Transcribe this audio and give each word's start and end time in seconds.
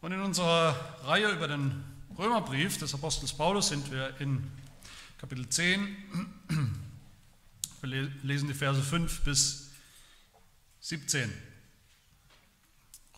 Und 0.00 0.12
in 0.12 0.20
unserer 0.20 0.76
Reihe 1.04 1.30
über 1.30 1.48
den 1.48 1.82
Römerbrief 2.18 2.78
des 2.78 2.94
Apostels 2.94 3.32
Paulus 3.32 3.68
sind 3.68 3.90
wir 3.90 4.18
in 4.20 4.42
Kapitel 5.18 5.48
10. 5.48 5.96
Wir 7.80 8.10
lesen 8.22 8.48
die 8.48 8.54
Verse 8.54 8.82
5 8.82 9.20
bis 9.20 9.70
17. 10.80 11.32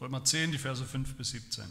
Römer 0.00 0.24
10, 0.24 0.52
die 0.52 0.58
Verse 0.58 0.84
5 0.84 1.14
bis 1.14 1.30
17. 1.30 1.64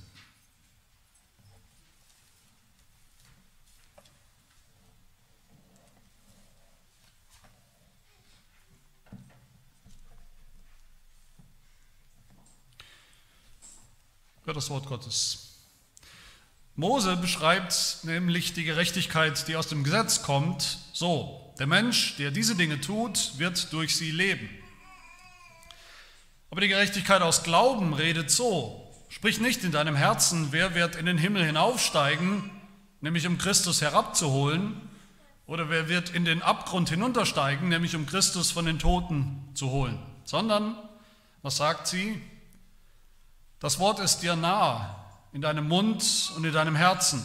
Hört 14.48 14.56
das 14.56 14.70
Wort 14.70 14.86
Gottes. 14.86 15.50
Mose 16.78 17.18
beschreibt 17.18 17.98
nämlich 18.04 18.54
die 18.54 18.64
Gerechtigkeit, 18.64 19.46
die 19.50 19.58
aus 19.58 19.68
dem 19.68 19.84
Gesetz 19.84 20.24
kommt, 20.24 20.78
so. 20.94 21.54
Der 21.60 21.68
Mensch, 21.68 22.16
der 22.16 22.32
diese 22.32 22.56
Dinge 22.56 22.80
tut, 22.80 23.34
wird 23.40 23.74
durch 23.74 23.98
sie 23.98 24.10
leben. 24.10 24.50
Aber 26.50 26.62
die 26.62 26.70
Gerechtigkeit 26.70 27.22
aus 27.24 27.44
Glauben 27.44 27.94
redet 27.94 28.32
so. 28.32 28.90
Sprich 29.10 29.42
nicht 29.42 29.66
in 29.66 29.74
deinem 29.74 29.98
Herzen, 29.98 30.48
wer 30.52 30.76
wird 30.76 30.96
in 30.96 31.08
den 31.08 31.18
Himmel 31.18 31.44
hinaufsteigen, 31.44 32.50
nämlich 33.02 33.28
um 33.28 33.38
Christus 33.38 33.82
herabzuholen, 33.82 34.80
oder 35.46 35.70
wer 35.70 35.90
wird 35.90 36.12
in 36.12 36.24
den 36.24 36.42
Abgrund 36.42 36.88
hinuntersteigen, 36.90 37.68
nämlich 37.68 37.98
um 37.98 38.06
Christus 38.06 38.52
von 38.52 38.66
den 38.66 38.80
Toten 38.80 39.44
zu 39.56 39.72
holen. 39.72 40.00
Sondern, 40.24 40.78
was 41.42 41.58
sagt 41.58 41.88
sie? 41.88 42.22
Das 43.60 43.80
Wort 43.80 44.00
ist 44.00 44.20
dir 44.20 44.36
nah, 44.36 45.04
in 45.34 45.42
deinem 45.42 45.68
Mund 45.68 46.32
und 46.36 46.44
in 46.44 46.54
deinem 46.54 46.76
Herzen. 46.76 47.24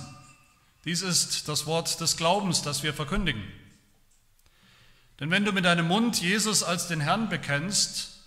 Dies 0.84 1.02
ist 1.02 1.48
das 1.48 1.66
Wort 1.66 2.00
des 2.00 2.16
Glaubens, 2.16 2.62
das 2.62 2.82
wir 2.82 2.94
verkündigen. 2.94 3.42
Denn 5.20 5.30
wenn 5.30 5.44
du 5.44 5.52
mit 5.52 5.64
deinem 5.64 5.86
Mund 5.86 6.20
Jesus 6.20 6.62
als 6.62 6.88
den 6.88 7.00
Herrn 7.00 7.28
bekennst 7.28 8.20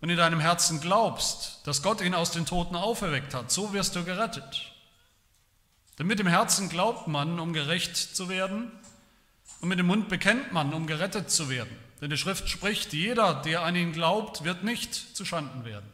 und 0.00 0.10
in 0.10 0.16
deinem 0.16 0.40
Herzen 0.40 0.80
glaubst, 0.80 1.60
dass 1.64 1.82
Gott 1.82 2.00
ihn 2.00 2.14
aus 2.14 2.32
den 2.32 2.46
Toten 2.46 2.74
auferweckt 2.74 3.34
hat, 3.34 3.52
so 3.52 3.72
wirst 3.72 3.94
du 3.94 4.04
gerettet. 4.04 4.72
Denn 5.98 6.06
mit 6.06 6.18
dem 6.18 6.26
Herzen 6.26 6.68
glaubt 6.68 7.06
man, 7.06 7.38
um 7.38 7.52
gerecht 7.52 7.96
zu 7.96 8.28
werden, 8.28 8.72
und 9.60 9.68
mit 9.68 9.78
dem 9.78 9.86
Mund 9.86 10.08
bekennt 10.08 10.52
man, 10.52 10.74
um 10.74 10.88
gerettet 10.88 11.30
zu 11.30 11.48
werden. 11.48 11.76
Denn 12.00 12.10
die 12.10 12.16
Schrift 12.16 12.48
spricht, 12.48 12.92
jeder, 12.92 13.34
der 13.34 13.62
an 13.62 13.76
ihn 13.76 13.92
glaubt, 13.92 14.42
wird 14.42 14.64
nicht 14.64 15.16
zuschanden 15.16 15.64
werden. 15.64 15.88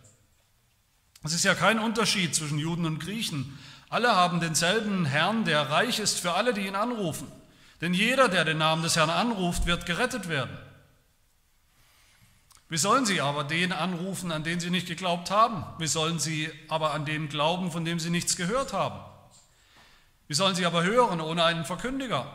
Es 1.23 1.33
ist 1.33 1.45
ja 1.45 1.55
kein 1.55 1.79
Unterschied 1.79 2.35
zwischen 2.35 2.59
Juden 2.59 2.87
und 2.87 3.01
Griechen. 3.01 3.59
Alle 3.89 4.15
haben 4.15 4.41
denselben 4.41 5.05
Herrn, 5.05 5.45
der 5.45 5.71
reich 5.71 5.99
ist 5.99 6.21
für 6.21 6.35
alle, 6.35 6.55
die 6.55 6.67
ihn 6.67 6.75
anrufen. 6.77 7.31
Denn 7.81 7.95
jeder, 7.95 8.29
der 8.29 8.45
den 8.45 8.59
Namen 8.59 8.83
des 8.83 8.97
Herrn 8.97 9.11
anruft, 9.11 9.67
wird 9.67 9.87
gerettet 9.87 10.29
werden. 10.29 10.57
Wie 12.69 12.77
sollen 12.77 13.07
sie 13.07 13.21
aber 13.21 13.45
den 13.45 13.73
anrufen, 13.73 14.31
an 14.31 14.45
den 14.45 14.61
sie 14.61 14.71
nicht 14.71 14.87
geglaubt 14.87 15.31
haben? 15.31 15.65
Wie 15.79 15.87
sollen 15.87 16.19
sie 16.19 16.51
aber 16.69 16.93
an 16.93 17.07
dem 17.07 17.29
glauben, 17.29 17.73
von 17.73 17.85
dem 17.85 17.99
sie 17.99 18.11
nichts 18.11 18.37
gehört 18.37 18.73
haben? 18.73 19.01
Wie 20.27 20.35
sollen 20.35 20.55
sie 20.55 20.67
aber 20.67 20.83
hören 20.83 21.23
ohne 21.23 21.45
einen 21.45 21.65
Verkündiger? 21.65 22.31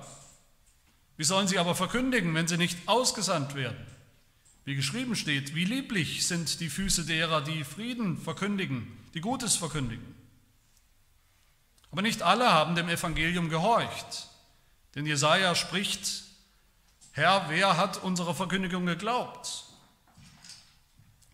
Wie 1.17 1.23
sollen 1.23 1.47
sie 1.47 1.59
aber 1.59 1.75
verkündigen, 1.75 2.33
wenn 2.33 2.47
sie 2.47 2.57
nicht 2.57 2.87
ausgesandt 2.87 3.53
werden? 3.53 3.77
Wie 4.65 4.75
geschrieben 4.75 5.15
steht, 5.15 5.55
wie 5.55 5.65
lieblich 5.65 6.25
sind 6.25 6.59
die 6.61 6.69
Füße 6.69 7.05
derer, 7.05 7.41
die 7.41 7.63
Frieden 7.63 8.17
verkündigen, 8.17 8.87
die 9.13 9.21
Gutes 9.21 9.55
verkündigen. 9.57 10.15
Aber 11.91 12.01
nicht 12.01 12.21
alle 12.21 12.51
haben 12.51 12.75
dem 12.75 12.89
Evangelium 12.89 13.49
gehorcht, 13.49 14.29
denn 14.95 15.05
Jesaja 15.05 15.53
spricht: 15.53 16.23
Herr, 17.11 17.49
wer 17.49 17.77
hat 17.77 18.01
unserer 18.01 18.33
Verkündigung 18.33 18.85
geglaubt? 18.85 19.65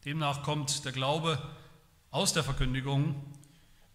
Demnach 0.06 0.44
kommt 0.44 0.84
der 0.86 0.92
Glaube 0.92 1.42
aus 2.12 2.34
der 2.34 2.44
Verkündigung, 2.44 3.16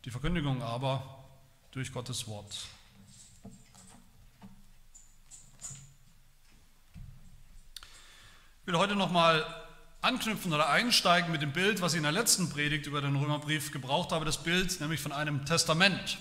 die 0.04 0.10
Verkündigung 0.10 0.62
aber 0.62 1.25
durch 1.72 1.92
Gottes 1.92 2.28
Wort. 2.28 2.66
Ich 8.64 8.72
will 8.72 8.78
heute 8.78 8.97
nochmal 8.97 9.44
anknüpfen 10.00 10.50
oder 10.50 10.70
einsteigen 10.70 11.30
mit 11.30 11.42
dem 11.42 11.52
Bild, 11.52 11.82
was 11.82 11.92
ich 11.92 11.98
in 11.98 12.02
der 12.02 12.12
letzten 12.12 12.48
Predigt 12.48 12.86
über 12.86 13.02
den 13.02 13.14
Römerbrief 13.14 13.72
gebraucht 13.72 14.10
habe, 14.10 14.25
das 14.25 14.42
Bild 14.42 14.80
nämlich 14.80 15.02
von 15.02 15.12
einem 15.12 15.44
Testament. 15.44 16.16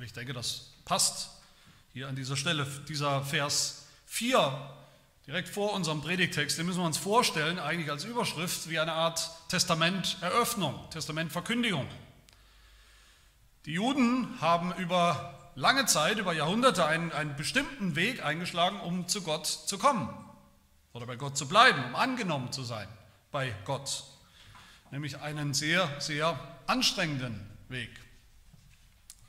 Ich 0.00 0.12
denke, 0.12 0.32
das 0.32 0.72
passt 0.84 1.30
hier 1.92 2.08
an 2.08 2.16
dieser 2.16 2.36
Stelle, 2.36 2.66
dieser 2.88 3.22
Vers 3.22 3.86
4, 4.06 4.74
direkt 5.28 5.50
vor 5.50 5.72
unserem 5.72 6.02
Predigtext, 6.02 6.58
den 6.58 6.66
müssen 6.66 6.80
wir 6.80 6.86
uns 6.86 6.98
vorstellen, 6.98 7.60
eigentlich 7.60 7.88
als 7.88 8.02
Überschrift 8.02 8.68
wie 8.68 8.80
eine 8.80 8.92
Art 8.92 9.30
Testamenteröffnung, 9.50 10.90
Testamentverkündigung. 10.90 11.86
Die 13.66 13.74
Juden 13.74 14.40
haben 14.40 14.74
über 14.78 15.52
lange 15.54 15.86
Zeit, 15.86 16.18
über 16.18 16.32
Jahrhunderte 16.32 16.84
einen, 16.84 17.12
einen 17.12 17.36
bestimmten 17.36 17.94
Weg 17.94 18.24
eingeschlagen, 18.24 18.80
um 18.80 19.06
zu 19.06 19.22
Gott 19.22 19.46
zu 19.46 19.78
kommen 19.78 20.12
oder 20.92 21.06
bei 21.06 21.16
Gott 21.16 21.36
zu 21.36 21.48
bleiben, 21.48 21.82
um 21.84 21.94
angenommen 21.94 22.52
zu 22.52 22.62
sein 22.64 22.88
bei 23.30 23.54
Gott. 23.64 24.04
Nämlich 24.90 25.20
einen 25.20 25.54
sehr, 25.54 25.88
sehr 26.00 26.38
anstrengenden 26.66 27.48
Weg, 27.68 27.90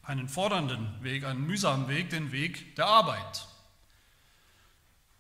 einen 0.04 0.28
fordernden 0.28 1.02
Weg, 1.02 1.24
einen 1.24 1.46
mühsamen 1.48 1.88
Weg, 1.88 2.10
den 2.10 2.32
Weg 2.32 2.76
der 2.76 2.88
Arbeit. 2.88 3.48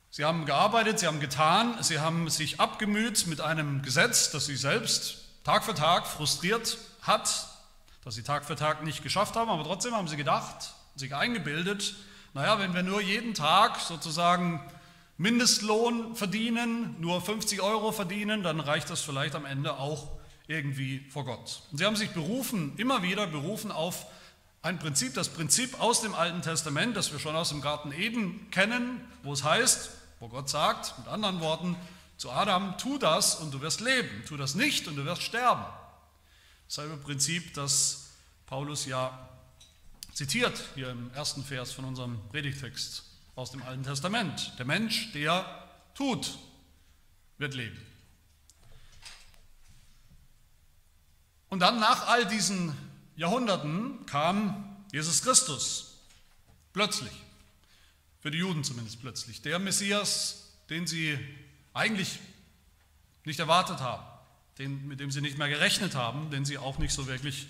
Sie 0.09 0.25
haben 0.25 0.45
gearbeitet, 0.45 0.99
sie 0.99 1.07
haben 1.07 1.19
getan, 1.19 1.81
sie 1.81 1.99
haben 1.99 2.29
sich 2.29 2.59
abgemüht 2.59 3.25
mit 3.25 3.41
einem 3.41 3.81
Gesetz, 3.81 4.29
das 4.29 4.45
sie 4.45 4.57
selbst 4.57 5.23
Tag 5.43 5.63
für 5.63 5.73
Tag 5.73 6.05
frustriert 6.05 6.77
hat, 7.01 7.47
das 8.03 8.15
sie 8.15 8.23
Tag 8.23 8.45
für 8.45 8.55
Tag 8.55 8.83
nicht 8.83 9.01
geschafft 9.01 9.35
haben, 9.35 9.49
aber 9.49 9.63
trotzdem 9.63 9.95
haben 9.95 10.07
sie 10.07 10.17
gedacht, 10.17 10.73
sich 10.95 11.15
eingebildet, 11.15 11.95
naja, 12.33 12.59
wenn 12.59 12.73
wir 12.73 12.83
nur 12.83 13.01
jeden 13.01 13.33
Tag 13.33 13.79
sozusagen 13.79 14.59
Mindestlohn 15.23 16.17
verdienen, 16.17 16.97
nur 16.99 17.21
50 17.21 17.61
Euro 17.61 17.93
verdienen, 17.93 18.43
dann 18.43 18.59
reicht 18.59 18.89
das 18.89 18.99
vielleicht 18.99 19.35
am 19.35 19.45
Ende 19.45 19.77
auch 19.79 20.09
irgendwie 20.47 20.99
vor 21.11 21.23
Gott. 21.23 21.61
Und 21.71 21.77
sie 21.77 21.85
haben 21.85 21.95
sich 21.95 22.09
berufen, 22.09 22.73
immer 22.75 23.03
wieder 23.03 23.25
berufen 23.25 23.71
auf 23.71 24.05
ein 24.61 24.79
Prinzip, 24.79 25.13
das 25.13 25.29
Prinzip 25.29 25.79
aus 25.79 26.01
dem 26.01 26.13
Alten 26.13 26.41
Testament, 26.41 26.97
das 26.97 27.13
wir 27.13 27.19
schon 27.19 27.37
aus 27.37 27.49
dem 27.49 27.61
Garten 27.61 27.93
Eden 27.93 28.51
kennen, 28.51 28.99
wo 29.23 29.31
es 29.31 29.45
heißt, 29.45 29.91
wo 30.19 30.27
Gott 30.27 30.49
sagt, 30.49 30.99
mit 30.99 31.07
anderen 31.07 31.39
Worten, 31.39 31.77
zu 32.17 32.29
Adam, 32.29 32.77
tu 32.77 32.97
das 32.97 33.35
und 33.35 33.53
du 33.53 33.61
wirst 33.61 33.79
leben, 33.79 34.25
tu 34.27 34.35
das 34.35 34.55
nicht 34.55 34.89
und 34.89 34.97
du 34.97 35.05
wirst 35.05 35.21
sterben. 35.21 35.63
Dasselbe 36.67 36.97
Prinzip, 36.97 37.53
das 37.53 38.09
Paulus 38.45 38.85
ja 38.85 39.29
zitiert 40.11 40.61
hier 40.75 40.89
im 40.89 41.13
ersten 41.13 41.45
Vers 41.45 41.71
von 41.71 41.85
unserem 41.85 42.19
Predigtext 42.29 43.12
aus 43.35 43.51
dem 43.51 43.63
Alten 43.63 43.83
Testament. 43.83 44.53
Der 44.57 44.65
Mensch, 44.65 45.11
der 45.13 45.45
tut, 45.95 46.37
wird 47.37 47.53
leben. 47.53 47.79
Und 51.49 51.59
dann 51.59 51.79
nach 51.79 52.07
all 52.07 52.25
diesen 52.25 52.75
Jahrhunderten 53.15 54.05
kam 54.05 54.85
Jesus 54.91 55.21
Christus. 55.21 55.99
Plötzlich. 56.73 57.11
Für 58.21 58.31
die 58.31 58.39
Juden 58.39 58.63
zumindest 58.63 59.01
plötzlich. 59.01 59.41
Der 59.41 59.59
Messias, 59.59 60.53
den 60.69 60.87
sie 60.87 61.19
eigentlich 61.73 62.19
nicht 63.25 63.39
erwartet 63.39 63.81
haben, 63.81 64.03
den, 64.57 64.87
mit 64.87 64.99
dem 64.99 65.11
sie 65.11 65.21
nicht 65.21 65.37
mehr 65.37 65.49
gerechnet 65.49 65.95
haben, 65.95 66.29
den 66.31 66.45
sie 66.45 66.57
auch 66.57 66.77
nicht 66.77 66.93
so 66.93 67.07
wirklich 67.07 67.47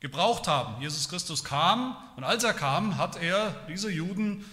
gebraucht 0.00 0.48
haben. 0.48 0.80
Jesus 0.80 1.08
Christus 1.08 1.44
kam 1.44 1.96
und 2.16 2.24
als 2.24 2.44
er 2.44 2.54
kam, 2.54 2.96
hat 2.98 3.16
er 3.16 3.66
diese 3.68 3.90
Juden 3.90 4.44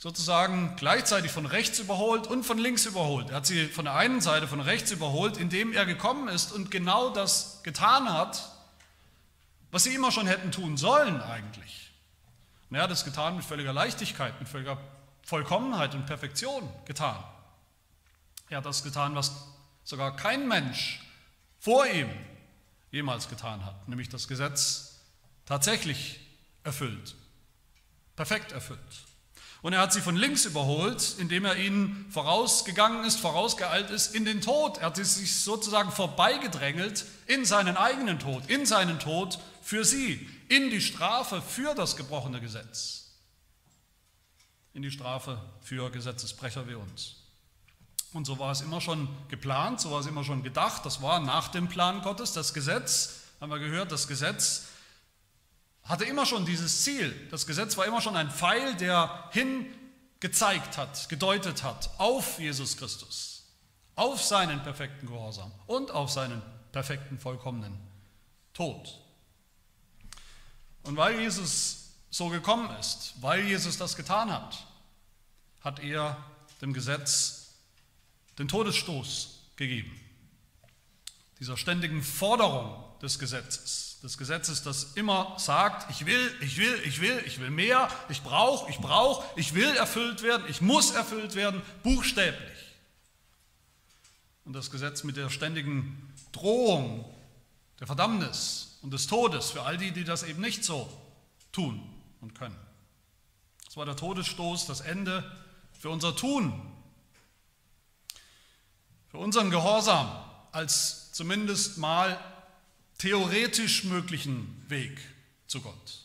sozusagen 0.00 0.76
gleichzeitig 0.76 1.30
von 1.30 1.44
rechts 1.44 1.78
überholt 1.78 2.26
und 2.26 2.44
von 2.44 2.56
links 2.56 2.86
überholt. 2.86 3.28
Er 3.28 3.36
hat 3.36 3.46
sie 3.46 3.66
von 3.66 3.84
der 3.84 3.94
einen 3.96 4.22
Seite 4.22 4.48
von 4.48 4.60
rechts 4.60 4.90
überholt, 4.90 5.36
indem 5.36 5.74
er 5.74 5.84
gekommen 5.84 6.28
ist 6.28 6.52
und 6.52 6.70
genau 6.70 7.10
das 7.10 7.60
getan 7.64 8.10
hat, 8.10 8.50
was 9.70 9.84
sie 9.84 9.94
immer 9.94 10.10
schon 10.10 10.26
hätten 10.26 10.52
tun 10.52 10.78
sollen 10.78 11.20
eigentlich. 11.20 11.92
Und 12.70 12.76
er 12.76 12.84
hat 12.84 12.90
es 12.90 13.04
getan 13.04 13.36
mit 13.36 13.44
völliger 13.44 13.74
Leichtigkeit, 13.74 14.40
mit 14.40 14.48
völliger 14.48 14.78
Vollkommenheit 15.22 15.94
und 15.94 16.06
Perfektion 16.06 16.66
getan. 16.86 17.22
Er 18.48 18.56
hat 18.56 18.64
das 18.64 18.82
getan, 18.82 19.14
was 19.14 19.32
sogar 19.84 20.16
kein 20.16 20.48
Mensch 20.48 21.04
vor 21.58 21.86
ihm 21.86 22.08
jemals 22.90 23.28
getan 23.28 23.66
hat, 23.66 23.86
nämlich 23.86 24.08
das 24.08 24.28
Gesetz 24.28 25.02
tatsächlich 25.44 26.20
erfüllt, 26.64 27.16
perfekt 28.16 28.52
erfüllt. 28.52 29.09
Und 29.62 29.74
er 29.74 29.80
hat 29.80 29.92
sie 29.92 30.00
von 30.00 30.16
links 30.16 30.46
überholt, 30.46 31.16
indem 31.18 31.44
er 31.44 31.56
ihnen 31.56 32.06
vorausgegangen 32.10 33.04
ist, 33.04 33.20
vorausgeeilt 33.20 33.90
ist 33.90 34.14
in 34.14 34.24
den 34.24 34.40
Tod. 34.40 34.78
Er 34.78 34.86
hat 34.86 34.96
sich 34.96 35.42
sozusagen 35.42 35.92
vorbeigedrängelt 35.92 37.04
in 37.26 37.44
seinen 37.44 37.76
eigenen 37.76 38.18
Tod, 38.18 38.48
in 38.48 38.64
seinen 38.64 38.98
Tod 38.98 39.38
für 39.60 39.84
sie, 39.84 40.26
in 40.48 40.70
die 40.70 40.80
Strafe 40.80 41.42
für 41.42 41.74
das 41.74 41.96
gebrochene 41.96 42.40
Gesetz, 42.40 43.12
in 44.72 44.82
die 44.82 44.90
Strafe 44.90 45.40
für 45.60 45.90
Gesetzesbrecher 45.90 46.66
wie 46.66 46.74
uns. 46.74 47.16
Und 48.12 48.24
so 48.24 48.38
war 48.38 48.50
es 48.50 48.62
immer 48.62 48.80
schon 48.80 49.08
geplant, 49.28 49.80
so 49.80 49.90
war 49.90 50.00
es 50.00 50.06
immer 50.06 50.24
schon 50.24 50.42
gedacht, 50.42 50.84
das 50.86 51.02
war 51.02 51.20
nach 51.20 51.48
dem 51.48 51.68
Plan 51.68 52.02
Gottes, 52.02 52.32
das 52.32 52.54
Gesetz, 52.54 53.20
haben 53.40 53.50
wir 53.50 53.58
gehört, 53.58 53.92
das 53.92 54.08
Gesetz 54.08 54.66
hatte 55.84 56.04
immer 56.04 56.26
schon 56.26 56.44
dieses 56.44 56.82
Ziel. 56.84 57.14
Das 57.30 57.46
Gesetz 57.46 57.76
war 57.76 57.86
immer 57.86 58.00
schon 58.00 58.16
ein 58.16 58.30
Pfeil, 58.30 58.74
der 58.76 59.28
hingezeigt 59.32 60.76
hat, 60.76 61.08
gedeutet 61.08 61.62
hat 61.62 61.90
auf 61.98 62.38
Jesus 62.38 62.76
Christus, 62.76 63.44
auf 63.96 64.22
seinen 64.22 64.62
perfekten 64.62 65.06
Gehorsam 65.06 65.52
und 65.66 65.90
auf 65.90 66.10
seinen 66.10 66.42
perfekten, 66.72 67.18
vollkommenen 67.18 67.76
Tod. 68.52 69.00
Und 70.82 70.96
weil 70.96 71.20
Jesus 71.20 71.90
so 72.10 72.28
gekommen 72.28 72.70
ist, 72.78 73.14
weil 73.20 73.46
Jesus 73.46 73.78
das 73.78 73.96
getan 73.96 74.32
hat, 74.32 74.66
hat 75.60 75.78
er 75.80 76.16
dem 76.60 76.72
Gesetz 76.72 77.54
den 78.38 78.48
Todesstoß 78.48 79.40
gegeben. 79.56 79.98
Dieser 81.38 81.56
ständigen 81.56 82.02
Forderung 82.02 82.84
des 83.02 83.18
Gesetzes 83.18 83.90
des 84.02 84.16
Gesetzes, 84.16 84.62
das 84.62 84.92
immer 84.94 85.34
sagt, 85.38 85.90
ich 85.90 86.06
will, 86.06 86.34
ich 86.40 86.56
will, 86.56 86.80
ich 86.84 87.00
will, 87.00 87.22
ich 87.26 87.38
will 87.38 87.50
mehr, 87.50 87.88
ich 88.08 88.22
brauche, 88.22 88.70
ich 88.70 88.78
brauche, 88.78 89.24
ich 89.38 89.54
will 89.54 89.76
erfüllt 89.76 90.22
werden, 90.22 90.46
ich 90.48 90.62
muss 90.62 90.92
erfüllt 90.92 91.34
werden, 91.34 91.60
buchstäblich. 91.82 92.58
Und 94.46 94.54
das 94.54 94.70
Gesetz 94.70 95.04
mit 95.04 95.16
der 95.16 95.28
ständigen 95.28 96.14
Drohung 96.32 97.04
der 97.78 97.86
Verdammnis 97.86 98.78
und 98.82 98.92
des 98.92 99.06
Todes 99.06 99.50
für 99.50 99.62
all 99.62 99.76
die, 99.76 99.90
die 99.90 100.04
das 100.04 100.22
eben 100.22 100.40
nicht 100.40 100.64
so 100.64 100.90
tun 101.52 101.82
und 102.22 102.34
können. 102.34 102.56
Das 103.66 103.76
war 103.76 103.84
der 103.84 103.96
Todesstoß, 103.96 104.66
das 104.66 104.80
Ende 104.80 105.30
für 105.78 105.90
unser 105.90 106.16
Tun, 106.16 106.52
für 109.10 109.18
unseren 109.18 109.50
Gehorsam 109.50 110.10
als 110.52 111.12
zumindest 111.12 111.76
mal 111.76 112.18
theoretisch 113.00 113.84
möglichen 113.84 114.64
Weg 114.68 115.00
zu 115.46 115.60
Gott. 115.60 116.04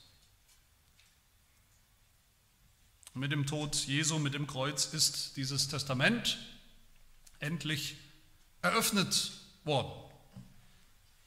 mit 3.15 3.31
dem 3.31 3.45
Tod 3.45 3.75
Jesu, 3.75 4.19
mit 4.19 4.33
dem 4.33 4.45
Kreuz 4.45 4.88
ist 4.94 5.38
dieses 5.38 5.69
Testament 5.69 6.38
endlich 7.39 7.95
eröffnet 8.62 9.31
worden, 9.63 9.92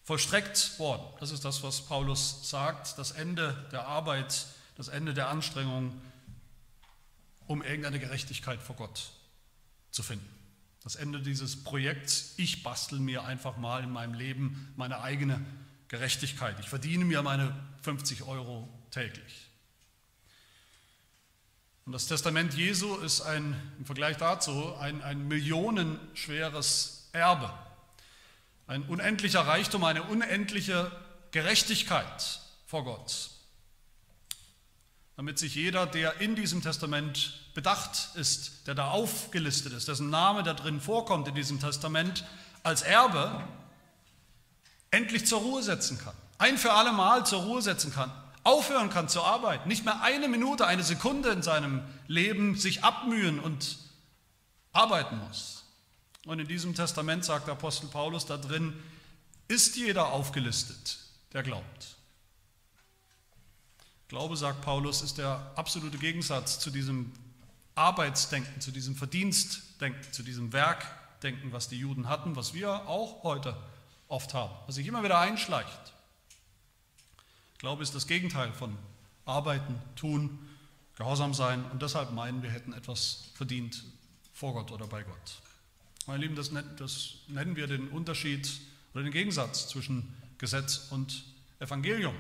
vollstreckt 0.04 0.78
worden. 0.78 1.02
Das 1.18 1.30
ist 1.30 1.44
das, 1.46 1.62
was 1.62 1.80
Paulus 1.86 2.48
sagt, 2.48 2.98
das 2.98 3.12
Ende 3.12 3.68
der 3.72 3.86
Arbeit, 3.86 4.46
das 4.76 4.88
Ende 4.88 5.14
der 5.14 5.28
Anstrengung, 5.28 5.98
um 7.46 7.62
irgendeine 7.62 7.98
Gerechtigkeit 7.98 8.62
vor 8.62 8.76
Gott 8.76 9.10
zu 9.90 10.02
finden. 10.02 10.37
Das 10.88 10.96
Ende 10.96 11.20
dieses 11.20 11.64
Projekts, 11.64 12.32
ich 12.38 12.62
bastel 12.62 12.98
mir 12.98 13.22
einfach 13.24 13.58
mal 13.58 13.84
in 13.84 13.90
meinem 13.90 14.14
Leben 14.14 14.72
meine 14.74 15.02
eigene 15.02 15.44
Gerechtigkeit. 15.88 16.56
Ich 16.60 16.70
verdiene 16.70 17.04
mir 17.04 17.20
meine 17.20 17.54
50 17.82 18.22
Euro 18.22 18.66
täglich. 18.90 19.50
Und 21.84 21.92
das 21.92 22.06
Testament 22.06 22.54
Jesu 22.54 22.96
ist 22.96 23.20
ein, 23.20 23.54
im 23.78 23.84
Vergleich 23.84 24.16
dazu 24.16 24.74
ein, 24.76 25.02
ein 25.02 25.28
millionenschweres 25.28 27.10
Erbe, 27.12 27.52
ein 28.66 28.82
unendlicher 28.84 29.42
Reichtum, 29.42 29.84
eine 29.84 30.04
unendliche 30.04 30.90
Gerechtigkeit 31.32 32.40
vor 32.64 32.84
Gott, 32.84 33.32
damit 35.16 35.38
sich 35.38 35.54
jeder, 35.54 35.86
der 35.86 36.22
in 36.22 36.34
diesem 36.34 36.62
Testament 36.62 37.47
bedacht 37.58 38.10
ist, 38.14 38.68
der 38.68 38.76
da 38.76 38.92
aufgelistet 38.92 39.72
ist, 39.72 39.88
dessen 39.88 40.10
Name 40.10 40.44
da 40.44 40.54
drin 40.54 40.80
vorkommt 40.80 41.26
in 41.26 41.34
diesem 41.34 41.58
Testament, 41.58 42.24
als 42.62 42.82
Erbe 42.82 43.42
endlich 44.92 45.26
zur 45.26 45.40
Ruhe 45.40 45.60
setzen 45.60 45.98
kann, 45.98 46.14
ein 46.38 46.56
für 46.56 46.72
alle 46.72 46.92
Mal 46.92 47.26
zur 47.26 47.42
Ruhe 47.42 47.60
setzen 47.60 47.92
kann, 47.92 48.12
aufhören 48.44 48.90
kann 48.90 49.08
zu 49.08 49.24
arbeiten, 49.24 49.66
nicht 49.68 49.84
mehr 49.84 50.02
eine 50.02 50.28
Minute, 50.28 50.68
eine 50.68 50.84
Sekunde 50.84 51.30
in 51.30 51.42
seinem 51.42 51.82
Leben 52.06 52.54
sich 52.54 52.84
abmühen 52.84 53.40
und 53.40 53.78
arbeiten 54.72 55.18
muss. 55.26 55.64
Und 56.26 56.38
in 56.38 56.46
diesem 56.46 56.76
Testament 56.76 57.24
sagt 57.24 57.48
der 57.48 57.54
Apostel 57.54 57.88
Paulus 57.88 58.24
da 58.24 58.36
drin, 58.36 58.72
ist 59.48 59.74
jeder 59.74 60.12
aufgelistet, 60.12 61.00
der 61.32 61.42
glaubt. 61.42 61.96
Glaube, 64.06 64.36
sagt 64.36 64.60
Paulus, 64.60 65.02
ist 65.02 65.18
der 65.18 65.50
absolute 65.56 65.98
Gegensatz 65.98 66.60
zu 66.60 66.70
diesem 66.70 67.12
Arbeitsdenken, 67.78 68.60
zu 68.60 68.72
diesem 68.72 68.96
Verdienstdenken, 68.96 70.12
zu 70.12 70.22
diesem 70.22 70.52
Werkdenken, 70.52 71.52
was 71.52 71.68
die 71.68 71.78
Juden 71.78 72.08
hatten, 72.08 72.36
was 72.36 72.52
wir 72.52 72.88
auch 72.88 73.22
heute 73.22 73.56
oft 74.08 74.34
haben, 74.34 74.52
was 74.66 74.74
sich 74.74 74.86
immer 74.86 75.02
wieder 75.04 75.18
einschleicht. 75.18 75.94
Glaube 77.58 77.82
ist 77.82 77.94
das 77.94 78.06
Gegenteil 78.06 78.52
von 78.52 78.76
arbeiten, 79.24 79.80
tun, 79.96 80.38
gehorsam 80.96 81.34
sein 81.34 81.64
und 81.70 81.82
deshalb 81.82 82.12
meinen, 82.12 82.42
wir 82.42 82.50
hätten 82.50 82.72
etwas 82.72 83.30
verdient 83.34 83.84
vor 84.32 84.54
Gott 84.54 84.72
oder 84.72 84.86
bei 84.86 85.02
Gott. 85.02 85.40
Meine 86.06 86.22
Lieben, 86.22 86.34
das, 86.34 86.50
das 86.76 87.14
nennen 87.28 87.54
wir 87.54 87.66
den 87.66 87.88
Unterschied 87.88 88.50
oder 88.94 89.04
den 89.04 89.12
Gegensatz 89.12 89.68
zwischen 89.68 90.16
Gesetz 90.38 90.88
und 90.90 91.24
Evangelium. 91.60 92.14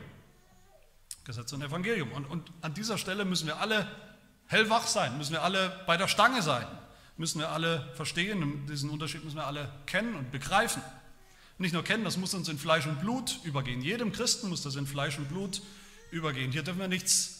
Gesetz 1.24 1.52
und 1.52 1.62
Evangelium. 1.62 2.12
Und, 2.12 2.26
und 2.26 2.52
an 2.60 2.74
dieser 2.74 2.98
Stelle 2.98 3.24
müssen 3.24 3.46
wir 3.46 3.58
alle 3.58 3.86
hellwach 4.48 4.86
sein, 4.86 5.16
müssen 5.16 5.32
wir 5.32 5.42
alle 5.42 5.80
bei 5.86 5.96
der 5.96 6.08
Stange 6.08 6.42
sein, 6.42 6.66
müssen 7.16 7.38
wir 7.38 7.50
alle 7.50 7.88
verstehen, 7.94 8.66
diesen 8.66 8.90
Unterschied 8.90 9.24
müssen 9.24 9.36
wir 9.36 9.46
alle 9.46 9.72
kennen 9.86 10.14
und 10.14 10.30
begreifen. 10.30 10.82
Nicht 11.58 11.72
nur 11.72 11.84
kennen, 11.84 12.04
das 12.04 12.16
muss 12.16 12.34
uns 12.34 12.48
in 12.48 12.58
Fleisch 12.58 12.86
und 12.86 13.00
Blut 13.00 13.40
übergehen. 13.42 13.82
Jedem 13.82 14.12
Christen 14.12 14.48
muss 14.48 14.62
das 14.62 14.76
in 14.76 14.86
Fleisch 14.86 15.18
und 15.18 15.28
Blut 15.28 15.60
übergehen. 16.10 16.52
Hier 16.52 16.62
dürfen 16.62 16.80
wir 16.80 16.88
nichts 16.88 17.38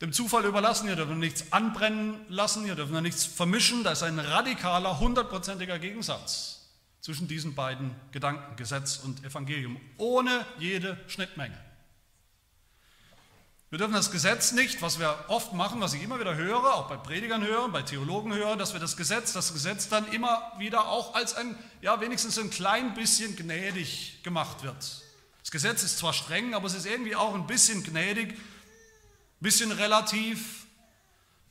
dem 0.00 0.12
Zufall 0.12 0.44
überlassen, 0.44 0.86
hier 0.86 0.96
dürfen 0.96 1.20
wir 1.20 1.26
nichts 1.26 1.52
anbrennen 1.52 2.20
lassen, 2.28 2.64
hier 2.64 2.74
dürfen 2.74 2.92
wir 2.92 3.00
nichts 3.00 3.24
vermischen. 3.24 3.84
Da 3.84 3.92
ist 3.92 4.02
ein 4.02 4.18
radikaler, 4.18 5.00
hundertprozentiger 5.00 5.78
Gegensatz 5.78 6.68
zwischen 7.00 7.28
diesen 7.28 7.54
beiden 7.54 7.94
Gedanken, 8.10 8.56
Gesetz 8.56 8.98
und 8.98 9.24
Evangelium, 9.24 9.80
ohne 9.96 10.44
jede 10.58 10.98
Schnittmenge. 11.06 11.56
Wir 13.76 13.80
dürfen 13.80 13.92
das 13.92 14.10
Gesetz 14.10 14.52
nicht, 14.52 14.80
was 14.80 14.98
wir 14.98 15.26
oft 15.28 15.52
machen, 15.52 15.82
was 15.82 15.92
ich 15.92 16.02
immer 16.02 16.18
wieder 16.18 16.34
höre, 16.34 16.76
auch 16.76 16.88
bei 16.88 16.96
Predigern 16.96 17.44
höre, 17.44 17.68
bei 17.68 17.82
Theologen 17.82 18.32
höre, 18.32 18.56
dass 18.56 18.72
wir 18.72 18.80
das 18.80 18.96
Gesetz, 18.96 19.34
das 19.34 19.52
Gesetz 19.52 19.90
dann 19.90 20.10
immer 20.12 20.50
wieder 20.56 20.88
auch 20.88 21.14
als 21.14 21.34
ein, 21.34 21.54
ja, 21.82 22.00
wenigstens 22.00 22.38
ein 22.38 22.48
klein 22.48 22.94
bisschen 22.94 23.36
gnädig 23.36 24.22
gemacht 24.22 24.62
wird. 24.62 25.02
Das 25.42 25.50
Gesetz 25.50 25.82
ist 25.82 25.98
zwar 25.98 26.14
streng, 26.14 26.54
aber 26.54 26.68
es 26.68 26.72
ist 26.72 26.86
irgendwie 26.86 27.16
auch 27.16 27.34
ein 27.34 27.46
bisschen 27.46 27.84
gnädig, 27.84 28.30
ein 28.30 28.38
bisschen 29.40 29.70
relativ. 29.70 30.64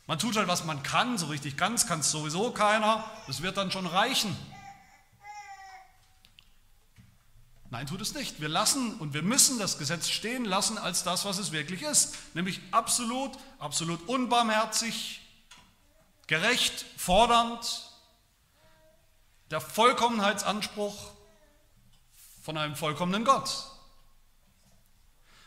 Man 0.08 0.17
tut 0.17 0.36
halt, 0.36 0.48
was 0.48 0.65
man 0.65 0.82
kann, 0.82 1.20
so 1.20 1.27
richtig 1.27 1.58
ganz 1.58 1.86
kann 1.86 2.00
es 2.00 2.10
sowieso 2.10 2.50
keiner. 2.50 3.05
Das 3.27 3.44
wird 3.44 3.55
dann 3.58 3.70
schon 3.70 3.86
reichen. 3.86 4.36
Nein, 7.75 7.88
tut 7.88 8.00
es 8.00 8.13
nicht. 8.13 8.39
Wir 8.39 8.48
lassen 8.48 8.94
und 9.00 9.13
wir 9.13 9.22
müssen 9.22 9.60
das 9.60 9.77
Gesetz 9.77 10.08
stehen 10.08 10.46
lassen 10.46 10.77
als 10.77 11.03
das, 11.03 11.25
was 11.25 11.39
es 11.39 11.51
wirklich 11.51 11.82
ist, 11.82 12.15
nämlich 12.34 12.62
absolut, 12.72 13.34
absolut 13.60 14.08
unbarmherzig, 14.08 15.20
gerecht, 16.27 16.86
fordernd, 16.96 17.91
der 19.51 19.60
Vollkommenheitsanspruch 19.60 21.12
von 22.44 22.58
einem 22.58 22.77
vollkommenen 22.77 23.25
Gott. 23.25 23.51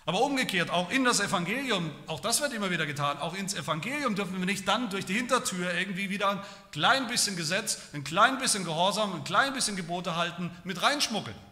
Aber 0.04 0.20
umgekehrt, 0.20 0.68
auch 0.68 0.90
in 0.90 1.04
das 1.04 1.20
Evangelium, 1.20 1.90
auch 2.08 2.20
das 2.20 2.42
wird 2.42 2.52
immer 2.52 2.70
wieder 2.70 2.84
getan, 2.84 3.16
auch 3.20 3.32
ins 3.32 3.54
Evangelium 3.54 4.16
dürfen 4.16 4.38
wir 4.38 4.44
nicht 4.44 4.68
dann 4.68 4.90
durch 4.90 5.06
die 5.06 5.14
Hintertür 5.14 5.72
irgendwie 5.72 6.10
wieder 6.10 6.28
ein 6.28 6.42
klein 6.72 7.06
bisschen 7.08 7.36
Gesetz, 7.36 7.78
ein 7.94 8.04
klein 8.04 8.36
bisschen 8.36 8.64
Gehorsam, 8.64 9.14
ein 9.14 9.24
klein 9.24 9.54
bisschen 9.54 9.76
Gebote 9.76 10.14
halten, 10.14 10.50
mit 10.64 10.82
reinschmuggeln. 10.82 11.47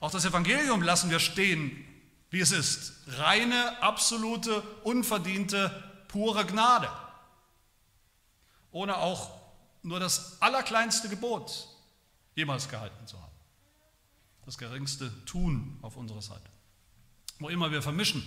Auch 0.00 0.10
das 0.10 0.24
Evangelium 0.24 0.82
lassen 0.82 1.10
wir 1.10 1.20
stehen, 1.20 1.84
wie 2.30 2.40
es 2.40 2.52
ist. 2.52 2.92
Reine, 3.06 3.82
absolute, 3.82 4.60
unverdiente, 4.84 5.70
pure 6.08 6.44
Gnade. 6.44 6.90
Ohne 8.72 8.98
auch 8.98 9.30
nur 9.82 10.00
das 10.00 10.40
allerkleinste 10.42 11.08
Gebot 11.08 11.68
jemals 12.34 12.68
gehalten 12.68 13.06
zu 13.06 13.16
haben. 13.20 13.32
Das 14.44 14.58
geringste 14.58 15.12
Tun 15.24 15.78
auf 15.82 15.96
unserer 15.96 16.22
Seite. 16.22 16.50
Wo 17.38 17.48
immer 17.48 17.70
wir 17.70 17.82
vermischen 17.82 18.22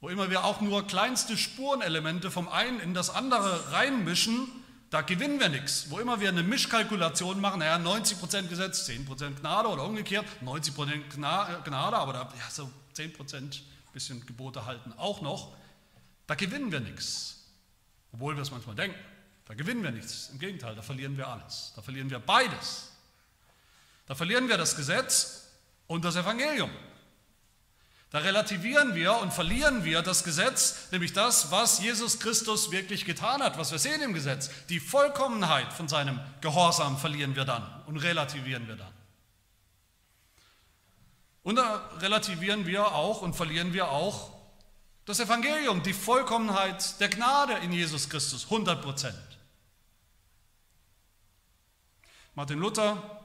wo 0.00 0.08
immer 0.08 0.30
wir 0.30 0.44
auch 0.44 0.60
nur 0.60 0.86
kleinste 0.86 1.36
Spurenelemente 1.36 2.30
vom 2.30 2.48
einen 2.48 2.80
in 2.80 2.94
das 2.94 3.10
andere 3.10 3.72
reinmischen, 3.72 4.48
da 4.90 5.02
gewinnen 5.02 5.38
wir 5.38 5.48
nichts. 5.48 5.90
Wo 5.90 5.98
immer 6.00 6.20
wir 6.20 6.28
eine 6.28 6.42
Mischkalkulation 6.42 7.40
machen, 7.40 7.60
naja, 7.60 7.76
90% 7.76 8.48
Gesetz, 8.48 8.88
10% 8.88 9.40
Gnade 9.40 9.68
oder 9.68 9.84
umgekehrt, 9.84 10.26
90% 10.44 11.08
Gnade, 11.14 11.96
aber 11.96 12.12
da 12.12 12.32
ja, 12.36 12.50
so 12.50 12.70
10% 12.96 13.60
bisschen 13.92 14.24
Gebote 14.26 14.66
halten 14.66 14.92
auch 14.96 15.20
noch, 15.20 15.52
da 16.26 16.34
gewinnen 16.34 16.70
wir 16.70 16.80
nichts. 16.80 17.44
Obwohl 18.12 18.36
wir 18.36 18.42
es 18.42 18.50
manchmal 18.50 18.74
denken. 18.74 18.98
Da 19.46 19.54
gewinnen 19.54 19.82
wir 19.82 19.90
nichts. 19.90 20.30
Im 20.32 20.38
Gegenteil, 20.38 20.74
da 20.74 20.82
verlieren 20.82 21.16
wir 21.16 21.26
alles. 21.26 21.72
Da 21.74 21.82
verlieren 21.82 22.10
wir 22.10 22.20
beides. 22.20 22.90
Da 24.06 24.14
verlieren 24.14 24.48
wir 24.48 24.56
das 24.56 24.76
Gesetz 24.76 25.48
und 25.86 26.04
das 26.04 26.16
Evangelium. 26.16 26.70
Da 28.10 28.18
relativieren 28.18 28.96
wir 28.96 29.18
und 29.18 29.32
verlieren 29.32 29.84
wir 29.84 30.02
das 30.02 30.24
Gesetz, 30.24 30.88
nämlich 30.90 31.12
das, 31.12 31.52
was 31.52 31.78
Jesus 31.78 32.18
Christus 32.18 32.72
wirklich 32.72 33.04
getan 33.04 33.40
hat, 33.40 33.56
was 33.56 33.70
wir 33.70 33.78
sehen 33.78 34.02
im 34.02 34.14
Gesetz. 34.14 34.50
Die 34.68 34.80
Vollkommenheit 34.80 35.72
von 35.72 35.88
seinem 35.88 36.18
Gehorsam 36.40 36.98
verlieren 36.98 37.36
wir 37.36 37.44
dann 37.44 37.64
und 37.86 37.98
relativieren 37.98 38.66
wir 38.66 38.74
dann. 38.74 38.92
Und 41.44 41.56
da 41.56 41.88
relativieren 42.00 42.66
wir 42.66 42.92
auch 42.94 43.22
und 43.22 43.34
verlieren 43.34 43.72
wir 43.72 43.90
auch 43.90 44.32
das 45.04 45.20
Evangelium, 45.20 45.82
die 45.84 45.94
Vollkommenheit 45.94 47.00
der 47.00 47.08
Gnade 47.08 47.54
in 47.62 47.72
Jesus 47.72 48.08
Christus, 48.08 48.44
100 48.44 48.82
Prozent. 48.82 49.16
Martin 52.34 52.58
Luther 52.58 53.19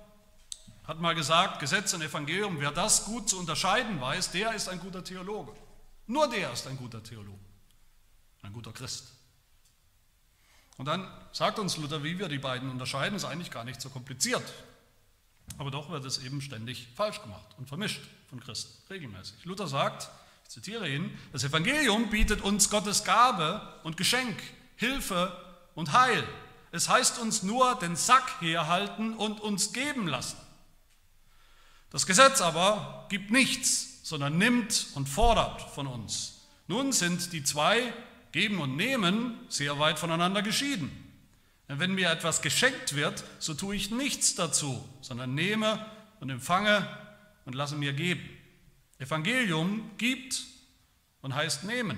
hat 0.87 0.99
mal 0.99 1.15
gesagt, 1.15 1.59
Gesetz 1.59 1.93
und 1.93 2.01
Evangelium, 2.01 2.59
wer 2.59 2.71
das 2.71 3.05
gut 3.05 3.29
zu 3.29 3.39
unterscheiden 3.39 3.99
weiß, 3.99 4.31
der 4.31 4.53
ist 4.53 4.69
ein 4.69 4.79
guter 4.79 5.03
Theologe. 5.03 5.53
Nur 6.07 6.29
der 6.29 6.53
ist 6.53 6.67
ein 6.67 6.77
guter 6.77 7.01
Theologe, 7.01 7.39
ein 8.43 8.53
guter 8.53 8.71
Christ. 8.71 9.11
Und 10.77 10.85
dann 10.85 11.07
sagt 11.31 11.57
uns 11.57 11.77
Luther, 11.77 12.03
wie 12.03 12.19
wir 12.19 12.27
die 12.27 12.37
beiden 12.37 12.69
unterscheiden, 12.69 13.15
ist 13.15 13.25
eigentlich 13.25 13.51
gar 13.51 13.63
nicht 13.63 13.81
so 13.81 13.89
kompliziert. 13.89 14.43
Aber 15.57 15.71
doch 15.71 15.89
wird 15.89 16.05
es 16.05 16.19
eben 16.19 16.41
ständig 16.41 16.87
falsch 16.95 17.21
gemacht 17.21 17.47
und 17.57 17.67
vermischt 17.67 18.01
von 18.29 18.39
Christen, 18.39 18.73
regelmäßig. 18.89 19.45
Luther 19.45 19.67
sagt, 19.67 20.09
ich 20.43 20.49
zitiere 20.49 20.89
ihn, 20.89 21.17
das 21.31 21.43
Evangelium 21.43 22.09
bietet 22.09 22.41
uns 22.41 22.69
Gottes 22.69 23.03
Gabe 23.03 23.79
und 23.83 23.97
Geschenk, 23.97 24.37
Hilfe 24.75 25.35
und 25.73 25.93
Heil. 25.93 26.23
Es 26.71 26.89
heißt 26.89 27.19
uns 27.19 27.41
nur 27.41 27.75
den 27.75 27.95
Sack 27.95 28.41
herhalten 28.41 29.13
und 29.13 29.39
uns 29.39 29.71
geben 29.71 30.07
lassen. 30.07 30.37
Das 31.95 32.05
Gesetz 32.05 32.41
aber 32.41 33.05
gibt 33.07 33.31
nichts, 33.31 34.01
sondern 34.03 34.37
nimmt 34.37 34.87
und 34.95 35.07
fordert 35.07 35.61
von 35.61 35.87
uns. 35.87 36.41
Nun 36.67 36.91
sind 36.91 37.31
die 37.31 37.41
zwei, 37.41 37.93
Geben 38.33 38.59
und 38.59 38.75
Nehmen, 38.75 39.39
sehr 39.47 39.79
weit 39.79 39.97
voneinander 39.97 40.41
geschieden. 40.41 40.91
Denn 41.69 41.79
wenn 41.79 41.95
mir 41.95 42.09
etwas 42.09 42.41
geschenkt 42.41 42.97
wird, 42.97 43.23
so 43.39 43.53
tue 43.53 43.77
ich 43.77 43.91
nichts 43.91 44.35
dazu, 44.35 44.83
sondern 44.99 45.35
nehme 45.35 45.85
und 46.19 46.29
empfange 46.29 46.85
und 47.45 47.55
lasse 47.55 47.77
mir 47.77 47.93
geben. 47.93 48.29
Evangelium 48.99 49.89
gibt 49.97 50.43
und 51.21 51.33
heißt 51.33 51.63
nehmen. 51.63 51.97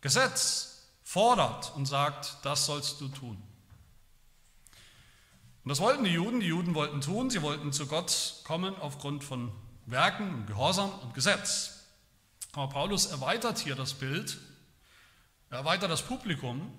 Gesetz 0.00 0.88
fordert 1.02 1.76
und 1.76 1.84
sagt, 1.84 2.38
das 2.44 2.64
sollst 2.64 2.98
du 3.02 3.08
tun. 3.08 3.36
Und 5.64 5.68
das 5.68 5.80
wollten 5.80 6.04
die 6.04 6.10
Juden, 6.10 6.40
die 6.40 6.46
Juden 6.46 6.74
wollten 6.74 7.00
tun, 7.00 7.30
sie 7.30 7.42
wollten 7.42 7.72
zu 7.72 7.86
Gott 7.86 8.40
kommen 8.44 8.74
aufgrund 8.76 9.22
von 9.22 9.52
Werken, 9.86 10.46
Gehorsam 10.46 10.90
und 11.00 11.14
Gesetz. 11.14 11.84
Aber 12.52 12.68
Paulus 12.68 13.06
erweitert 13.06 13.58
hier 13.58 13.74
das 13.74 13.94
Bild, 13.94 14.38
er 15.50 15.58
erweitert 15.58 15.90
das 15.90 16.02
Publikum. 16.02 16.72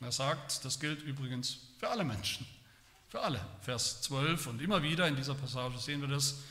Er 0.00 0.12
sagt, 0.12 0.64
das 0.64 0.78
gilt 0.78 1.02
übrigens 1.02 1.58
für 1.78 1.88
alle 1.88 2.04
Menschen, 2.04 2.46
für 3.08 3.20
alle. 3.20 3.40
Vers 3.62 4.02
12 4.02 4.46
und 4.46 4.62
immer 4.62 4.82
wieder 4.82 5.08
in 5.08 5.16
dieser 5.16 5.34
Passage 5.34 5.78
sehen 5.78 6.00
wir 6.02 6.08
das. 6.08 6.42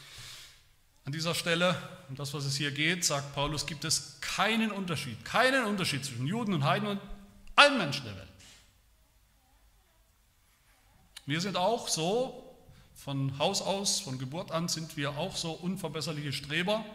An 1.06 1.14
dieser 1.14 1.34
Stelle, 1.34 1.74
um 2.10 2.16
das, 2.16 2.34
was 2.34 2.44
es 2.44 2.58
hier 2.58 2.72
geht, 2.72 3.06
sagt 3.06 3.34
Paulus, 3.34 3.66
gibt 3.66 3.86
es 3.86 4.20
keinen 4.20 4.72
Unterschied, 4.72 5.24
keinen 5.24 5.64
Unterschied 5.64 6.04
zwischen 6.04 6.28
Juden 6.28 6.54
und 6.54 6.66
Heiden 6.66 6.90
und 6.90 7.00
allen 7.56 7.78
Menschen 7.78 8.04
der 8.04 8.18
Welt. 8.18 8.27
Wir 11.28 11.42
sind 11.42 11.58
auch 11.58 11.90
so, 11.90 12.56
von 12.96 13.38
Haus 13.38 13.62
aus, 13.62 14.00
von 14.00 14.18
Geburt 14.18 14.52
an 14.52 14.70
sind 14.70 14.96
wir 14.96 15.18
auch 15.18 15.36
so 15.36 15.52
unverbesserliche 15.52 16.32
Streber. 16.32 16.86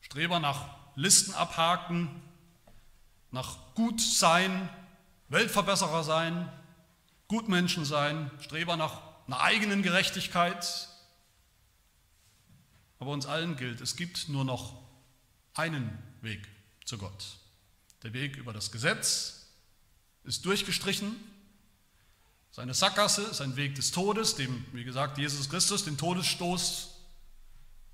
Streber 0.00 0.38
nach 0.38 0.76
Listen 0.94 1.34
abhaken, 1.34 2.08
nach 3.32 3.58
Gutsein, 3.74 4.68
Weltverbesserer 5.28 6.04
sein, 6.04 6.48
Gutmenschen 7.26 7.84
sein, 7.84 8.30
Streber 8.40 8.76
nach 8.76 9.02
einer 9.26 9.40
eigenen 9.40 9.82
Gerechtigkeit. 9.82 10.88
Aber 13.00 13.10
uns 13.10 13.26
allen 13.26 13.56
gilt, 13.56 13.80
es 13.80 13.96
gibt 13.96 14.28
nur 14.28 14.44
noch 14.44 14.80
einen 15.54 15.98
Weg 16.20 16.46
zu 16.84 16.96
Gott. 16.96 17.38
Der 18.04 18.12
Weg 18.12 18.36
über 18.36 18.52
das 18.52 18.70
Gesetz 18.70 19.48
ist 20.22 20.44
durchgestrichen 20.44 21.16
seine 22.56 22.72
Sackgasse 22.72 23.20
ist 23.20 23.42
ein 23.42 23.54
Weg 23.56 23.74
des 23.74 23.90
Todes, 23.90 24.34
dem, 24.34 24.64
wie 24.72 24.82
gesagt, 24.82 25.18
Jesus 25.18 25.50
Christus 25.50 25.84
den 25.84 25.98
Todesstoß 25.98 26.88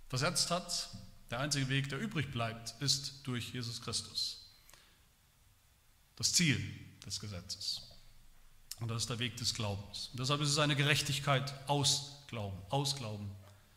versetzt 0.09 0.53
hat. 0.53 0.89
Der 1.33 1.41
einzige 1.41 1.69
Weg, 1.69 1.89
der 1.89 1.99
übrig 1.99 2.31
bleibt, 2.31 2.81
ist 2.81 3.27
durch 3.27 3.53
Jesus 3.53 3.83
Christus. 3.83 4.47
Das 6.15 6.33
Ziel 6.33 6.63
des 7.05 7.19
Gesetzes. 7.19 7.83
Und 8.79 8.87
das 8.87 9.03
ist 9.03 9.11
der 9.11 9.19
Weg 9.19 9.37
des 9.37 9.53
Glaubens. 9.53 10.11
Und 10.13 10.21
deshalb 10.21 10.41
ist 10.41 10.51
es 10.51 10.59
eine 10.59 10.77
Gerechtigkeit 10.77 11.53
aus 11.67 12.19
Glauben, 12.29 12.57
aus 12.69 12.95
Glauben 12.95 13.33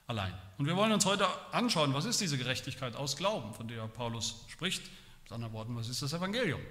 allein. 0.05 0.37
Und 0.59 0.67
wir 0.67 0.75
wollen 0.75 0.91
uns 0.91 1.05
heute 1.05 1.27
anschauen, 1.51 1.95
was 1.95 2.05
ist 2.05 2.21
diese 2.21 2.37
Gerechtigkeit 2.37 2.95
aus 2.95 3.17
Glauben, 3.17 3.55
von 3.55 3.67
der 3.67 3.87
Paulus 3.87 4.35
spricht. 4.49 4.83
Mit 5.23 5.31
anderen 5.31 5.53
Worten, 5.53 5.75
was 5.75 5.89
ist 5.89 6.03
das 6.03 6.13
Evangelium? 6.13 6.61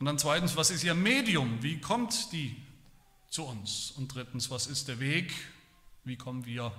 Und 0.00 0.06
dann 0.06 0.18
zweitens, 0.18 0.56
was 0.56 0.70
ist 0.70 0.82
ihr 0.82 0.94
Medium? 0.94 1.62
Wie 1.62 1.78
kommt 1.78 2.32
die 2.32 2.56
zu 3.28 3.44
uns? 3.44 3.90
Und 3.90 4.14
drittens, 4.14 4.50
was 4.50 4.66
ist 4.66 4.88
der 4.88 4.98
Weg? 4.98 5.30
Wie 6.04 6.16
kommen 6.16 6.46
wir 6.46 6.72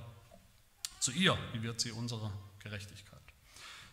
zu 0.99 1.11
ihr? 1.11 1.37
Wie 1.53 1.61
wird 1.61 1.79
sie 1.79 1.91
unsere 1.91 2.33
Gerechtigkeit? 2.57 3.21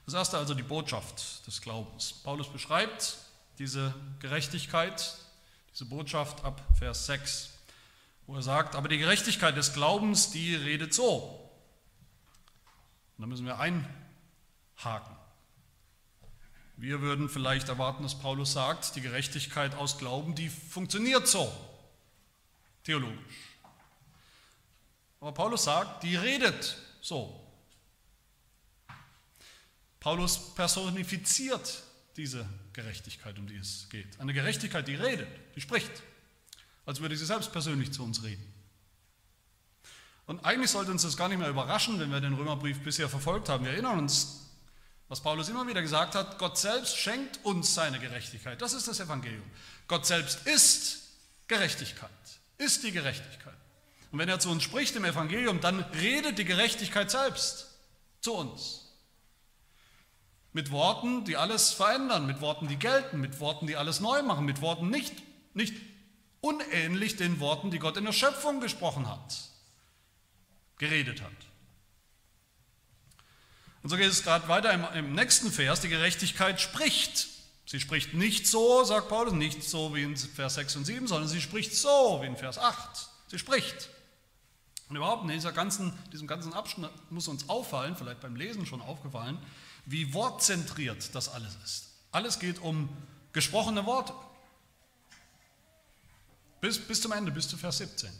Das 0.06 0.14
erste 0.14 0.38
also 0.38 0.54
die 0.54 0.62
Botschaft 0.62 1.47
des 1.47 1.61
Glaubens. 1.61 2.14
Paulus 2.25 2.50
beschreibt 2.50 3.18
diese 3.58 3.94
Gerechtigkeit, 4.20 5.18
diese 5.75 5.85
Botschaft 5.85 6.42
ab 6.42 6.62
Vers 6.78 7.04
6, 7.04 7.50
wo 8.26 8.37
er 8.37 8.42
sagt, 8.42 8.76
aber 8.76 8.88
die 8.88 8.97
Gerechtigkeit 8.97 9.54
des 9.58 9.75
Glaubens, 9.75 10.30
die 10.30 10.54
redet 10.54 10.94
so. 10.94 11.50
Und 13.18 13.23
da 13.23 13.26
müssen 13.26 13.44
wir 13.44 13.58
einhaken. 13.58 15.18
Wir 16.80 17.00
würden 17.00 17.28
vielleicht 17.28 17.68
erwarten, 17.68 18.04
dass 18.04 18.16
Paulus 18.16 18.52
sagt, 18.52 18.94
die 18.94 19.00
Gerechtigkeit 19.00 19.75
aus 19.75 19.99
Glauben, 19.99 20.37
die 20.37 20.49
funktioniert 20.49 21.26
so, 21.26 21.52
theologisch. 22.85 23.18
Aber 25.20 25.32
Paulus 25.32 25.64
sagt, 25.64 26.04
die 26.04 26.14
redet 26.14 26.78
so. 27.00 27.44
Paulus 29.99 30.54
personifiziert 30.54 31.82
diese 32.16 32.49
Gerechtigkeit, 32.73 33.37
um 33.40 33.49
die 33.49 33.56
es 33.56 33.88
geht. 33.90 34.20
Eine 34.20 34.32
Gerechtigkeit, 34.32 34.87
die 34.87 34.94
redet, 34.94 35.28
die 35.56 35.61
spricht, 35.61 35.90
als 36.87 37.00
würde 37.00 37.16
sie 37.16 37.26
selbst 37.26 37.50
persönlich 37.50 37.92
zu 37.92 38.04
uns 38.04 38.23
reden. 38.23 38.54
Und 40.26 40.44
eigentlich 40.44 40.70
sollte 40.70 40.92
uns 40.92 41.02
das 41.02 41.16
gar 41.16 41.28
nicht 41.28 41.38
mehr 41.38 41.49
überraschen, 41.49 41.99
wenn 41.99 42.12
wir 42.12 42.20
den 42.20 42.35
Römerbrief 42.35 42.78
bisher 42.85 43.08
verfolgt 43.08 43.49
haben. 43.49 43.64
Wir 43.64 43.73
erinnern 43.73 43.99
uns 43.99 44.48
was 45.09 45.21
Paulus 45.23 45.49
immer 45.49 45.67
wieder 45.67 45.81
gesagt 45.81 46.15
hat, 46.15 46.38
Gott 46.38 46.59
selbst 46.59 46.97
schenkt 46.97 47.41
uns 47.45 47.75
seine 47.75 47.99
Gerechtigkeit. 47.99 48.61
Das 48.61 48.75
ist 48.75 48.88
das 48.88 49.00
Evangelium. 49.00 49.49
Gott 49.87 50.05
selbst 50.05 50.47
ist 50.47 51.00
Gerechtigkeit, 51.49 52.11
ist 52.59 52.85
die 52.85 52.93
Gerechtigkeit. 52.93 53.55
Und 54.12 54.19
wenn 54.19 54.29
er 54.29 54.38
zu 54.38 54.50
uns 54.50 54.62
spricht 54.62 54.97
im 54.97 55.05
Evangelium, 55.05 55.61
dann 55.61 55.81
redet 55.81 56.38
die 56.38 56.45
Gerechtigkeit 56.45 57.11
selbst 57.11 57.69
zu 58.21 58.35
uns. 58.35 58.85
Mit 60.53 60.71
Worten, 60.71 61.25
die 61.25 61.37
alles 61.37 61.73
verändern, 61.73 62.27
mit 62.27 62.41
Worten, 62.41 62.69
die 62.69 62.77
gelten, 62.77 63.21
mit 63.21 63.38
Worten, 63.41 63.67
die 63.67 63.77
alles 63.77 64.00
neu 64.00 64.23
machen, 64.23 64.45
mit 64.45 64.61
Worten 64.61 64.91
nicht, 64.91 65.15
nicht 65.55 65.75
unähnlich 66.41 67.17
den 67.17 67.41
Worten, 67.41 67.71
die 67.71 67.79
Gott 67.79 67.97
in 67.97 68.05
der 68.05 68.12
Schöpfung 68.12 68.61
gesprochen 68.61 69.09
hat, 69.09 69.37
geredet 70.79 71.23
hat. 71.23 71.48
Und 73.82 73.90
so 73.90 73.97
geht 73.97 74.11
es 74.11 74.23
gerade 74.23 74.49
weiter 74.49 74.73
im, 74.73 74.85
im 74.94 75.14
nächsten 75.14 75.52
Vers. 75.52 75.80
Die 75.80 75.88
Gerechtigkeit 75.88 76.61
spricht. 76.61 77.28
Sie 77.66 77.80
spricht 77.80 78.14
nicht 78.14 78.47
so, 78.47 78.82
sagt 78.85 79.08
Paulus, 79.08 79.35
nicht 79.35 79.62
so 79.62 79.94
wie 79.94 80.02
in 80.02 80.16
Vers 80.16 80.54
6 80.54 80.76
und 80.76 80.85
7, 80.85 81.06
sondern 81.06 81.28
sie 81.28 81.40
spricht 81.40 81.75
so 81.75 82.18
wie 82.23 82.26
in 82.26 82.37
Vers 82.37 82.58
8. 82.58 83.08
Sie 83.28 83.38
spricht. 83.38 83.90
Und 84.88 84.97
überhaupt 84.97 85.25
in 85.25 85.28
dieser 85.28 85.52
ganzen, 85.52 85.92
diesem 86.12 86.26
ganzen 86.26 86.54
Abschnitt 86.54 86.90
muss 87.11 87.28
uns 87.28 87.49
auffallen, 87.49 87.94
vielleicht 87.94 88.20
beim 88.20 88.37
Lesen 88.37 88.64
schon 88.64 88.80
aufgefallen, 88.80 89.38
wie 89.85 90.14
wortzentriert 90.14 91.14
das 91.14 91.28
alles 91.28 91.56
ist. 91.62 91.88
Alles 92.11 92.38
geht 92.38 92.58
um 92.58 92.88
gesprochene 93.32 93.85
Worte. 93.85 94.14
Bis, 96.61 96.78
bis 96.78 97.02
zum 97.02 97.12
Ende, 97.12 97.30
bis 97.30 97.49
zu 97.49 97.56
Vers 97.56 97.78
17. 97.78 98.11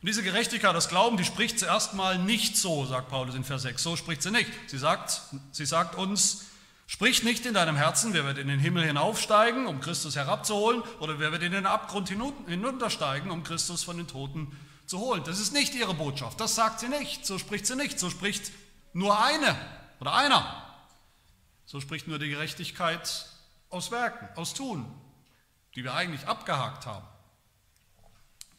Und 0.00 0.08
diese 0.08 0.22
Gerechtigkeit, 0.22 0.76
das 0.76 0.88
Glauben, 0.88 1.16
die 1.16 1.24
spricht 1.24 1.58
zuerst 1.58 1.94
mal 1.94 2.18
nicht 2.18 2.56
so, 2.56 2.86
sagt 2.86 3.08
Paulus 3.08 3.34
in 3.34 3.42
Vers 3.42 3.62
6. 3.62 3.82
So 3.82 3.96
spricht 3.96 4.22
sie 4.22 4.30
nicht. 4.30 4.50
Sie 4.68 4.78
sagt, 4.78 5.22
sie 5.50 5.66
sagt 5.66 5.96
uns, 5.96 6.46
sprich 6.86 7.24
nicht 7.24 7.44
in 7.46 7.54
deinem 7.54 7.74
Herzen, 7.74 8.14
wer 8.14 8.24
wird 8.24 8.38
in 8.38 8.46
den 8.46 8.60
Himmel 8.60 8.84
hinaufsteigen, 8.84 9.66
um 9.66 9.80
Christus 9.80 10.14
herabzuholen, 10.14 10.82
oder 11.00 11.18
wer 11.18 11.32
wird 11.32 11.42
in 11.42 11.50
den 11.50 11.66
Abgrund 11.66 12.08
hinuntersteigen, 12.08 13.32
um 13.32 13.42
Christus 13.42 13.82
von 13.82 13.96
den 13.96 14.06
Toten 14.06 14.56
zu 14.86 15.00
holen. 15.00 15.24
Das 15.24 15.40
ist 15.40 15.52
nicht 15.52 15.74
ihre 15.74 15.94
Botschaft. 15.94 16.40
Das 16.40 16.54
sagt 16.54 16.78
sie 16.78 16.88
nicht. 16.88 17.26
So 17.26 17.36
spricht 17.38 17.66
sie 17.66 17.74
nicht. 17.74 17.98
So 17.98 18.08
spricht 18.08 18.52
nur 18.92 19.20
eine 19.20 19.56
oder 19.98 20.14
einer. 20.14 20.64
So 21.66 21.80
spricht 21.80 22.06
nur 22.06 22.20
die 22.20 22.30
Gerechtigkeit 22.30 23.26
aus 23.68 23.90
Werken, 23.90 24.28
aus 24.36 24.54
Tun, 24.54 24.86
die 25.74 25.82
wir 25.82 25.94
eigentlich 25.94 26.28
abgehakt 26.28 26.86
haben 26.86 27.06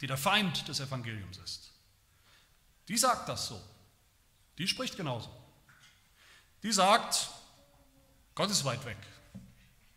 die 0.01 0.07
der 0.07 0.17
Feind 0.17 0.67
des 0.67 0.79
Evangeliums 0.79 1.37
ist. 1.37 1.71
Die 2.87 2.97
sagt 2.97 3.29
das 3.29 3.47
so. 3.47 3.61
Die 4.57 4.67
spricht 4.67 4.97
genauso. 4.97 5.29
Die 6.63 6.71
sagt, 6.71 7.29
Gott 8.35 8.49
ist 8.49 8.65
weit 8.65 8.85
weg. 8.85 8.97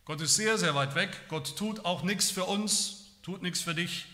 Gott 0.05 0.21
ist 0.21 0.35
sehr, 0.35 0.59
sehr 0.59 0.75
weit 0.75 0.95
weg. 0.95 1.29
Gott 1.29 1.57
tut 1.57 1.85
auch 1.85 2.03
nichts 2.03 2.31
für 2.31 2.45
uns, 2.45 3.17
tut 3.23 3.43
nichts 3.43 3.61
für 3.61 3.75
dich. 3.75 4.07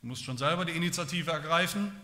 Du 0.00 0.08
musst 0.08 0.24
schon 0.24 0.38
selber 0.38 0.64
die 0.64 0.72
Initiative 0.72 1.30
ergreifen, 1.30 1.94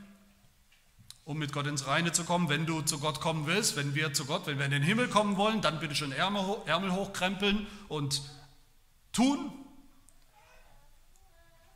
um 1.25 1.38
mit 1.38 1.52
Gott 1.52 1.66
ins 1.66 1.87
Reine 1.87 2.12
zu 2.12 2.25
kommen. 2.25 2.49
Wenn 2.49 2.66
du 2.66 2.83
zu 2.83 2.99
Gott 2.99 3.21
kommen 3.21 3.47
willst, 3.47 3.76
wenn 3.76 3.95
wir 3.95 4.12
zu 4.14 4.26
Gott, 4.26 4.47
wenn 4.47 4.59
wir 4.59 4.64
in 4.66 4.71
den 4.71 4.83
Himmel 4.83 5.09
kommen 5.09 5.37
wollen, 5.37 5.61
dann 5.61 5.80
bitte 5.80 5.95
schon 5.95 6.12
Ärmel 6.12 6.92
hochkrempeln 6.92 7.66
und 7.88 8.23
tun, 9.12 9.52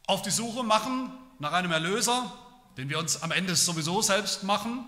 auf 0.07 0.23
die 0.23 0.31
Suche 0.31 0.63
machen 0.63 1.13
nach 1.39 1.53
einem 1.53 1.73
Erlöser, 1.73 2.33
den 2.77 2.89
wir 2.89 2.99
uns 2.99 3.23
am 3.23 3.31
Ende 3.31 3.55
sowieso 3.57 4.03
selbst 4.03 4.43
machen, 4.43 4.87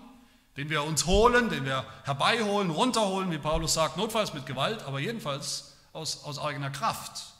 den 0.57 0.69
wir 0.69 0.83
uns 0.83 1.05
holen, 1.05 1.49
den 1.49 1.65
wir 1.65 1.85
herbeiholen, 2.03 2.71
runterholen, 2.71 3.31
wie 3.31 3.37
Paulus 3.37 3.73
sagt, 3.73 3.97
notfalls 3.97 4.33
mit 4.33 4.45
Gewalt, 4.45 4.83
aber 4.83 4.99
jedenfalls 4.99 5.75
aus, 5.93 6.23
aus 6.23 6.39
eigener 6.39 6.69
Kraft. 6.69 7.33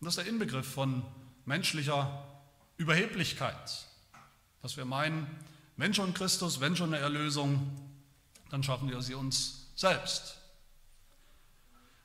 Und 0.00 0.06
das 0.06 0.16
ist 0.16 0.24
der 0.24 0.32
Inbegriff 0.32 0.70
von 0.70 1.04
menschlicher 1.44 2.24
Überheblichkeit, 2.76 3.86
dass 4.62 4.76
wir 4.76 4.84
meinen, 4.84 5.26
wenn 5.76 5.94
schon 5.94 6.14
Christus, 6.14 6.60
wenn 6.60 6.76
schon 6.76 6.92
eine 6.92 7.02
Erlösung, 7.02 7.70
dann 8.50 8.62
schaffen 8.62 8.88
wir 8.88 9.00
sie 9.02 9.14
uns 9.14 9.68
selbst. 9.76 10.36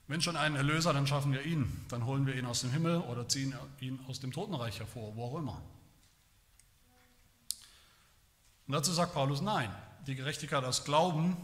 Wenn 0.09 0.23
schon 0.23 0.35
einen 0.35 0.55
Erlöser, 0.55 0.91
dann 0.91 1.05
schaffen 1.05 1.31
wir 1.31 1.43
ihn. 1.43 1.85
Dann 1.87 2.03
holen 2.03 2.25
wir 2.25 2.35
ihn 2.35 2.47
aus 2.47 2.61
dem 2.61 2.71
Himmel 2.71 2.97
oder 2.97 3.29
ziehen 3.29 3.53
ihn 3.79 4.03
aus 4.07 4.19
dem 4.19 4.31
Totenreich 4.31 4.79
hervor, 4.79 5.15
wo 5.15 5.25
auch 5.25 5.37
immer. 5.37 5.61
Und 8.65 8.73
dazu 8.73 8.91
sagt 8.91 9.13
Paulus, 9.13 9.41
nein, 9.41 9.71
die 10.07 10.15
Gerechtigkeit 10.15 10.63
aus 10.63 10.83
Glauben, 10.83 11.37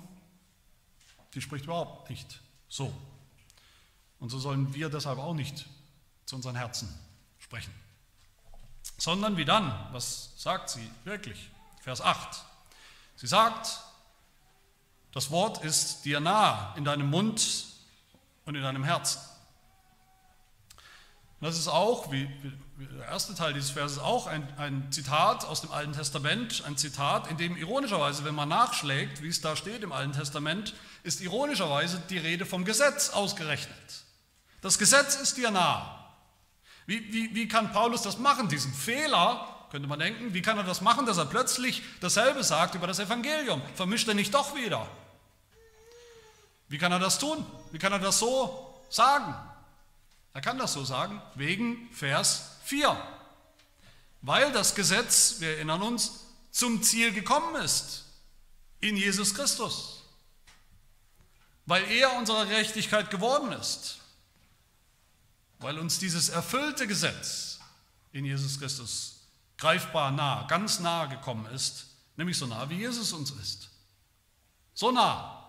die 1.35 1.41
spricht 1.41 1.65
überhaupt 1.65 2.09
nicht 2.09 2.41
so. 2.67 2.91
Und 4.19 4.29
so 4.29 4.39
sollen 4.39 4.73
wir 4.73 4.89
deshalb 4.89 5.19
auch 5.19 5.35
nicht 5.35 5.67
zu 6.25 6.35
unseren 6.35 6.55
Herzen 6.55 6.89
sprechen. 7.37 7.73
Sondern 8.97 9.37
wie 9.37 9.45
dann? 9.45 9.71
Was 9.91 10.31
sagt 10.37 10.71
sie 10.71 10.89
wirklich? 11.03 11.51
Vers 11.81 12.01
8. 12.01 12.43
Sie 13.15 13.27
sagt, 13.27 13.79
das 15.11 15.29
Wort 15.29 15.63
ist 15.63 16.03
dir 16.03 16.19
nah 16.19 16.73
in 16.77 16.83
deinem 16.83 17.11
Mund 17.11 17.74
und 18.45 18.55
in 18.55 18.61
deinem 18.61 18.83
Herzen. 18.83 19.19
das 21.41 21.57
ist 21.57 21.67
auch, 21.67 22.11
wie, 22.11 22.29
der 22.77 23.07
erste 23.07 23.35
Teil 23.35 23.53
dieses 23.53 23.71
Verses, 23.71 23.99
auch 23.99 24.27
ein, 24.27 24.47
ein 24.57 24.91
Zitat 24.91 25.45
aus 25.45 25.61
dem 25.61 25.71
Alten 25.71 25.93
Testament, 25.93 26.63
ein 26.65 26.77
Zitat, 26.77 27.29
in 27.29 27.37
dem 27.37 27.55
ironischerweise, 27.57 28.25
wenn 28.25 28.35
man 28.35 28.49
nachschlägt, 28.49 29.21
wie 29.21 29.27
es 29.27 29.41
da 29.41 29.55
steht 29.55 29.83
im 29.83 29.91
Alten 29.91 30.13
Testament, 30.13 30.73
ist 31.03 31.21
ironischerweise 31.21 32.01
die 32.09 32.17
Rede 32.17 32.45
vom 32.45 32.65
Gesetz 32.65 33.09
ausgerechnet. 33.09 34.03
Das 34.61 34.79
Gesetz 34.79 35.15
ist 35.15 35.37
dir 35.37 35.51
nah. 35.51 36.13
Wie, 36.87 37.13
wie, 37.13 37.33
wie 37.35 37.47
kann 37.47 37.71
Paulus 37.71 38.01
das 38.01 38.17
machen, 38.17 38.47
diesen 38.47 38.73
Fehler, 38.73 39.47
könnte 39.71 39.87
man 39.87 39.99
denken, 39.99 40.33
wie 40.33 40.41
kann 40.41 40.57
er 40.57 40.63
das 40.63 40.81
machen, 40.81 41.05
dass 41.05 41.17
er 41.17 41.25
plötzlich 41.25 41.81
dasselbe 41.99 42.43
sagt 42.43 42.75
über 42.75 42.87
das 42.87 42.99
Evangelium? 42.99 43.61
Vermischt 43.75 44.07
er 44.07 44.13
nicht 44.13 44.33
doch 44.33 44.55
wieder? 44.55 44.87
Wie 46.67 46.77
kann 46.77 46.91
er 46.91 46.99
das 46.99 47.19
tun? 47.19 47.45
Wie 47.71 47.79
kann 47.79 47.91
er 47.91 47.99
das 47.99 48.19
so 48.19 48.83
sagen? 48.89 49.33
Er 50.33 50.41
kann 50.41 50.57
das 50.57 50.73
so 50.73 50.83
sagen 50.83 51.21
wegen 51.35 51.89
Vers 51.91 52.57
4. 52.63 52.95
Weil 54.21 54.51
das 54.51 54.75
Gesetz, 54.75 55.35
wir 55.39 55.51
erinnern 55.55 55.81
uns, 55.81 56.25
zum 56.51 56.81
Ziel 56.83 57.11
gekommen 57.13 57.55
ist 57.55 58.05
in 58.81 58.97
Jesus 58.97 59.33
Christus. 59.33 60.03
Weil 61.65 61.83
er 61.91 62.17
unsere 62.17 62.47
Gerechtigkeit 62.47 63.09
geworden 63.09 63.51
ist. 63.51 63.99
Weil 65.59 65.79
uns 65.79 65.99
dieses 65.99 66.29
erfüllte 66.29 66.87
Gesetz 66.87 67.59
in 68.11 68.25
Jesus 68.25 68.59
Christus 68.59 69.15
greifbar 69.57 70.11
nah, 70.11 70.43
ganz 70.47 70.79
nah 70.79 71.05
gekommen 71.05 71.45
ist, 71.47 71.87
nämlich 72.17 72.37
so 72.37 72.45
nah 72.45 72.69
wie 72.69 72.75
Jesus 72.75 73.13
uns 73.13 73.31
ist. 73.31 73.69
So 74.73 74.91
nah, 74.91 75.44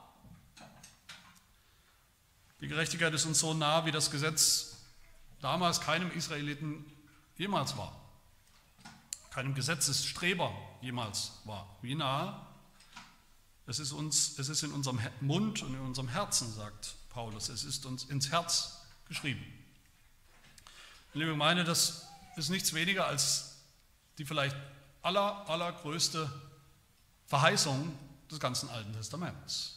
die 2.60 2.68
Gerechtigkeit 2.68 3.12
ist 3.12 3.26
uns 3.26 3.40
so 3.40 3.54
nah, 3.54 3.84
wie 3.84 3.92
das 3.92 4.10
Gesetz 4.10 4.76
damals 5.40 5.80
keinem 5.80 6.10
Israeliten 6.12 6.84
jemals 7.36 7.76
war, 7.76 7.94
keinem 9.30 9.54
Gesetzesstreber 9.54 10.52
jemals 10.80 11.32
war. 11.44 11.76
Wie 11.82 11.94
nah? 11.94 12.46
Es 13.66 13.78
ist, 13.78 13.92
uns, 13.92 14.38
es 14.38 14.48
ist 14.48 14.62
in 14.62 14.72
unserem 14.72 15.00
Mund 15.20 15.62
und 15.62 15.74
in 15.74 15.80
unserem 15.80 16.08
Herzen, 16.08 16.52
sagt 16.52 16.94
Paulus. 17.10 17.48
Es 17.48 17.64
ist 17.64 17.84
uns 17.84 18.04
ins 18.04 18.30
Herz 18.30 18.80
geschrieben. 19.08 19.44
Liebe 21.12 21.30
Gemeinde, 21.30 21.64
das 21.64 22.06
ist 22.36 22.48
nichts 22.48 22.74
weniger 22.74 23.06
als 23.06 23.56
die 24.18 24.24
vielleicht 24.24 24.56
aller, 25.02 25.48
allergrößte 25.48 26.30
Verheißung 27.26 27.98
des 28.30 28.40
ganzen 28.40 28.68
Alten 28.70 28.92
Testaments 28.92 29.75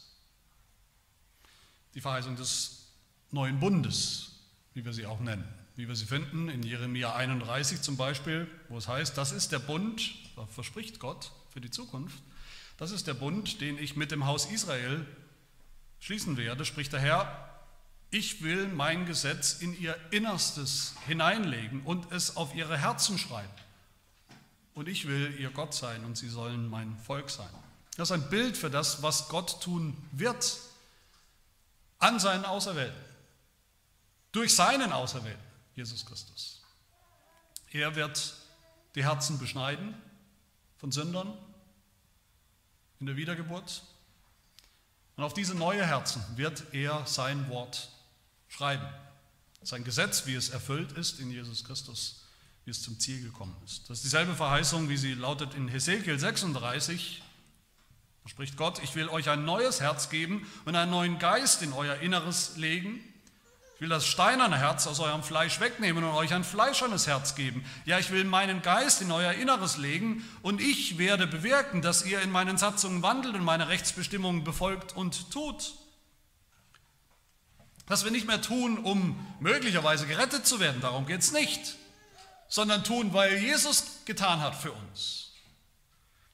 die 1.94 2.00
Verheißung 2.00 2.36
des 2.36 2.86
neuen 3.30 3.60
Bundes, 3.60 4.32
wie 4.74 4.84
wir 4.84 4.92
sie 4.92 5.06
auch 5.06 5.20
nennen, 5.20 5.44
wie 5.76 5.88
wir 5.88 5.96
sie 5.96 6.06
finden 6.06 6.48
in 6.48 6.62
Jeremia 6.62 7.14
31 7.14 7.82
zum 7.82 7.96
Beispiel, 7.96 8.48
wo 8.68 8.78
es 8.78 8.88
heißt, 8.88 9.16
das 9.16 9.32
ist 9.32 9.52
der 9.52 9.58
Bund, 9.58 10.12
da 10.36 10.46
verspricht 10.46 11.00
Gott 11.00 11.32
für 11.48 11.60
die 11.60 11.70
Zukunft, 11.70 12.22
das 12.76 12.92
ist 12.92 13.06
der 13.06 13.14
Bund, 13.14 13.60
den 13.60 13.78
ich 13.78 13.96
mit 13.96 14.10
dem 14.10 14.26
Haus 14.26 14.46
Israel 14.46 15.04
schließen 16.00 16.36
werde, 16.36 16.64
spricht 16.64 16.92
der 16.92 17.00
Herr, 17.00 17.46
ich 18.10 18.42
will 18.42 18.66
mein 18.68 19.06
Gesetz 19.06 19.54
in 19.60 19.78
ihr 19.80 19.96
Innerstes 20.10 20.94
hineinlegen 21.06 21.82
und 21.82 22.10
es 22.10 22.36
auf 22.36 22.54
ihre 22.54 22.76
Herzen 22.76 23.18
schreiben. 23.18 23.52
Und 24.74 24.88
ich 24.88 25.06
will 25.06 25.36
ihr 25.38 25.50
Gott 25.50 25.74
sein 25.74 26.04
und 26.04 26.16
sie 26.16 26.28
sollen 26.28 26.68
mein 26.68 26.96
Volk 26.96 27.30
sein. 27.30 27.50
Das 27.96 28.10
ist 28.10 28.12
ein 28.12 28.28
Bild 28.30 28.56
für 28.56 28.70
das, 28.70 29.02
was 29.02 29.28
Gott 29.28 29.62
tun 29.62 29.96
wird 30.12 30.58
an 32.00 32.18
seinen 32.18 32.44
Auserwählten, 32.44 33.00
durch 34.32 34.54
seinen 34.54 34.92
Auserwählten, 34.92 35.44
Jesus 35.74 36.04
Christus. 36.04 36.62
Er 37.70 37.94
wird 37.94 38.34
die 38.94 39.04
Herzen 39.04 39.38
beschneiden 39.38 39.94
von 40.78 40.90
Sündern 40.90 41.32
in 42.98 43.06
der 43.06 43.16
Wiedergeburt. 43.16 43.82
Und 45.16 45.24
auf 45.24 45.34
diese 45.34 45.54
neue 45.54 45.86
Herzen 45.86 46.22
wird 46.36 46.72
er 46.72 47.06
sein 47.06 47.48
Wort 47.48 47.90
schreiben. 48.48 48.86
Sein 49.62 49.84
Gesetz, 49.84 50.26
wie 50.26 50.34
es 50.34 50.48
erfüllt 50.48 50.92
ist 50.92 51.20
in 51.20 51.30
Jesus 51.30 51.64
Christus, 51.64 52.24
wie 52.64 52.70
es 52.70 52.82
zum 52.82 52.98
Ziel 52.98 53.22
gekommen 53.22 53.54
ist. 53.64 53.88
Das 53.90 53.98
ist 53.98 54.04
dieselbe 54.04 54.34
Verheißung, 54.34 54.88
wie 54.88 54.96
sie 54.96 55.14
lautet 55.14 55.54
in 55.54 55.68
Hesekiel 55.68 56.18
36, 56.18 57.22
da 58.22 58.28
spricht 58.28 58.56
Gott, 58.56 58.80
ich 58.82 58.94
will 58.94 59.08
euch 59.08 59.28
ein 59.28 59.44
neues 59.44 59.80
Herz 59.80 60.10
geben 60.10 60.46
und 60.64 60.76
einen 60.76 60.90
neuen 60.90 61.18
Geist 61.18 61.62
in 61.62 61.72
euer 61.72 61.96
Inneres 61.96 62.56
legen. 62.56 63.02
Ich 63.80 63.82
will 63.82 63.88
das 63.88 64.06
steinerne 64.06 64.58
Herz 64.58 64.86
aus 64.86 65.00
eurem 65.00 65.22
Fleisch 65.22 65.58
wegnehmen 65.58 66.04
und 66.04 66.10
euch 66.10 66.34
ein 66.34 66.44
fleischernes 66.44 67.06
Herz 67.06 67.34
geben. 67.34 67.64
Ja, 67.86 67.98
ich 67.98 68.10
will 68.10 68.24
meinen 68.24 68.60
Geist 68.60 69.00
in 69.00 69.10
euer 69.10 69.32
Inneres 69.32 69.78
legen 69.78 70.22
und 70.42 70.60
ich 70.60 70.98
werde 70.98 71.26
bewirken, 71.26 71.80
dass 71.80 72.04
ihr 72.04 72.20
in 72.20 72.30
meinen 72.30 72.58
Satzungen 72.58 73.02
wandelt 73.02 73.36
und 73.36 73.42
meine 73.42 73.68
Rechtsbestimmungen 73.68 74.44
befolgt 74.44 74.94
und 74.94 75.30
tut. 75.30 75.72
Dass 77.86 78.04
wir 78.04 78.10
nicht 78.10 78.26
mehr 78.26 78.42
tun, 78.42 78.76
um 78.76 79.18
möglicherweise 79.40 80.06
gerettet 80.06 80.46
zu 80.46 80.60
werden, 80.60 80.82
darum 80.82 81.06
geht 81.06 81.22
es 81.22 81.32
nicht, 81.32 81.76
sondern 82.48 82.84
tun, 82.84 83.14
weil 83.14 83.38
Jesus 83.38 84.04
getan 84.04 84.40
hat 84.40 84.56
für 84.56 84.72
uns. 84.72 85.29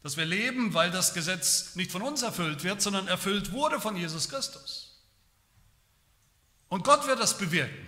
Dass 0.06 0.16
wir 0.16 0.24
leben, 0.24 0.72
weil 0.72 0.92
das 0.92 1.14
Gesetz 1.14 1.74
nicht 1.74 1.90
von 1.90 2.00
uns 2.00 2.22
erfüllt 2.22 2.62
wird, 2.62 2.80
sondern 2.80 3.08
erfüllt 3.08 3.50
wurde 3.50 3.80
von 3.80 3.96
Jesus 3.96 4.28
Christus. 4.28 5.02
Und 6.68 6.84
Gott 6.84 7.08
wird 7.08 7.18
das 7.18 7.36
bewirken, 7.36 7.84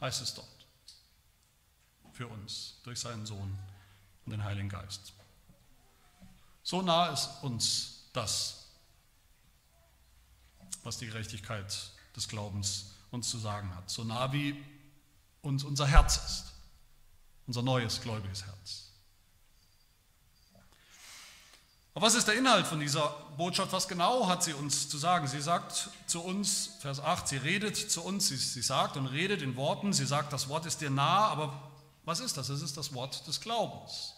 heißt 0.00 0.20
es 0.20 0.34
dort, 0.34 0.66
für 2.10 2.26
uns 2.26 2.80
durch 2.82 2.98
seinen 2.98 3.24
Sohn 3.24 3.56
und 4.24 4.32
den 4.32 4.42
Heiligen 4.42 4.68
Geist. 4.68 5.12
So 6.64 6.82
nah 6.82 7.10
ist 7.12 7.30
uns 7.42 8.08
das, 8.12 8.66
was 10.82 10.98
die 10.98 11.06
Gerechtigkeit 11.06 11.72
des 12.16 12.26
Glaubens 12.26 12.86
uns 13.12 13.30
zu 13.30 13.38
sagen 13.38 13.72
hat. 13.76 13.88
So 13.90 14.02
nah 14.02 14.32
wie 14.32 14.60
uns 15.40 15.62
unser 15.62 15.86
Herz 15.86 16.16
ist, 16.16 16.52
unser 17.46 17.62
neues 17.62 18.00
gläubiges 18.00 18.44
Herz. 18.44 18.85
Aber 21.96 22.08
was 22.08 22.14
ist 22.14 22.28
der 22.28 22.34
Inhalt 22.34 22.66
von 22.66 22.78
dieser 22.78 23.08
Botschaft? 23.38 23.72
Was 23.72 23.88
genau 23.88 24.28
hat 24.28 24.42
sie 24.42 24.52
uns 24.52 24.86
zu 24.86 24.98
sagen? 24.98 25.26
Sie 25.26 25.40
sagt 25.40 25.88
zu 26.06 26.20
uns, 26.20 26.72
Vers 26.80 27.00
8, 27.00 27.26
sie 27.26 27.38
redet 27.38 27.74
zu 27.74 28.04
uns, 28.04 28.28
sie, 28.28 28.36
sie 28.36 28.60
sagt 28.60 28.98
und 28.98 29.06
redet 29.06 29.40
in 29.40 29.56
Worten, 29.56 29.94
sie 29.94 30.04
sagt, 30.04 30.30
das 30.30 30.50
Wort 30.50 30.66
ist 30.66 30.82
dir 30.82 30.90
nah, 30.90 31.28
aber 31.28 31.58
was 32.04 32.20
ist 32.20 32.36
das? 32.36 32.50
Es 32.50 32.60
ist 32.60 32.76
das 32.76 32.92
Wort 32.92 33.26
des 33.26 33.40
Glaubens, 33.40 34.12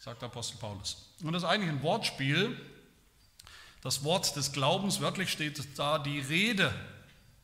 sagt 0.00 0.22
Apostel 0.22 0.56
Paulus. 0.56 1.10
Und 1.22 1.34
das 1.34 1.42
ist 1.42 1.48
eigentlich 1.50 1.68
ein 1.68 1.82
Wortspiel. 1.82 2.58
Das 3.82 4.02
Wort 4.02 4.34
des 4.34 4.50
Glaubens, 4.50 5.02
wörtlich 5.02 5.30
steht 5.30 5.78
da 5.78 5.98
die 5.98 6.20
Rede 6.20 6.74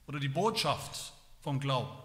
oder 0.06 0.18
die 0.18 0.28
Botschaft 0.30 1.12
vom 1.42 1.60
Glauben. 1.60 1.98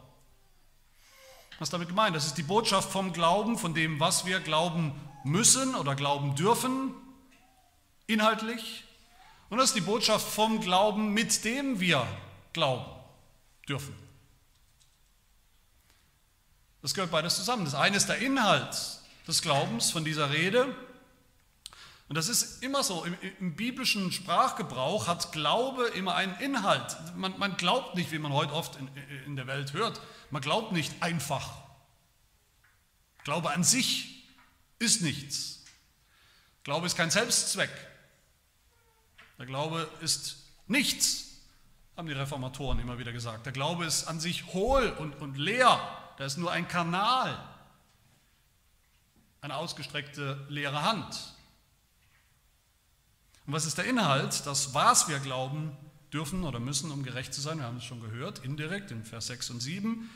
Was 1.58 1.68
ist 1.68 1.74
damit 1.74 1.88
gemeint? 1.88 2.18
Das 2.18 2.26
ist 2.26 2.38
die 2.38 2.44
Botschaft 2.44 2.92
vom 2.92 3.14
Glauben, 3.14 3.58
von 3.58 3.74
dem, 3.74 4.02
was 4.02 4.26
wir 4.26 4.42
glauben 4.42 4.92
müssen 5.24 5.76
oder 5.76 5.96
glauben 5.96 6.36
dürfen, 6.36 6.94
inhaltlich. 8.08 8.84
Und 9.50 9.58
das 9.58 9.70
ist 9.70 9.76
die 9.76 9.82
Botschaft 9.82 10.28
vom 10.28 10.62
Glauben, 10.62 11.14
mit 11.14 11.46
dem 11.46 11.80
wir 11.80 12.06
glauben 12.54 12.86
dürfen. 13.68 13.96
Das 16.82 16.94
gehört 16.94 17.12
beides 17.12 17.36
zusammen. 17.36 17.64
Das 17.64 17.76
eine 17.76 17.96
ist 17.96 18.08
der 18.08 18.18
Inhalt 18.18 18.76
des 19.28 19.42
Glaubens 19.42 19.92
von 19.92 20.04
dieser 20.04 20.32
Rede. 20.32 20.76
Und 22.10 22.18
das 22.18 22.28
ist 22.28 22.62
immer 22.62 22.84
so, 22.84 23.06
im, 23.06 23.16
im 23.40 23.56
biblischen 23.56 24.12
Sprachgebrauch 24.12 25.08
hat 25.08 25.32
Glaube 25.32 25.88
immer 25.96 26.16
einen 26.16 26.36
Inhalt. 26.42 26.98
Man, 27.16 27.38
man 27.40 27.56
glaubt 27.56 27.96
nicht, 27.96 28.12
wie 28.12 28.20
man 28.20 28.34
heute 28.34 28.54
oft 28.54 28.76
in, 28.76 28.90
in 29.26 29.36
der 29.36 29.48
Welt 29.48 29.74
hört, 29.74 30.02
man 30.30 30.42
glaubt 30.42 30.74
nicht 30.74 31.02
einfach. 31.02 31.54
Glaube 33.24 33.52
an 33.52 33.64
sich 33.64 34.13
ist 34.84 35.02
nichts. 35.02 35.64
Glaube 36.64 36.86
ist 36.86 36.96
kein 36.96 37.12
Selbstzweck. 37.12 37.72
Der 39.38 39.46
Glaube 39.46 39.90
ist 40.02 40.38
nichts, 40.68 41.26
haben 41.98 42.08
die 42.08 42.14
Reformatoren 42.14 42.80
immer 42.80 43.00
wieder 43.00 43.12
gesagt. 43.12 43.46
Der 43.46 43.54
Glaube 43.54 43.86
ist 43.86 44.06
an 44.06 44.20
sich 44.20 44.46
hohl 44.54 44.90
und, 45.00 45.16
und 45.16 45.38
leer. 45.38 45.80
Der 46.18 46.28
ist 46.28 46.38
nur 46.38 46.52
ein 46.52 46.68
Kanal, 46.68 47.38
eine 49.42 49.56
ausgestreckte 49.56 50.46
leere 50.50 50.84
Hand. 50.84 51.34
Und 53.46 53.54
was 53.54 53.66
ist 53.66 53.78
der 53.78 53.86
Inhalt? 53.86 54.46
Das, 54.46 54.74
was 54.74 55.10
wir 55.10 55.20
glauben 55.20 55.76
dürfen 56.14 56.44
oder 56.44 56.60
müssen, 56.60 56.92
um 56.92 57.04
gerecht 57.04 57.34
zu 57.34 57.42
sein, 57.42 57.58
wir 57.58 57.66
haben 57.66 57.78
es 57.78 57.84
schon 57.84 58.00
gehört, 58.00 58.40
indirekt 58.40 58.92
in 58.92 59.04
Vers 59.04 59.28
6 59.28 59.50
und 59.50 59.60
7. 59.60 60.10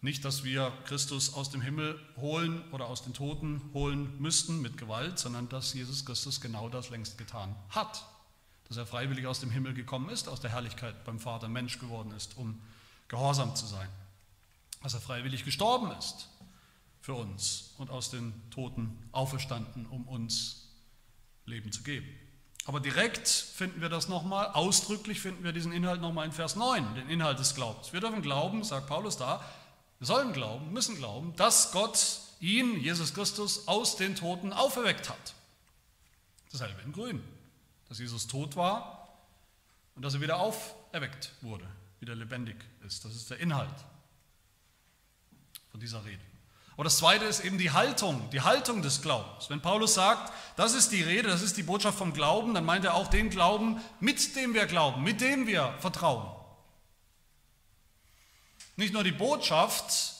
Nicht, 0.00 0.24
dass 0.24 0.44
wir 0.44 0.72
Christus 0.84 1.34
aus 1.34 1.50
dem 1.50 1.60
Himmel 1.60 1.98
holen 2.16 2.62
oder 2.70 2.86
aus 2.86 3.02
den 3.02 3.14
Toten 3.14 3.60
holen 3.74 4.14
müssten 4.20 4.62
mit 4.62 4.76
Gewalt, 4.76 5.18
sondern 5.18 5.48
dass 5.48 5.74
Jesus 5.74 6.04
Christus 6.04 6.40
genau 6.40 6.68
das 6.68 6.90
längst 6.90 7.18
getan 7.18 7.56
hat. 7.70 8.04
Dass 8.68 8.76
er 8.76 8.86
freiwillig 8.86 9.26
aus 9.26 9.40
dem 9.40 9.50
Himmel 9.50 9.74
gekommen 9.74 10.08
ist, 10.10 10.28
aus 10.28 10.40
der 10.40 10.50
Herrlichkeit 10.50 11.04
beim 11.04 11.18
Vater 11.18 11.48
Mensch 11.48 11.80
geworden 11.80 12.12
ist, 12.12 12.36
um 12.36 12.60
gehorsam 13.08 13.56
zu 13.56 13.66
sein. 13.66 13.88
Dass 14.82 14.94
er 14.94 15.00
freiwillig 15.00 15.44
gestorben 15.44 15.90
ist 15.98 16.28
für 17.00 17.14
uns 17.14 17.74
und 17.78 17.90
aus 17.90 18.10
den 18.10 18.32
Toten 18.50 19.08
auferstanden, 19.10 19.86
um 19.86 20.06
uns 20.06 20.68
Leben 21.44 21.72
zu 21.72 21.82
geben. 21.82 22.06
Aber 22.66 22.80
direkt 22.80 23.26
finden 23.26 23.80
wir 23.80 23.88
das 23.88 24.08
nochmal, 24.08 24.48
ausdrücklich 24.48 25.20
finden 25.20 25.42
wir 25.42 25.52
diesen 25.52 25.72
Inhalt 25.72 26.02
nochmal 26.02 26.26
in 26.26 26.32
Vers 26.32 26.54
9, 26.54 26.96
den 26.96 27.08
Inhalt 27.08 27.38
des 27.38 27.54
Glaubens. 27.54 27.94
Wir 27.94 28.00
dürfen 28.00 28.20
glauben, 28.20 28.62
sagt 28.62 28.86
Paulus 28.86 29.16
da, 29.16 29.42
wir 29.98 30.06
sollen 30.06 30.32
glauben, 30.32 30.72
müssen 30.72 30.96
glauben, 30.96 31.34
dass 31.36 31.72
Gott 31.72 32.20
ihn, 32.40 32.80
Jesus 32.80 33.14
Christus, 33.14 33.66
aus 33.66 33.96
den 33.96 34.14
Toten 34.14 34.52
auferweckt 34.52 35.08
hat. 35.08 35.34
Dasselbe 36.52 36.80
in 36.82 36.92
Grün, 36.92 37.22
dass 37.88 37.98
Jesus 37.98 38.26
tot 38.26 38.56
war 38.56 39.08
und 39.96 40.04
dass 40.04 40.14
er 40.14 40.20
wieder 40.20 40.38
auferweckt 40.38 41.32
wurde, 41.40 41.66
wieder 42.00 42.14
lebendig 42.14 42.56
ist. 42.86 43.04
Das 43.04 43.14
ist 43.14 43.30
der 43.30 43.40
Inhalt 43.40 43.74
von 45.70 45.80
dieser 45.80 46.04
Rede. 46.04 46.22
Aber 46.74 46.84
das 46.84 46.98
zweite 46.98 47.24
ist 47.24 47.44
eben 47.44 47.58
die 47.58 47.72
Haltung, 47.72 48.30
die 48.30 48.42
Haltung 48.42 48.82
des 48.82 49.02
Glaubens. 49.02 49.50
Wenn 49.50 49.60
Paulus 49.60 49.94
sagt, 49.94 50.32
das 50.54 50.74
ist 50.74 50.92
die 50.92 51.02
Rede, 51.02 51.26
das 51.28 51.42
ist 51.42 51.56
die 51.56 51.64
Botschaft 51.64 51.98
vom 51.98 52.12
Glauben, 52.12 52.54
dann 52.54 52.64
meint 52.64 52.84
er 52.84 52.94
auch 52.94 53.08
den 53.08 53.30
Glauben, 53.30 53.80
mit 53.98 54.36
dem 54.36 54.54
wir 54.54 54.66
glauben, 54.66 55.02
mit 55.02 55.20
dem 55.20 55.48
wir 55.48 55.74
vertrauen. 55.80 56.37
Nicht 58.78 58.94
nur 58.94 59.02
die 59.02 59.10
Botschaft, 59.10 60.14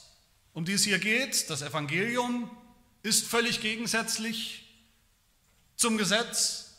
um 0.53 0.65
die 0.65 0.73
es 0.73 0.83
hier 0.83 0.99
geht, 0.99 1.49
das 1.49 1.63
Evangelium, 1.63 2.51
ist 3.05 3.25
völlig 3.25 3.61
gegensätzlich 3.61 4.69
zum 5.77 5.97
Gesetz. 5.97 6.75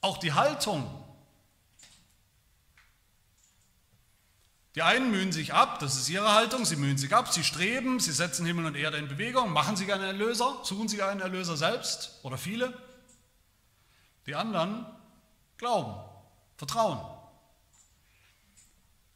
Auch 0.00 0.18
die 0.18 0.32
Haltung. 0.32 0.90
Die 4.74 4.82
einen 4.82 5.12
mühen 5.12 5.30
sich 5.30 5.54
ab, 5.54 5.78
das 5.78 5.96
ist 5.96 6.08
ihre 6.08 6.32
Haltung, 6.32 6.64
sie 6.64 6.74
mühen 6.74 6.98
sich 6.98 7.14
ab, 7.14 7.32
sie 7.32 7.44
streben, 7.44 8.00
sie 8.00 8.10
setzen 8.10 8.44
Himmel 8.44 8.66
und 8.66 8.74
Erde 8.74 8.96
in 8.96 9.06
Bewegung, 9.06 9.52
machen 9.52 9.76
sich 9.76 9.92
einen 9.92 10.02
Erlöser, 10.02 10.58
suchen 10.64 10.88
sich 10.88 11.04
einen 11.04 11.20
Erlöser 11.20 11.56
selbst 11.56 12.18
oder 12.24 12.36
viele. 12.36 12.76
Die 14.26 14.34
anderen 14.34 14.86
glauben, 15.56 15.94
vertrauen, 16.56 16.98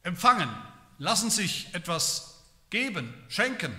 empfangen, 0.03 0.49
lassen 0.97 1.29
sich 1.29 1.73
etwas 1.73 2.43
geben, 2.69 3.13
schenken. 3.29 3.75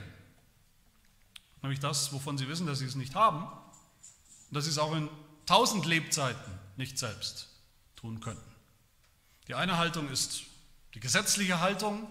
Nämlich 1.63 1.81
das, 1.81 2.13
wovon 2.13 2.39
sie 2.39 2.49
wissen, 2.49 2.67
dass 2.67 2.79
sie 2.79 2.87
es 2.87 2.95
nicht 2.95 3.15
haben. 3.15 3.43
Und 3.45 4.55
dass 4.55 4.65
sie 4.65 4.71
es 4.71 4.79
auch 4.79 4.95
in 4.95 5.09
tausend 5.47 5.87
Lebzeiten 5.87 6.59
nicht 6.77 6.99
selbst 6.99 7.49
tun 7.97 8.21
könnten. 8.21 8.55
Die 9.49 9.55
eine 9.55 9.79
Haltung 9.79 10.09
ist 10.09 10.43
die 10.95 11.01
gesetzliche 11.01 11.61
Haltung, 11.61 12.09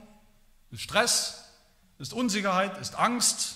ist 0.71 0.81
Stress, 0.81 1.43
ist 1.99 2.13
Unsicherheit, 2.13 2.77
ist 2.77 2.95
Angst, 2.95 3.55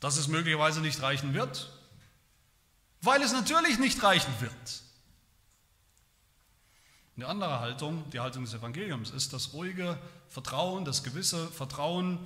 dass 0.00 0.16
es 0.16 0.28
möglicherweise 0.28 0.80
nicht 0.80 1.00
reichen 1.02 1.34
wird, 1.34 1.72
weil 3.00 3.22
es 3.22 3.32
natürlich 3.32 3.78
nicht 3.78 4.02
reichen 4.02 4.32
wird. 4.40 4.82
Eine 7.16 7.28
andere 7.28 7.60
Haltung, 7.60 8.08
die 8.10 8.20
Haltung 8.20 8.44
des 8.44 8.52
Evangeliums, 8.52 9.10
ist 9.10 9.32
das 9.32 9.54
ruhige 9.54 9.98
Vertrauen, 10.28 10.84
das 10.84 11.02
gewisse 11.02 11.48
Vertrauen, 11.48 12.18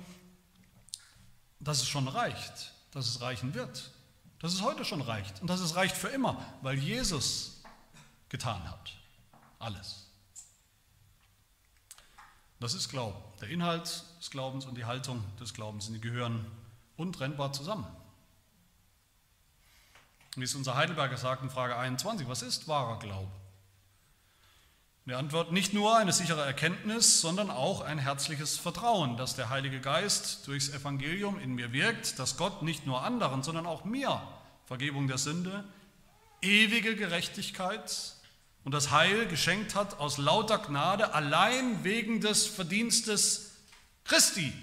dass 1.61 1.81
es 1.81 1.87
schon 1.87 2.09
reicht, 2.09 2.73
dass 2.91 3.07
es 3.07 3.21
reichen 3.21 3.53
wird, 3.53 3.91
dass 4.39 4.53
es 4.53 4.61
heute 4.61 4.83
schon 4.83 5.01
reicht 5.01 5.41
und 5.41 5.49
dass 5.49 5.61
es 5.61 5.75
reicht 5.75 5.95
für 5.95 6.09
immer, 6.09 6.43
weil 6.61 6.77
Jesus 6.77 7.61
getan 8.27 8.69
hat. 8.69 8.93
Alles. 9.59 10.07
Das 12.59 12.73
ist 12.73 12.89
Glauben. 12.89 13.17
Der 13.39 13.49
Inhalt 13.49 14.03
des 14.19 14.29
Glaubens 14.29 14.65
und 14.65 14.75
die 14.75 14.85
Haltung 14.85 15.23
des 15.39 15.53
Glaubens, 15.53 15.87
die 15.87 16.01
gehören 16.01 16.45
untrennbar 16.97 17.53
zusammen. 17.53 17.87
Wie 20.35 20.43
es 20.43 20.53
unser 20.53 20.75
Heidelberger 20.75 21.17
sagt 21.17 21.43
in 21.43 21.49
Frage 21.49 21.77
21, 21.77 22.27
was 22.27 22.41
ist 22.41 22.67
wahrer 22.67 22.99
Glaube? 22.99 23.31
Die 25.07 25.15
Antwort 25.15 25.51
nicht 25.51 25.73
nur 25.73 25.97
eine 25.97 26.13
sichere 26.13 26.45
Erkenntnis, 26.45 27.21
sondern 27.21 27.49
auch 27.49 27.81
ein 27.81 27.97
herzliches 27.97 28.57
Vertrauen, 28.57 29.17
dass 29.17 29.35
der 29.35 29.49
Heilige 29.49 29.81
Geist 29.81 30.47
durchs 30.47 30.69
Evangelium 30.69 31.39
in 31.39 31.55
mir 31.55 31.73
wirkt, 31.73 32.19
dass 32.19 32.37
Gott 32.37 32.61
nicht 32.61 32.85
nur 32.85 33.03
anderen, 33.03 33.41
sondern 33.41 33.65
auch 33.65 33.83
mir 33.83 34.21
Vergebung 34.65 35.07
der 35.07 35.17
Sünde, 35.17 35.65
ewige 36.41 36.95
Gerechtigkeit 36.95 38.13
und 38.63 38.73
das 38.73 38.91
Heil 38.91 39.27
geschenkt 39.27 39.73
hat 39.73 39.99
aus 39.99 40.19
lauter 40.19 40.59
Gnade, 40.59 41.15
allein 41.15 41.83
wegen 41.83 42.21
des 42.21 42.45
Verdienstes 42.45 43.55
Christi, 44.03 44.53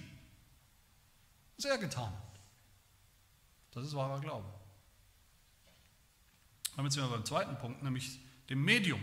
er 1.64 1.79
getan. 1.79 2.12
Das 3.72 3.85
ist 3.85 3.94
wahrer 3.94 4.20
Glaube. 4.20 4.46
Damit 6.77 6.92
sind 6.92 7.03
wir 7.03 7.11
beim 7.11 7.24
zweiten 7.24 7.59
Punkt, 7.59 7.83
nämlich 7.83 8.20
dem 8.48 8.64
Medium 8.64 9.01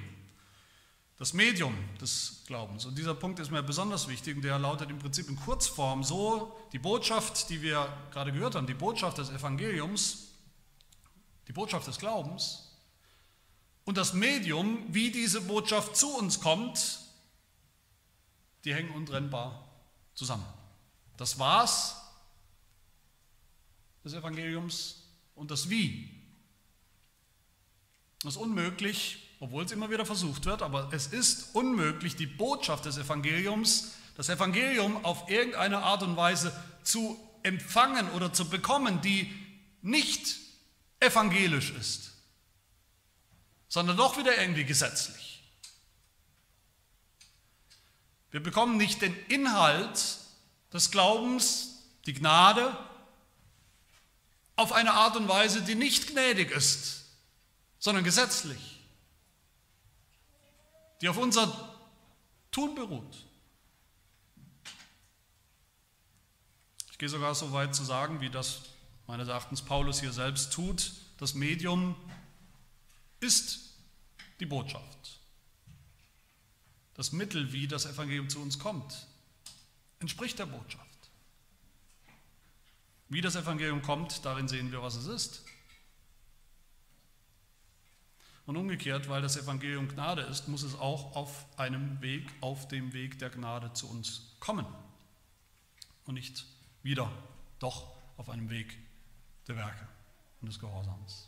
das 1.18 1.34
Medium 1.34 1.74
des 2.00 2.44
Glaubens. 2.46 2.86
Und 2.86 2.98
dieser 2.98 3.16
Punkt 3.16 3.40
ist 3.40 3.50
mir 3.50 3.64
besonders 3.64 4.08
wichtig 4.08 4.36
und 4.36 4.42
der 4.42 4.60
lautet 4.60 4.90
im 4.90 5.00
Prinzip 5.00 5.30
in 5.30 5.38
Kurzform 5.38 6.04
so, 6.04 6.56
die 6.74 6.80
Botschaft, 6.80 7.50
die 7.50 7.62
wir 7.62 7.88
gerade 8.12 8.34
gehört 8.34 8.56
haben, 8.56 8.68
die 8.68 8.74
Botschaft 8.74 9.18
des 9.18 9.30
Evangeliums, 9.30 10.28
die 11.48 11.54
Botschaft 11.54 11.88
des 11.88 11.98
Glaubens, 11.98 12.62
und 13.86 13.98
das 13.98 14.14
Medium, 14.14 14.84
wie 14.90 15.12
diese 15.12 15.42
Botschaft 15.42 15.96
zu 15.96 16.18
uns 16.18 16.42
kommt, 16.42 17.00
die 18.66 18.74
hängen 18.74 18.92
untrennbar 18.92 19.64
zusammen. 20.16 20.46
Das 21.18 21.38
Was 21.38 22.02
des 24.04 24.14
Evangeliums 24.14 25.04
und 25.36 25.52
das 25.52 25.70
Wie. 25.70 26.10
Das 28.22 28.36
ist 28.36 28.42
unmöglich, 28.42 29.25
obwohl 29.46 29.64
es 29.64 29.72
immer 29.72 29.92
wieder 29.92 30.08
versucht 30.08 30.46
wird, 30.46 30.64
aber 30.64 30.90
es 30.92 31.06
ist 31.06 31.54
unmöglich, 31.54 32.16
die 32.16 32.26
Botschaft 32.26 32.86
des 32.86 32.98
Evangeliums, 32.98 33.92
das 34.18 34.28
Evangelium 34.28 35.06
auf 35.06 35.30
irgendeine 35.30 35.84
Art 35.84 36.02
und 36.02 36.18
Weise 36.18 36.52
zu 36.82 37.20
empfangen 37.44 38.10
oder 38.14 38.34
zu 38.34 38.50
bekommen, 38.50 39.02
die 39.02 39.32
nicht 39.84 40.38
evangelisch 41.00 41.70
ist, 41.80 42.14
sondern 43.68 43.98
doch 43.98 44.18
wieder 44.18 44.36
irgendwie 44.36 44.66
gesetzlich. 44.66 45.44
Wir 48.32 48.42
bekommen 48.42 48.78
nicht 48.78 49.04
den 49.04 49.16
Inhalt 49.28 50.18
des 50.74 50.90
Glaubens, 50.90 51.84
die 52.08 52.16
Gnade, 52.16 52.76
auf 54.56 54.72
eine 54.74 54.94
Art 54.94 55.16
und 55.16 55.28
Weise, 55.28 55.62
die 55.62 55.76
nicht 55.76 56.08
gnädig 56.08 56.50
ist, 56.50 57.04
sondern 57.78 58.04
gesetzlich, 58.04 58.75
die 61.02 61.10
auf 61.10 61.18
unser 61.18 61.76
Tun 62.52 62.76
beruht. 62.76 63.26
Ich 66.92 66.98
gehe 66.98 67.10
sogar 67.10 67.36
so 67.36 67.52
weit 67.52 67.76
zu 67.76 67.84
sagen, 67.84 68.22
wie 68.22 68.30
das 68.30 68.62
meines 69.08 69.28
Erachtens 69.28 69.62
Paulus 69.62 70.00
hier 70.00 70.14
selbst 70.14 70.54
tut, 70.54 70.94
das 71.18 71.34
Medium 71.34 71.96
ist 73.20 73.74
die 74.40 74.46
Botschaft. 74.46 75.20
Das 76.94 77.12
Mittel, 77.12 77.52
wie 77.52 77.68
das 77.68 77.86
Evangelium 77.86 78.30
zu 78.30 78.40
uns 78.42 78.58
kommt, 78.58 79.08
entspricht 80.00 80.40
der 80.40 80.46
Botschaft. 80.46 80.86
Wie 83.10 83.22
das 83.22 83.36
Evangelium 83.36 83.82
kommt, 83.82 84.26
darin 84.26 84.48
sehen 84.48 84.72
wir, 84.72 84.82
was 84.82 84.96
es 84.96 85.08
ist. 85.08 85.44
Und 88.46 88.58
umgekehrt, 88.58 89.10
weil 89.10 89.22
das 89.22 89.38
Evangelium 89.38 89.88
Gnade 89.88 90.22
ist, 90.22 90.48
muss 90.48 90.62
es 90.62 90.76
auch 90.76 91.16
auf 91.16 91.46
einem 91.58 92.00
Weg, 92.02 92.32
auf 92.42 92.68
dem 92.68 92.94
Weg 92.94 93.18
der 93.18 93.32
Gnade 93.32 93.74
zu 93.74 93.90
uns 93.90 94.36
kommen. 94.40 94.66
Und 96.06 96.14
nicht 96.14 96.46
wieder 96.84 97.12
doch 97.58 97.88
auf 98.18 98.30
einem 98.30 98.50
Weg 98.50 98.78
der 99.48 99.56
Werke 99.56 99.88
und 100.42 100.48
des 100.48 100.60
Gehorsams. 100.60 101.28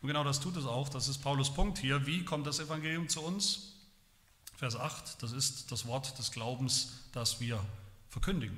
Und 0.00 0.08
genau 0.08 0.24
das 0.24 0.40
tut 0.40 0.56
es 0.56 0.64
auch, 0.64 0.88
das 0.88 1.08
ist 1.08 1.18
Paulus 1.18 1.52
Punkt 1.52 1.78
hier. 1.78 2.06
Wie 2.06 2.24
kommt 2.24 2.46
das 2.46 2.60
Evangelium 2.60 3.08
zu 3.08 3.20
uns? 3.22 3.74
Vers 4.56 4.76
8, 4.76 5.22
das 5.22 5.32
ist 5.32 5.70
das 5.70 5.86
Wort 5.86 6.18
des 6.18 6.30
Glaubens, 6.30 6.92
das 7.12 7.40
wir 7.40 7.62
verkündigen. 8.08 8.56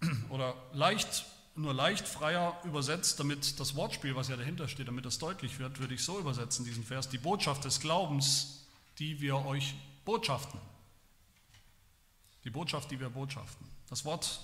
Oder 0.30 0.54
leicht, 0.72 1.24
nur 1.56 1.72
leicht 1.72 2.06
freier 2.08 2.60
übersetzt, 2.64 3.20
damit 3.20 3.60
das 3.60 3.76
Wortspiel, 3.76 4.16
was 4.16 4.28
ja 4.28 4.36
dahinter 4.36 4.68
steht, 4.68 4.88
damit 4.88 5.04
das 5.04 5.18
deutlich 5.18 5.58
wird, 5.58 5.78
würde 5.78 5.94
ich 5.94 6.02
so 6.02 6.18
übersetzen, 6.18 6.64
diesen 6.64 6.84
Vers, 6.84 7.08
die 7.08 7.18
Botschaft 7.18 7.64
des 7.64 7.80
Glaubens, 7.80 8.66
die 8.98 9.20
wir 9.20 9.44
euch 9.46 9.74
botschaften. 10.04 10.60
Die 12.44 12.50
Botschaft, 12.50 12.90
die 12.90 13.00
wir 13.00 13.08
botschaften. 13.08 13.66
Das 13.88 14.04
Wort 14.04 14.40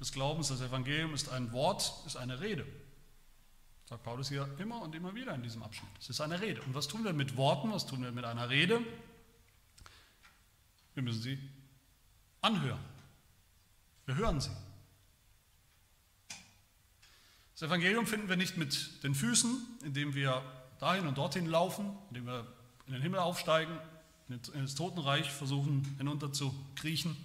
des 0.00 0.12
Glaubens, 0.12 0.48
das 0.48 0.60
Evangelium 0.60 1.14
ist 1.14 1.28
ein 1.28 1.52
Wort, 1.52 1.92
ist 2.06 2.16
eine 2.16 2.40
Rede. 2.40 2.66
Sagt 3.88 4.02
Paulus 4.02 4.28
hier 4.28 4.48
immer 4.58 4.82
und 4.82 4.94
immer 4.94 5.14
wieder 5.14 5.34
in 5.34 5.42
diesem 5.42 5.62
Abschnitt. 5.62 5.90
Es 5.98 6.10
ist 6.10 6.20
eine 6.20 6.40
Rede. 6.40 6.62
Und 6.62 6.74
was 6.74 6.86
tun 6.86 7.04
wir 7.04 7.12
mit 7.12 7.36
Worten? 7.36 7.72
Was 7.72 7.86
tun 7.86 8.02
wir 8.02 8.12
mit 8.12 8.24
einer 8.24 8.48
Rede? 8.48 8.80
Wir 10.94 11.02
müssen 11.02 11.22
sie 11.22 11.38
anhören. 12.40 12.84
Wir 14.06 14.16
hören 14.16 14.40
sie. 14.40 14.50
Das 17.60 17.68
Evangelium 17.68 18.06
finden 18.06 18.30
wir 18.30 18.38
nicht 18.38 18.56
mit 18.56 19.04
den 19.04 19.14
Füßen, 19.14 19.54
indem 19.84 20.14
wir 20.14 20.42
dahin 20.78 21.06
und 21.06 21.18
dorthin 21.18 21.44
laufen, 21.44 21.90
indem 22.08 22.24
wir 22.24 22.46
in 22.86 22.94
den 22.94 23.02
Himmel 23.02 23.20
aufsteigen, 23.20 23.76
in 24.30 24.62
das 24.62 24.74
Totenreich 24.76 25.30
versuchen 25.30 25.94
hinunter 25.98 26.32
zu 26.32 26.54
kriechen. 26.74 27.18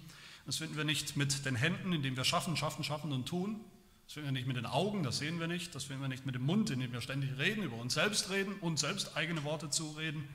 Das 0.44 0.58
finden 0.58 0.76
wir 0.76 0.84
nicht 0.84 1.16
mit 1.16 1.46
den 1.46 1.56
Händen, 1.56 1.90
indem 1.94 2.18
wir 2.18 2.24
schaffen, 2.24 2.54
schaffen, 2.54 2.84
schaffen 2.84 3.12
und 3.12 3.24
tun. 3.24 3.60
Das 4.04 4.12
finden 4.12 4.28
wir 4.28 4.32
nicht 4.32 4.46
mit 4.46 4.58
den 4.58 4.66
Augen, 4.66 5.04
das 5.04 5.16
sehen 5.16 5.40
wir 5.40 5.46
nicht. 5.46 5.74
Das 5.74 5.84
finden 5.84 6.02
wir 6.02 6.08
nicht 6.08 6.26
mit 6.26 6.34
dem 6.34 6.44
Mund, 6.44 6.68
indem 6.68 6.92
wir 6.92 7.00
ständig 7.00 7.38
reden, 7.38 7.62
über 7.62 7.76
uns 7.76 7.94
selbst 7.94 8.28
reden, 8.28 8.56
uns 8.60 8.82
selbst 8.82 9.16
eigene 9.16 9.42
Worte 9.42 9.70
zureden, 9.70 10.28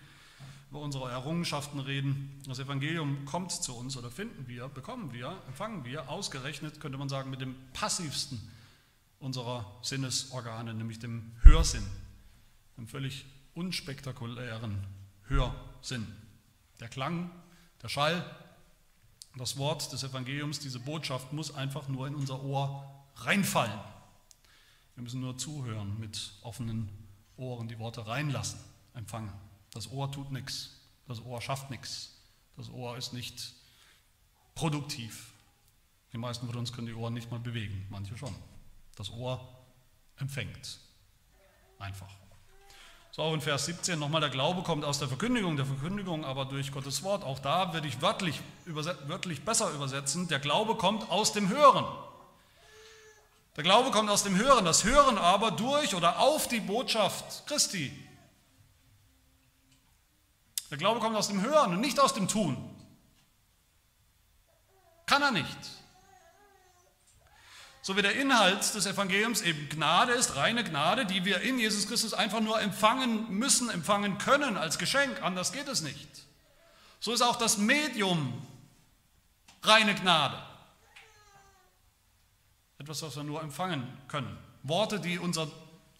über 0.71 0.79
unsere 0.79 1.11
Errungenschaften 1.11 1.79
reden. 1.79 2.41
Das 2.47 2.57
Evangelium 2.57 3.25
kommt 3.25 3.51
zu 3.51 3.77
uns 3.77 3.95
oder 3.97 4.09
finden 4.09 4.47
wir, 4.47 4.67
bekommen 4.67 5.13
wir, 5.13 5.37
empfangen 5.47 5.85
wir, 5.85 6.09
ausgerechnet, 6.09 6.79
könnte 6.79 6.97
man 6.97 7.07
sagen, 7.07 7.29
mit 7.29 7.39
dem 7.39 7.53
passivsten 7.73 8.41
unserer 9.21 9.65
Sinnesorgane, 9.81 10.73
nämlich 10.73 10.99
dem 10.99 11.31
Hörsinn, 11.41 11.85
dem 12.77 12.87
völlig 12.87 13.25
unspektakulären 13.53 14.85
Hörsinn. 15.23 16.07
Der 16.79 16.89
Klang, 16.89 17.31
der 17.81 17.89
Schall, 17.89 18.25
das 19.37 19.57
Wort 19.57 19.93
des 19.93 20.03
Evangeliums, 20.03 20.59
diese 20.59 20.79
Botschaft 20.79 21.31
muss 21.31 21.53
einfach 21.55 21.87
nur 21.87 22.07
in 22.07 22.15
unser 22.15 22.43
Ohr 22.43 23.05
reinfallen. 23.15 23.79
Wir 24.95 25.03
müssen 25.03 25.21
nur 25.21 25.37
zuhören 25.37 25.99
mit 25.99 26.33
offenen 26.41 26.89
Ohren, 27.37 27.67
die 27.67 27.79
Worte 27.79 28.05
reinlassen, 28.05 28.59
empfangen. 28.93 29.31
Das 29.73 29.89
Ohr 29.91 30.11
tut 30.11 30.31
nichts, 30.31 30.81
das 31.07 31.21
Ohr 31.21 31.41
schafft 31.41 31.69
nichts, 31.69 32.17
das 32.57 32.69
Ohr 32.69 32.97
ist 32.97 33.13
nicht 33.13 33.53
produktiv. 34.55 35.33
Die 36.11 36.17
meisten 36.17 36.45
von 36.47 36.57
uns 36.57 36.73
können 36.73 36.87
die 36.87 36.93
Ohren 36.93 37.13
nicht 37.13 37.31
mal 37.31 37.39
bewegen, 37.39 37.85
manche 37.89 38.17
schon. 38.17 38.35
Das 38.95 39.11
Ohr 39.11 39.39
empfängt 40.17 40.79
einfach. 41.79 42.09
So, 43.11 43.23
auch 43.23 43.33
in 43.33 43.41
Vers 43.41 43.65
17 43.65 43.99
nochmal, 43.99 44.21
der 44.21 44.29
Glaube 44.29 44.63
kommt 44.63 44.85
aus 44.85 44.99
der 44.99 45.09
Verkündigung, 45.09 45.57
der 45.57 45.65
Verkündigung 45.65 46.23
aber 46.23 46.45
durch 46.45 46.71
Gottes 46.71 47.03
Wort. 47.03 47.25
Auch 47.25 47.39
da 47.39 47.73
würde 47.73 47.87
ich 47.87 48.01
wörtlich, 48.01 48.39
wörtlich 48.65 49.43
besser 49.43 49.69
übersetzen, 49.71 50.29
der 50.29 50.39
Glaube 50.39 50.75
kommt 50.75 51.09
aus 51.09 51.33
dem 51.33 51.49
Hören. 51.49 51.85
Der 53.57 53.63
Glaube 53.63 53.91
kommt 53.91 54.09
aus 54.09 54.23
dem 54.23 54.37
Hören, 54.37 54.63
das 54.63 54.85
Hören 54.85 55.17
aber 55.17 55.51
durch 55.51 55.93
oder 55.93 56.19
auf 56.19 56.47
die 56.47 56.61
Botschaft 56.61 57.45
Christi. 57.47 57.91
Der 60.69 60.77
Glaube 60.77 61.01
kommt 61.01 61.17
aus 61.17 61.27
dem 61.27 61.41
Hören 61.41 61.73
und 61.73 61.81
nicht 61.81 61.99
aus 61.99 62.13
dem 62.13 62.29
Tun. 62.29 62.57
Kann 65.05 65.21
er 65.21 65.31
nicht. 65.31 65.80
So 67.83 67.97
wie 67.97 68.03
der 68.03 68.15
Inhalt 68.15 68.75
des 68.75 68.85
Evangeliums 68.85 69.41
eben 69.41 69.67
Gnade 69.69 70.13
ist, 70.13 70.35
reine 70.35 70.63
Gnade, 70.63 71.05
die 71.05 71.25
wir 71.25 71.41
in 71.41 71.57
Jesus 71.57 71.87
Christus 71.87 72.13
einfach 72.13 72.39
nur 72.39 72.61
empfangen 72.61 73.31
müssen, 73.31 73.69
empfangen 73.69 74.19
können 74.19 74.55
als 74.55 74.77
Geschenk, 74.77 75.21
anders 75.23 75.51
geht 75.51 75.67
es 75.67 75.81
nicht. 75.81 76.07
So 76.99 77.11
ist 77.11 77.23
auch 77.23 77.37
das 77.37 77.57
Medium 77.57 78.45
reine 79.63 79.95
Gnade. 79.95 80.37
Etwas, 82.77 83.01
was 83.01 83.15
wir 83.15 83.23
nur 83.23 83.41
empfangen 83.41 83.87
können. 84.07 84.37
Worte, 84.63 84.99
die 84.99 85.17
unser 85.17 85.47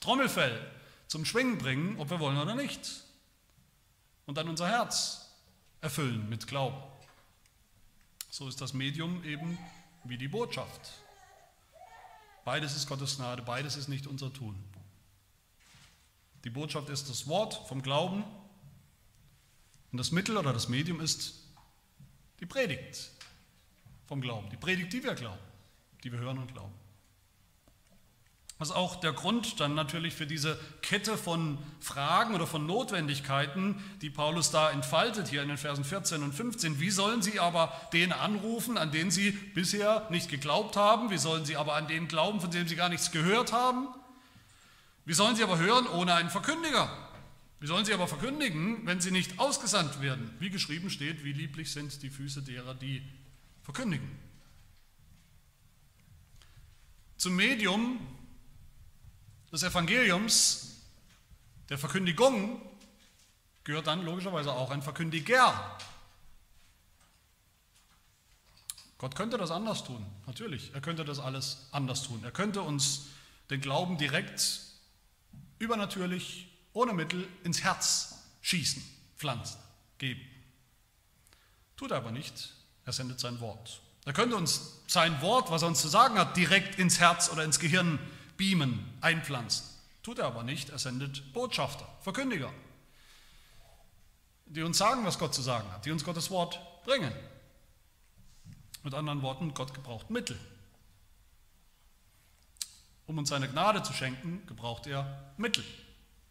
Trommelfell 0.02 0.60
zum 1.08 1.26
Schwingen 1.26 1.58
bringen, 1.58 2.00
ob 2.00 2.12
wir 2.12 2.20
wollen 2.20 2.38
oder 2.38 2.54
nicht. 2.54 3.04
Und 4.28 4.38
dann 4.38 4.48
unser 4.48 4.68
Herz 4.68 5.32
erfüllen 5.82 6.30
mit 6.30 6.46
Glauben. 6.46 6.78
So 8.30 8.48
ist 8.48 8.62
das 8.62 8.74
Medium 8.74 9.24
eben 9.24 9.58
wie 10.04 10.18
die 10.18 10.28
Botschaft. 10.28 10.92
Beides 12.44 12.76
ist 12.76 12.88
Gottes 12.88 13.18
Gnade, 13.18 13.42
beides 13.42 13.76
ist 13.76 13.88
nicht 13.88 14.08
unser 14.08 14.34
Tun. 14.34 14.56
Die 16.44 16.50
Botschaft 16.50 16.90
ist 16.90 17.10
das 17.10 17.28
Wort 17.28 17.68
vom 17.68 17.82
Glauben 17.82 18.24
und 19.92 19.98
das 19.98 20.12
Mittel 20.12 20.38
oder 20.38 20.54
das 20.54 20.68
Medium 20.68 21.00
ist 21.02 21.36
die 22.40 22.46
Predigt 22.48 23.12
vom 24.08 24.22
Glauben, 24.22 24.50
die 24.50 24.58
Predigt, 24.58 24.92
die 24.92 25.04
wir 25.04 25.14
glauben, 25.14 25.40
die 26.04 26.12
wir 26.12 26.20
hören 26.20 26.40
und 26.40 26.52
glauben. 26.52 26.81
Ist 28.62 28.72
auch 28.72 28.96
der 28.96 29.12
Grund 29.12 29.60
dann 29.60 29.74
natürlich 29.74 30.14
für 30.14 30.28
diese 30.28 30.60
Kette 30.84 31.18
von 31.18 31.58
Fragen 31.80 32.36
oder 32.36 32.46
von 32.46 32.68
Notwendigkeiten, 32.68 33.84
die 34.02 34.12
Paulus 34.12 34.52
da 34.52 34.70
entfaltet, 34.70 35.30
hier 35.30 35.42
in 35.42 35.48
den 35.48 35.58
Versen 35.58 35.84
14 35.84 36.22
und 36.22 36.32
15. 36.32 36.80
Wie 36.80 36.92
sollen 36.92 37.24
sie 37.24 37.40
aber 37.40 37.74
den 37.92 38.12
anrufen, 38.14 38.78
an 38.78 38.92
den 38.92 39.10
sie 39.10 39.32
bisher 39.32 40.06
nicht 40.12 40.30
geglaubt 40.30 40.76
haben? 40.76 41.10
Wie 41.10 41.18
sollen 41.18 41.44
sie 41.44 41.58
aber 41.58 41.74
an 41.74 41.88
den 41.88 42.08
glauben, 42.08 42.40
von 42.40 42.52
dem 42.52 42.68
sie 42.68 42.76
gar 42.76 42.90
nichts 42.90 43.12
gehört 43.12 43.52
haben? 43.52 43.88
Wie 45.06 45.14
sollen 45.14 45.36
sie 45.36 45.44
aber 45.44 45.58
hören 45.58 45.88
ohne 45.88 46.14
einen 46.14 46.30
Verkündiger? 46.30 46.90
Wie 47.60 47.68
sollen 47.68 47.86
sie 47.86 47.94
aber 47.94 48.08
verkündigen, 48.08 48.86
wenn 48.86 49.02
sie 49.02 49.12
nicht 49.12 49.40
ausgesandt 49.40 50.02
werden? 50.02 50.36
Wie 50.40 50.52
geschrieben 50.52 50.90
steht, 50.90 51.24
wie 51.24 51.34
lieblich 51.34 51.72
sind 51.72 52.04
die 52.04 52.10
Füße 52.10 52.44
derer, 52.44 52.76
die 52.76 53.02
verkündigen. 53.64 54.10
Zum 57.18 57.36
Medium 57.36 58.00
des 59.52 59.64
Evangeliums, 59.64 60.78
der 61.70 61.78
Verkündigung, 61.78 62.62
gehört 63.64 63.88
dann 63.88 64.04
logischerweise 64.04 64.54
auch 64.54 64.72
ein 64.72 64.82
Verkündiger. 64.82 65.78
Gott 68.98 69.16
könnte 69.16 69.38
das 69.38 69.52
anders 69.52 69.84
tun, 69.84 70.06
natürlich. 70.28 70.74
Er 70.74 70.82
könnte 70.82 71.04
das 71.04 71.20
alles 71.20 71.68
anders 71.72 72.04
tun. 72.04 72.24
Er 72.24 72.32
könnte 72.32 72.62
uns 72.62 73.08
den 73.50 73.60
Glauben 73.60 73.98
direkt, 73.98 74.62
übernatürlich, 75.60 76.48
ohne 76.74 76.94
Mittel 76.94 77.28
ins 77.44 77.64
Herz 77.64 78.16
schießen, 78.42 78.84
pflanzen, 79.18 79.60
geben. 79.98 80.22
Tut 81.76 81.92
er 81.92 81.98
aber 81.98 82.12
nicht. 82.12 82.54
Er 82.86 82.94
sendet 82.94 83.20
sein 83.20 83.40
Wort. 83.40 83.82
Er 84.06 84.14
könnte 84.14 84.36
uns 84.36 84.82
sein 84.88 85.22
Wort, 85.22 85.52
was 85.52 85.62
er 85.62 85.68
uns 85.68 85.82
zu 85.82 85.88
sagen 85.88 86.18
hat, 86.18 86.38
direkt 86.38 86.80
ins 86.80 87.00
Herz 87.00 87.30
oder 87.30 87.44
ins 87.44 87.60
Gehirn 87.60 88.00
beamen, 88.42 88.84
einpflanzen. 89.02 89.64
Tut 90.02 90.18
er 90.18 90.26
aber 90.26 90.42
nicht. 90.42 90.72
Er 90.72 90.80
sendet 90.80 91.32
Botschafter, 91.32 91.88
Verkündiger, 92.02 92.52
die 94.48 94.64
uns 94.64 94.80
sagen, 94.80 95.06
was 95.06 95.20
Gott 95.20 95.36
zu 95.36 95.44
sagen 95.44 95.72
hat, 95.72 95.86
die 95.86 95.92
uns 95.92 96.04
Gottes 96.04 96.32
Wort 96.32 96.60
bringen. 96.84 97.14
Mit 98.82 98.96
anderen 98.96 99.22
Worten, 99.22 99.54
Gott 99.54 99.76
gebraucht 99.76 100.10
Mittel. 100.10 100.40
Um 103.06 103.20
uns 103.20 103.30
seine 103.30 103.48
Gnade 103.48 103.84
zu 103.84 103.94
schenken, 103.94 104.44
gebraucht 104.48 104.88
er 104.88 105.34
Mittel. 105.38 105.64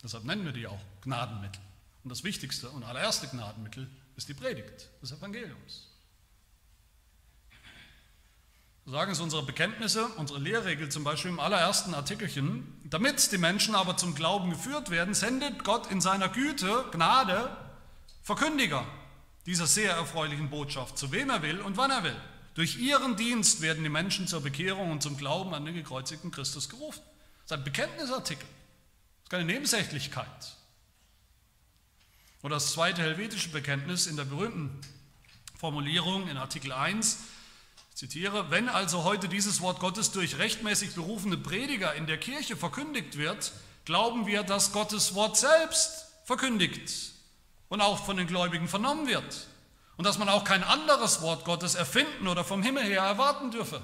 Deshalb 0.02 0.24
nennen 0.24 0.44
wir 0.44 0.52
die 0.52 0.66
auch 0.66 0.80
Gnadenmittel. 1.02 1.62
Und 2.02 2.10
das 2.10 2.24
wichtigste 2.24 2.70
und 2.70 2.82
allererste 2.82 3.28
Gnadenmittel 3.28 3.88
ist 4.16 4.28
die 4.28 4.34
Predigt 4.34 4.88
des 5.00 5.12
Evangeliums. 5.12 5.89
Sagen 8.86 9.12
es 9.12 9.20
unsere 9.20 9.42
Bekenntnisse, 9.42 10.06
unsere 10.16 10.38
Lehrregel 10.38 10.88
zum 10.88 11.04
Beispiel 11.04 11.30
im 11.30 11.40
allerersten 11.40 11.94
Artikelchen. 11.94 12.80
Damit 12.84 13.30
die 13.30 13.38
Menschen 13.38 13.74
aber 13.74 13.96
zum 13.96 14.14
Glauben 14.14 14.50
geführt 14.50 14.90
werden, 14.90 15.14
sendet 15.14 15.64
Gott 15.64 15.90
in 15.90 16.00
seiner 16.00 16.28
Güte, 16.28 16.86
Gnade, 16.90 17.56
Verkündiger 18.22 18.84
dieser 19.46 19.66
sehr 19.66 19.92
erfreulichen 19.92 20.50
Botschaft, 20.50 20.98
zu 20.98 21.12
wem 21.12 21.30
er 21.30 21.42
will 21.42 21.60
und 21.60 21.76
wann 21.76 21.90
er 21.90 22.04
will. 22.04 22.16
Durch 22.54 22.78
ihren 22.78 23.16
Dienst 23.16 23.60
werden 23.60 23.82
die 23.82 23.90
Menschen 23.90 24.26
zur 24.26 24.42
Bekehrung 24.42 24.90
und 24.90 25.02
zum 25.02 25.16
Glauben 25.16 25.54
an 25.54 25.64
den 25.64 25.74
gekreuzigten 25.74 26.30
Christus 26.30 26.68
gerufen. 26.68 27.00
Das 27.42 27.52
ist 27.52 27.52
ein 27.52 27.64
Bekenntnisartikel. 27.64 28.46
Das 28.46 29.24
ist 29.24 29.30
keine 29.30 29.44
Nebensächlichkeit. 29.44 30.56
Oder 32.42 32.56
das 32.56 32.72
zweite 32.72 33.02
helvetische 33.02 33.50
Bekenntnis 33.50 34.06
in 34.06 34.16
der 34.16 34.24
berühmten 34.24 34.80
Formulierung 35.58 36.28
in 36.28 36.36
Artikel 36.36 36.72
1, 36.72 37.14
ich 37.14 37.39
zitiere, 38.00 38.50
wenn 38.50 38.70
also 38.70 39.04
heute 39.04 39.28
dieses 39.28 39.60
Wort 39.60 39.78
Gottes 39.78 40.10
durch 40.10 40.38
rechtmäßig 40.38 40.94
berufene 40.94 41.36
Prediger 41.36 41.94
in 41.94 42.06
der 42.06 42.16
Kirche 42.16 42.56
verkündigt 42.56 43.18
wird, 43.18 43.52
glauben 43.84 44.26
wir, 44.26 44.42
dass 44.42 44.72
Gottes 44.72 45.14
Wort 45.14 45.36
selbst 45.36 46.06
verkündigt 46.24 47.12
und 47.68 47.82
auch 47.82 48.02
von 48.02 48.16
den 48.16 48.26
Gläubigen 48.26 48.68
vernommen 48.68 49.06
wird 49.06 49.48
und 49.98 50.06
dass 50.06 50.16
man 50.16 50.30
auch 50.30 50.44
kein 50.44 50.64
anderes 50.64 51.20
Wort 51.20 51.44
Gottes 51.44 51.74
erfinden 51.74 52.26
oder 52.26 52.42
vom 52.42 52.62
Himmel 52.62 52.84
her 52.84 53.02
erwarten 53.02 53.50
dürfe. 53.50 53.82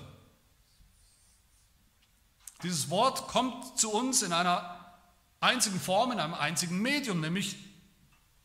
Dieses 2.62 2.88
Wort 2.88 3.28
kommt 3.28 3.78
zu 3.78 3.92
uns 3.92 4.22
in 4.22 4.32
einer 4.32 4.96
einzigen 5.40 5.78
Form, 5.78 6.12
in 6.12 6.20
einem 6.20 6.32
einzigen 6.32 6.80
Medium, 6.80 7.20
nämlich 7.20 7.56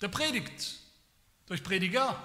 der 0.01 0.10
Predigt, 0.10 0.81
durch 1.45 1.63
Prediger. 1.63 2.17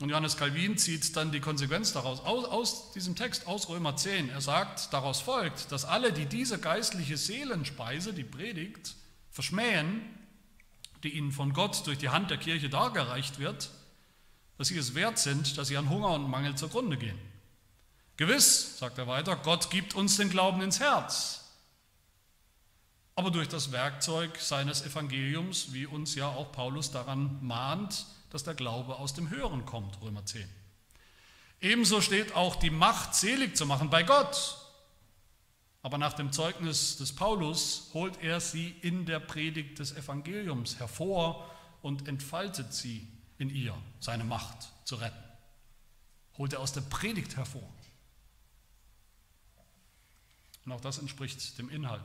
Und 0.00 0.08
Johannes 0.08 0.38
Calvin 0.38 0.78
zieht 0.78 1.14
dann 1.14 1.30
die 1.30 1.40
Konsequenz 1.40 1.92
daraus 1.92 2.20
aus, 2.20 2.46
aus, 2.46 2.92
diesem 2.92 3.16
Text, 3.16 3.46
aus 3.46 3.68
Römer 3.68 3.96
10. 3.96 4.30
Er 4.30 4.40
sagt, 4.40 4.94
daraus 4.94 5.20
folgt, 5.20 5.70
dass 5.72 5.84
alle, 5.84 6.10
die 6.14 6.24
diese 6.24 6.58
geistliche 6.58 7.18
Seelenspeise, 7.18 8.14
die 8.14 8.24
Predigt, 8.24 8.94
verschmähen, 9.30 10.00
die 11.02 11.10
ihnen 11.10 11.32
von 11.32 11.52
Gott 11.52 11.86
durch 11.86 11.98
die 11.98 12.08
Hand 12.08 12.30
der 12.30 12.38
Kirche 12.38 12.70
dargereicht 12.70 13.38
wird, 13.38 13.70
dass 14.56 14.68
sie 14.68 14.78
es 14.78 14.94
wert 14.94 15.18
sind, 15.18 15.58
dass 15.58 15.68
sie 15.68 15.76
an 15.76 15.90
Hunger 15.90 16.12
und 16.12 16.30
Mangel 16.30 16.54
zugrunde 16.54 16.96
gehen. 16.96 17.18
Gewiss, 18.16 18.78
sagt 18.78 18.96
er 18.96 19.06
weiter, 19.06 19.36
Gott 19.36 19.70
gibt 19.70 19.94
uns 19.94 20.16
den 20.16 20.30
Glauben 20.30 20.62
ins 20.62 20.80
Herz, 20.80 21.44
aber 23.16 23.30
durch 23.30 23.48
das 23.48 23.70
Werkzeug 23.70 24.38
seines 24.38 24.80
Evangeliums, 24.80 25.74
wie 25.74 25.84
uns 25.84 26.14
ja 26.14 26.28
auch 26.28 26.52
Paulus 26.52 26.90
daran 26.90 27.38
mahnt, 27.42 28.06
dass 28.30 28.44
der 28.44 28.54
Glaube 28.54 28.96
aus 28.96 29.14
dem 29.14 29.30
Hören 29.30 29.66
kommt, 29.66 30.00
Römer 30.00 30.24
10. 30.24 30.48
Ebenso 31.60 32.00
steht 32.00 32.34
auch 32.34 32.56
die 32.56 32.70
Macht, 32.70 33.14
selig 33.14 33.56
zu 33.56 33.66
machen 33.66 33.90
bei 33.90 34.02
Gott. 34.02 34.56
Aber 35.82 35.98
nach 35.98 36.12
dem 36.12 36.32
Zeugnis 36.32 36.96
des 36.96 37.14
Paulus 37.14 37.90
holt 37.94 38.22
er 38.22 38.40
sie 38.40 38.70
in 38.82 39.06
der 39.06 39.20
Predigt 39.20 39.78
des 39.78 39.92
Evangeliums 39.92 40.78
hervor 40.78 41.50
und 41.82 42.06
entfaltet 42.06 42.72
sie 42.74 43.06
in 43.38 43.50
ihr, 43.50 43.76
seine 43.98 44.24
Macht 44.24 44.68
zu 44.84 44.96
retten. 44.96 45.22
Holt 46.36 46.52
er 46.52 46.60
aus 46.60 46.72
der 46.72 46.82
Predigt 46.82 47.36
hervor. 47.36 47.68
Und 50.64 50.72
auch 50.72 50.80
das 50.80 50.98
entspricht 50.98 51.58
dem 51.58 51.70
Inhalt. 51.70 52.04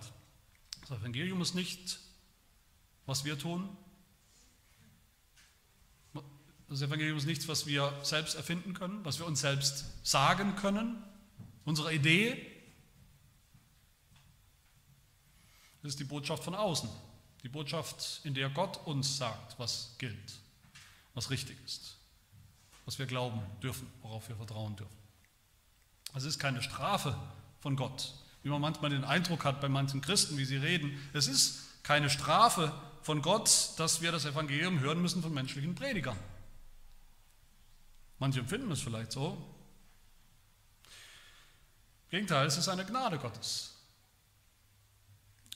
Das 0.82 1.00
Evangelium 1.00 1.42
ist 1.42 1.56
nicht, 1.56 2.00
was 3.06 3.26
wir 3.26 3.38
tun. 3.38 3.76
Das 6.67 6.82
Evangelium 6.82 7.17
ist 7.17 7.25
nichts, 7.25 7.47
was 7.47 7.67
wir 7.67 7.93
selbst 8.04 8.36
erfinden 8.36 8.73
können, 8.73 9.04
was 9.06 9.19
wir 9.19 9.25
uns 9.25 9.41
selbst 9.41 9.86
sagen 10.04 10.56
können, 10.56 11.04
unsere 11.63 11.93
Idee, 11.93 12.56
Das 15.86 15.91
ist 15.91 15.99
die 15.99 16.06
Botschaft 16.06 16.43
von 16.43 16.56
außen. 16.56 16.89
Die 17.43 17.47
Botschaft, 17.47 18.21
in 18.23 18.34
der 18.34 18.49
Gott 18.49 18.80
uns 18.88 19.19
sagt, 19.19 19.60
was 19.60 19.93
gilt, 19.99 20.34
was 21.13 21.30
richtig 21.30 21.56
ist, 21.63 21.97
was 22.86 22.97
wir 22.97 23.06
glauben 23.06 23.39
dürfen, 23.62 23.88
worauf 24.01 24.28
wir 24.28 24.36
vertrauen 24.36 24.75
dürfen. 24.75 24.97
Es 26.15 26.23
ist 26.23 26.39
keine 26.39 26.63
Strafe 26.63 27.15
von 27.60 27.75
Gott, 27.75 28.15
wie 28.41 28.49
man 28.49 28.62
manchmal 28.62 28.89
den 28.89 29.04
Eindruck 29.04 29.45
hat 29.45 29.62
bei 29.62 29.69
manchen 29.69 30.01
Christen, 30.01 30.39
wie 30.39 30.45
sie 30.45 30.58
reden. 30.58 30.99
Es 31.13 31.28
ist 31.28 31.84
keine 31.84 32.10
Strafe 32.10 32.73
von 33.04 33.21
Gott, 33.21 33.69
dass 33.78 34.01
wir 34.01 34.12
das 34.12 34.25
Evangelium 34.25 34.80
hören 34.80 35.04
müssen 35.04 35.21
von 35.21 35.36
menschlichen 35.36 35.75
Predigern. 35.75 36.17
Manche 38.19 38.39
empfinden 38.39 38.71
es 38.71 38.82
vielleicht 38.82 39.12
so. 39.12 39.38
Im 42.06 42.12
Gegenteil, 42.12 42.47
es 42.47 42.58
ist 42.58 42.69
eine 42.69 42.86
Gnade 42.86 43.17
Gottes. 43.17 43.75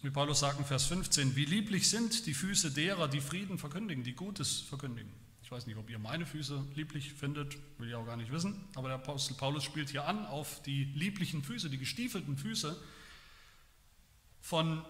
Wie 0.01 0.09
Paulus 0.09 0.39
sagt 0.39 0.59
in 0.59 0.65
Vers 0.65 0.85
15, 0.85 1.35
wie 1.35 1.45
lieblich 1.45 1.89
sind 1.89 2.25
die 2.25 2.33
Füße 2.33 2.71
derer, 2.71 3.07
die 3.07 3.21
Frieden 3.21 3.57
verkündigen, 3.57 4.03
die 4.03 4.13
Gutes 4.13 4.61
verkündigen. 4.61 5.11
Ich 5.43 5.51
weiß 5.51 5.65
nicht, 5.67 5.77
ob 5.77 5.89
ihr 5.89 5.99
meine 5.99 6.25
Füße 6.25 6.67
lieblich 6.75 7.13
findet, 7.13 7.57
will 7.79 7.89
ich 7.89 7.95
auch 7.95 8.05
gar 8.05 8.15
nicht 8.15 8.31
wissen, 8.31 8.63
aber 8.75 8.87
der 8.87 8.97
Apostel 8.97 9.33
Paulus 9.33 9.63
spielt 9.63 9.89
hier 9.89 10.05
an 10.05 10.25
auf 10.25 10.61
die 10.63 10.85
lieblichen 10.85 11.43
Füße, 11.43 11.69
die 11.69 11.77
gestiefelten 11.77 12.37
Füße 12.37 12.79
von 14.41 14.85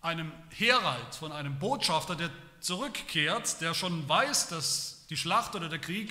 einem 0.00 0.30
Herald, 0.50 1.14
von 1.14 1.32
einem 1.32 1.58
Botschafter, 1.58 2.14
der 2.14 2.30
zurückkehrt, 2.60 3.60
der 3.60 3.74
schon 3.74 4.08
weiß, 4.08 4.48
dass 4.48 5.06
die 5.08 5.16
Schlacht 5.16 5.54
oder 5.54 5.68
der 5.68 5.78
Krieg 5.78 6.10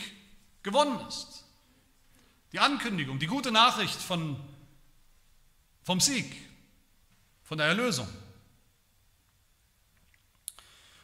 gewonnen 0.63 0.99
ist. 1.07 1.45
Die 2.51 2.59
Ankündigung, 2.59 3.19
die 3.19 3.27
gute 3.27 3.51
Nachricht 3.51 3.99
von, 3.99 4.39
vom 5.83 5.99
Sieg, 5.99 6.35
von 7.43 7.57
der 7.57 7.67
Erlösung. 7.67 8.07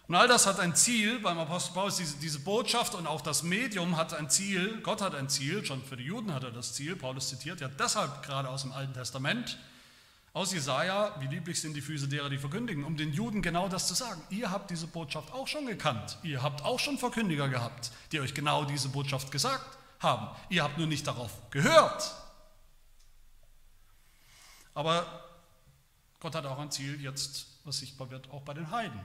Und 0.08 0.16
all 0.16 0.28
das 0.28 0.46
hat 0.46 0.60
ein 0.60 0.76
Ziel 0.76 1.20
beim 1.20 1.38
Apostel 1.38 1.74
Paulus, 1.74 1.98
diese, 1.98 2.16
diese 2.18 2.40
Botschaft 2.40 2.96
und 2.96 3.08
auch 3.08 3.20
das 3.20 3.44
Medium 3.44 3.98
hat 3.98 4.14
ein 4.14 4.30
Ziel, 4.30 4.80
Gott 4.82 5.02
hat 5.02 5.14
ein 5.16 5.28
Ziel, 5.28 5.66
schon 5.66 5.84
für 5.84 5.98
die 5.98 6.06
Juden 6.06 6.34
hat 6.34 6.44
er 6.44 6.52
das 6.52 6.74
Ziel, 6.74 6.96
Paulus 6.96 7.28
zitiert 7.28 7.60
ja 7.60 7.68
deshalb 7.68 8.24
gerade 8.24 8.48
aus 8.50 8.62
dem 8.62 8.72
Alten 8.72 8.94
Testament, 8.94 9.58
aus 10.38 10.54
Jesaja, 10.54 11.16
wie 11.20 11.26
lieblich 11.26 11.60
sind 11.60 11.74
die 11.74 11.82
Füße 11.82 12.08
derer, 12.08 12.30
die 12.30 12.38
verkündigen, 12.38 12.84
um 12.84 12.96
den 12.96 13.12
Juden 13.12 13.42
genau 13.42 13.68
das 13.68 13.88
zu 13.88 13.96
sagen. 13.96 14.22
Ihr 14.30 14.52
habt 14.52 14.70
diese 14.70 14.86
Botschaft 14.86 15.34
auch 15.34 15.48
schon 15.48 15.66
gekannt, 15.66 16.20
ihr 16.22 16.44
habt 16.44 16.64
auch 16.64 16.80
schon 16.80 17.00
Verkündiger 17.00 17.50
gehabt, 17.50 17.92
die 18.12 18.20
euch 18.20 18.36
genau 18.36 18.64
diese 18.64 18.90
Botschaft 18.90 19.32
gesagt 19.32 19.80
haben. 20.00 20.30
Ihr 20.50 20.64
habt 20.64 20.78
nur 20.78 20.86
nicht 20.86 21.08
darauf 21.08 21.50
gehört. 21.50 22.16
Aber 24.76 25.26
Gott 26.20 26.36
hat 26.36 26.46
auch 26.46 26.60
ein 26.60 26.70
Ziel 26.70 27.02
jetzt, 27.02 27.48
was 27.64 27.80
sichtbar 27.80 28.12
wird, 28.12 28.30
auch 28.30 28.44
bei 28.44 28.54
den 28.54 28.70
Heiden. 28.70 29.00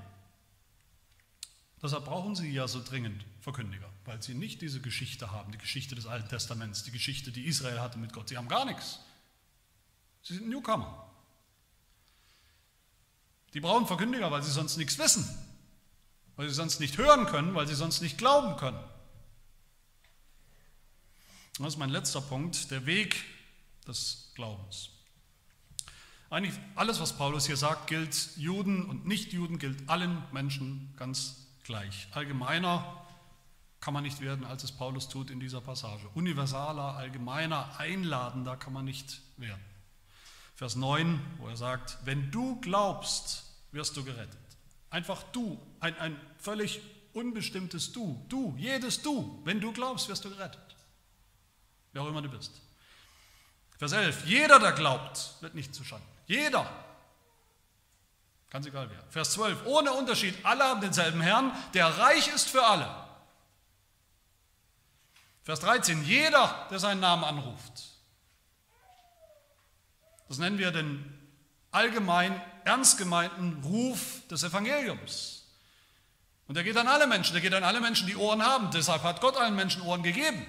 Deshalb 1.82 2.04
brauchen 2.04 2.36
sie 2.36 2.52
ja 2.52 2.68
so 2.68 2.84
dringend 2.84 3.24
Verkündiger, 3.40 3.88
weil 4.04 4.22
sie 4.22 4.34
nicht 4.34 4.60
diese 4.60 4.82
Geschichte 4.82 5.30
haben, 5.30 5.50
die 5.50 5.58
Geschichte 5.58 5.94
des 5.94 6.06
Alten 6.06 6.28
Testaments, 6.28 6.82
die 6.82 6.90
Geschichte, 6.90 7.32
die 7.32 7.46
Israel 7.46 7.80
hatte 7.80 7.98
mit 7.98 8.12
Gott. 8.12 8.28
Sie 8.28 8.36
haben 8.36 8.48
gar 8.48 8.66
nichts. 8.66 9.00
Sie 10.20 10.34
sind 10.34 10.50
Newcomer. 10.50 11.08
Die 13.54 13.60
brauchen 13.60 13.86
Verkündiger, 13.86 14.30
weil 14.30 14.42
sie 14.42 14.50
sonst 14.50 14.76
nichts 14.76 14.98
wissen, 14.98 15.28
weil 16.36 16.48
sie 16.48 16.54
sonst 16.54 16.80
nicht 16.80 16.96
hören 16.98 17.26
können, 17.26 17.54
weil 17.54 17.66
sie 17.66 17.74
sonst 17.74 18.00
nicht 18.00 18.18
glauben 18.18 18.56
können. 18.56 18.80
Das 21.58 21.74
ist 21.74 21.78
mein 21.78 21.90
letzter 21.90 22.20
Punkt, 22.20 22.70
der 22.70 22.86
Weg 22.86 23.24
des 23.86 24.32
Glaubens. 24.34 24.88
Eigentlich 26.30 26.58
alles, 26.76 26.98
was 26.98 27.18
Paulus 27.18 27.46
hier 27.46 27.58
sagt, 27.58 27.88
gilt 27.88 28.30
Juden 28.36 28.86
und 28.86 29.06
Nichtjuden, 29.06 29.58
gilt 29.58 29.86
allen 29.90 30.22
Menschen 30.32 30.94
ganz 30.96 31.46
gleich. 31.62 32.08
Allgemeiner 32.12 33.04
kann 33.80 33.92
man 33.92 34.02
nicht 34.02 34.20
werden, 34.20 34.46
als 34.46 34.64
es 34.64 34.72
Paulus 34.72 35.08
tut 35.08 35.30
in 35.30 35.40
dieser 35.40 35.60
Passage. 35.60 36.08
Universaler, 36.14 36.96
allgemeiner, 36.96 37.78
einladender 37.78 38.56
kann 38.56 38.72
man 38.72 38.86
nicht 38.86 39.20
werden. 39.36 39.62
Vers 40.62 40.76
9, 40.76 41.18
wo 41.38 41.48
er 41.48 41.56
sagt, 41.56 41.98
wenn 42.04 42.30
du 42.30 42.60
glaubst, 42.60 43.42
wirst 43.72 43.96
du 43.96 44.04
gerettet. 44.04 44.38
Einfach 44.90 45.20
du, 45.32 45.60
ein, 45.80 45.98
ein 45.98 46.20
völlig 46.38 46.80
unbestimmtes 47.14 47.90
Du, 47.92 48.24
du, 48.28 48.54
jedes 48.56 49.02
Du, 49.02 49.42
wenn 49.44 49.60
du 49.60 49.72
glaubst, 49.72 50.08
wirst 50.08 50.24
du 50.24 50.30
gerettet. 50.30 50.76
Wer 51.92 52.02
auch 52.02 52.06
immer 52.06 52.22
du 52.22 52.28
bist. 52.28 52.52
Vers 53.76 53.90
11, 53.90 54.24
jeder, 54.26 54.60
der 54.60 54.70
glaubt, 54.70 55.34
wird 55.40 55.56
nicht 55.56 55.74
zu 55.74 55.82
Schanden. 55.82 56.06
Jeder. 56.28 56.70
Ganz 58.48 58.64
egal 58.64 58.88
wer. 58.88 59.02
Vers 59.10 59.32
12, 59.32 59.66
ohne 59.66 59.92
Unterschied, 59.92 60.36
alle 60.44 60.62
haben 60.62 60.80
denselben 60.80 61.22
Herrn, 61.22 61.50
der 61.74 61.88
reich 61.98 62.28
ist 62.28 62.48
für 62.48 62.64
alle. 62.64 62.88
Vers 65.42 65.58
13, 65.58 66.04
jeder, 66.04 66.68
der 66.70 66.78
seinen 66.78 67.00
Namen 67.00 67.24
anruft. 67.24 67.91
Das 70.32 70.38
nennen 70.38 70.56
wir 70.56 70.70
den 70.70 71.04
allgemein 71.72 72.40
ernst 72.64 72.96
gemeinten 72.96 73.62
Ruf 73.64 74.26
des 74.30 74.42
Evangeliums. 74.42 75.44
Und 76.48 76.54
der 76.54 76.64
geht 76.64 76.78
an 76.78 76.88
alle 76.88 77.06
Menschen, 77.06 77.34
der 77.34 77.42
geht 77.42 77.52
an 77.52 77.64
alle 77.64 77.82
Menschen, 77.82 78.06
die 78.06 78.16
Ohren 78.16 78.42
haben. 78.42 78.70
Deshalb 78.70 79.02
hat 79.02 79.20
Gott 79.20 79.36
allen 79.36 79.54
Menschen 79.54 79.82
Ohren 79.82 80.02
gegeben. 80.02 80.46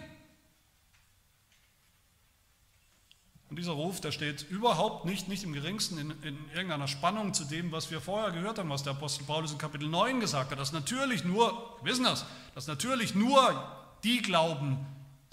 Und 3.50 3.58
dieser 3.58 3.74
Ruf, 3.74 4.00
der 4.00 4.14
steht 4.14 4.44
überhaupt 4.44 5.04
nicht, 5.04 5.28
nicht 5.28 5.44
im 5.44 5.52
geringsten 5.52 5.98
in, 5.98 6.12
in, 6.24 6.50
irgendeiner 6.52 6.88
Spannung 6.88 7.34
zu 7.34 7.44
dem, 7.44 7.74
was 7.74 7.92
wir 7.92 8.00
vorher 8.00 8.32
gehört 8.32 8.60
haben, 8.60 8.70
was 8.70 8.84
der 8.84 8.94
Apostel 8.94 9.26
Paulus 9.26 9.52
in 9.52 9.58
Kapitel 9.58 9.90
9 9.90 10.22
gesagt 10.22 10.52
hat, 10.52 10.60
dass 10.60 10.72
natürlich 10.72 11.26
nur, 11.26 11.78
wir 11.82 11.92
wissen 11.92 12.06
das, 12.06 12.26
dass 12.56 12.68
natürlich 12.68 13.16
nur 13.16 13.70
die 14.06 14.22
glauben, 14.22 14.78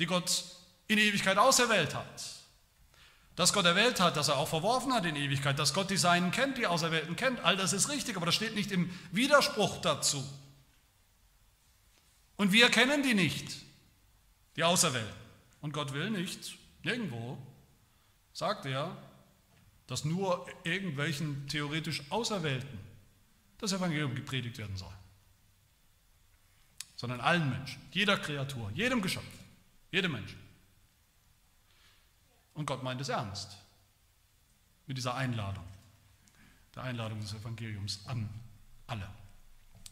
die 0.00 0.06
Gott 0.06 0.44
in 0.88 0.98
Ewigkeit 0.98 1.38
auserwählt 1.38 1.94
hat. 1.94 2.39
Dass 3.40 3.54
Gott 3.54 3.64
erwählt 3.64 4.00
hat, 4.00 4.18
dass 4.18 4.28
er 4.28 4.36
auch 4.36 4.48
verworfen 4.48 4.92
hat 4.92 5.06
in 5.06 5.16
Ewigkeit, 5.16 5.58
dass 5.58 5.72
Gott 5.72 5.88
die 5.88 5.96
Seinen 5.96 6.30
kennt, 6.30 6.58
die 6.58 6.66
Auserwählten 6.66 7.16
kennt, 7.16 7.40
all 7.40 7.56
das 7.56 7.72
ist 7.72 7.88
richtig, 7.88 8.18
aber 8.18 8.26
das 8.26 8.34
steht 8.34 8.54
nicht 8.54 8.70
im 8.70 8.90
Widerspruch 9.12 9.80
dazu. 9.80 10.22
Und 12.36 12.52
wir 12.52 12.68
kennen 12.68 13.02
die 13.02 13.14
nicht, 13.14 13.62
die 14.56 14.62
Auserwählten. 14.62 15.14
Und 15.62 15.72
Gott 15.72 15.94
will 15.94 16.10
nicht, 16.10 16.58
nirgendwo, 16.82 17.38
sagt 18.34 18.66
er, 18.66 18.94
dass 19.86 20.04
nur 20.04 20.46
irgendwelchen 20.64 21.48
theoretisch 21.48 22.02
Auserwählten 22.10 22.78
das 23.56 23.72
Evangelium 23.72 24.14
gepredigt 24.14 24.58
werden 24.58 24.76
soll, 24.76 24.92
sondern 26.94 27.22
allen 27.22 27.48
Menschen, 27.48 27.80
jeder 27.90 28.18
Kreatur, 28.18 28.70
jedem 28.74 29.00
Geschöpf, 29.00 29.24
jedem 29.90 30.12
Menschen. 30.12 30.49
Und 32.54 32.66
Gott 32.66 32.82
meint 32.82 33.00
es 33.00 33.08
ernst 33.08 33.56
mit 34.86 34.96
dieser 34.96 35.14
Einladung, 35.14 35.64
der 36.74 36.82
Einladung 36.82 37.20
des 37.20 37.32
Evangeliums 37.32 38.00
an 38.06 38.28
alle. 38.86 39.08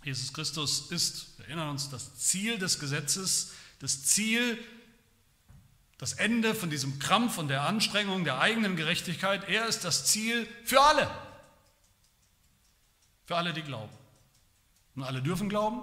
Jesus 0.04 0.32
Christus 0.32 0.90
ist, 0.90 1.38
wir 1.38 1.46
erinnern 1.46 1.70
uns, 1.70 1.90
das 1.90 2.16
Ziel 2.16 2.58
des 2.58 2.78
Gesetzes, 2.78 3.52
das 3.78 4.04
Ziel 4.04 4.58
das 5.98 6.12
Ende 6.12 6.54
von 6.54 6.70
diesem 6.70 7.00
Krampf 7.00 7.38
und 7.38 7.48
der 7.48 7.62
Anstrengung 7.62 8.22
der 8.22 8.38
eigenen 8.38 8.76
Gerechtigkeit, 8.76 9.48
er 9.48 9.66
ist 9.66 9.84
das 9.84 10.06
Ziel 10.06 10.48
für 10.64 10.80
alle. 10.80 11.10
Für 13.26 13.36
alle, 13.36 13.52
die 13.52 13.62
glauben. 13.62 13.92
Und 14.94 15.02
alle 15.02 15.20
dürfen 15.20 15.48
glauben. 15.48 15.82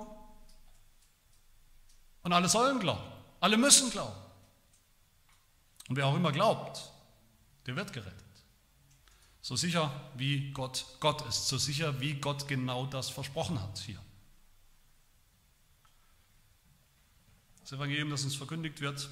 Und 2.23 2.31
alle 2.31 2.47
sollen 2.47 2.79
glauben. 2.79 3.03
Alle 3.41 3.57
müssen 3.57 3.91
glauben. 3.91 4.15
Und 5.87 5.95
wer 5.95 6.07
auch 6.07 6.15
immer 6.15 6.31
glaubt, 6.31 6.91
der 7.65 7.75
wird 7.75 7.93
gerettet. 7.93 8.23
So 9.41 9.55
sicher 9.55 10.11
wie 10.17 10.51
Gott 10.51 10.85
Gott 10.99 11.21
ist, 11.27 11.47
so 11.47 11.57
sicher 11.57 11.99
wie 11.99 12.15
Gott 12.15 12.47
genau 12.47 12.87
das 12.87 13.09
versprochen 13.09 13.61
hat 13.61 13.77
hier. 13.77 14.01
Das 17.61 17.73
Evangelium, 17.73 18.09
das 18.09 18.23
uns 18.23 18.35
verkündigt 18.35 18.81
wird, 18.81 19.09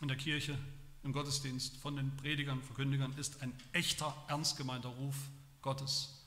in 0.00 0.08
der 0.08 0.16
Kirche, 0.16 0.58
im 1.02 1.12
Gottesdienst 1.12 1.76
von 1.76 1.96
den 1.96 2.16
Predigern, 2.16 2.62
Verkündigern 2.62 3.16
ist 3.18 3.42
ein 3.42 3.52
echter, 3.72 4.14
ernst 4.28 4.56
gemeinter 4.56 4.90
Ruf 4.90 5.16
Gottes 5.62 6.20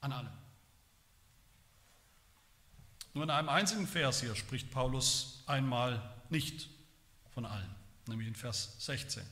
an 0.00 0.12
alle. 0.12 0.32
Nur 3.14 3.24
in 3.24 3.30
einem 3.30 3.48
einzigen 3.48 3.86
Vers 3.86 4.20
hier 4.20 4.34
spricht 4.34 4.70
Paulus 4.70 5.42
einmal 5.46 6.16
nicht 6.30 6.68
von 7.34 7.44
allen, 7.44 7.74
nämlich 8.08 8.28
in 8.28 8.34
Vers 8.34 8.76
16. 8.80 9.22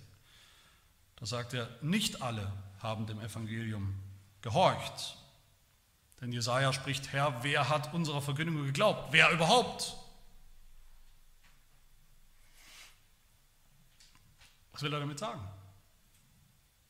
Da 1.17 1.27
sagt 1.27 1.55
er, 1.55 1.69
nicht 1.83 2.23
alle 2.23 2.51
haben 2.81 3.07
dem 3.07 3.21
Evangelium 3.21 3.95
gehorcht. 4.41 5.17
Denn 6.21 6.33
Jesaja 6.33 6.73
spricht, 6.73 7.13
Herr, 7.13 7.43
wer 7.43 7.69
hat 7.69 7.95
unserer 7.95 8.23
Verkündigung 8.23 8.65
geglaubt? 8.65 9.13
Wer 9.13 9.31
überhaupt? 9.31 9.97
Was 14.73 14.83
will 14.83 14.93
er 14.93 15.01
damit 15.01 15.19
sagen? 15.19 15.41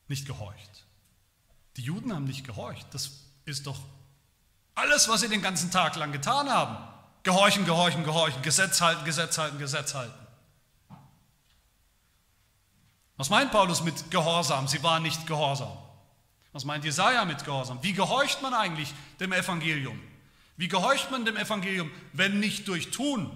Nicht 0.07 0.25
gehorcht. 0.25 0.85
Die 1.77 1.81
Juden 1.81 2.13
haben 2.13 2.25
nicht 2.25 2.45
gehorcht. 2.45 2.85
Das 2.93 3.11
ist 3.45 3.67
doch 3.67 3.79
alles, 4.75 5.07
was 5.09 5.21
sie 5.21 5.29
den 5.29 5.41
ganzen 5.41 5.71
Tag 5.71 5.95
lang 5.95 6.11
getan 6.11 6.49
haben. 6.49 6.77
Gehorchen, 7.23 7.65
gehorchen, 7.65 8.03
gehorchen, 8.03 8.41
Gesetz 8.41 8.81
halten, 8.81 9.05
Gesetz 9.05 9.37
halten, 9.37 9.57
Gesetz 9.59 9.93
halten. 9.93 10.20
Was 13.21 13.29
meint 13.29 13.51
Paulus 13.51 13.83
mit 13.83 14.09
Gehorsam? 14.09 14.67
Sie 14.67 14.81
waren 14.81 15.03
nicht 15.03 15.27
gehorsam. 15.27 15.71
Was 16.53 16.65
meint 16.65 16.83
Jesaja 16.83 17.23
mit 17.23 17.45
Gehorsam? 17.45 17.77
Wie 17.83 17.93
gehorcht 17.93 18.41
man 18.41 18.55
eigentlich 18.55 18.91
dem 19.19 19.31
Evangelium? 19.31 20.01
Wie 20.57 20.67
gehorcht 20.67 21.11
man 21.11 21.23
dem 21.23 21.37
Evangelium, 21.37 21.91
wenn 22.13 22.39
nicht 22.39 22.67
durch 22.67 22.89
Tun? 22.89 23.29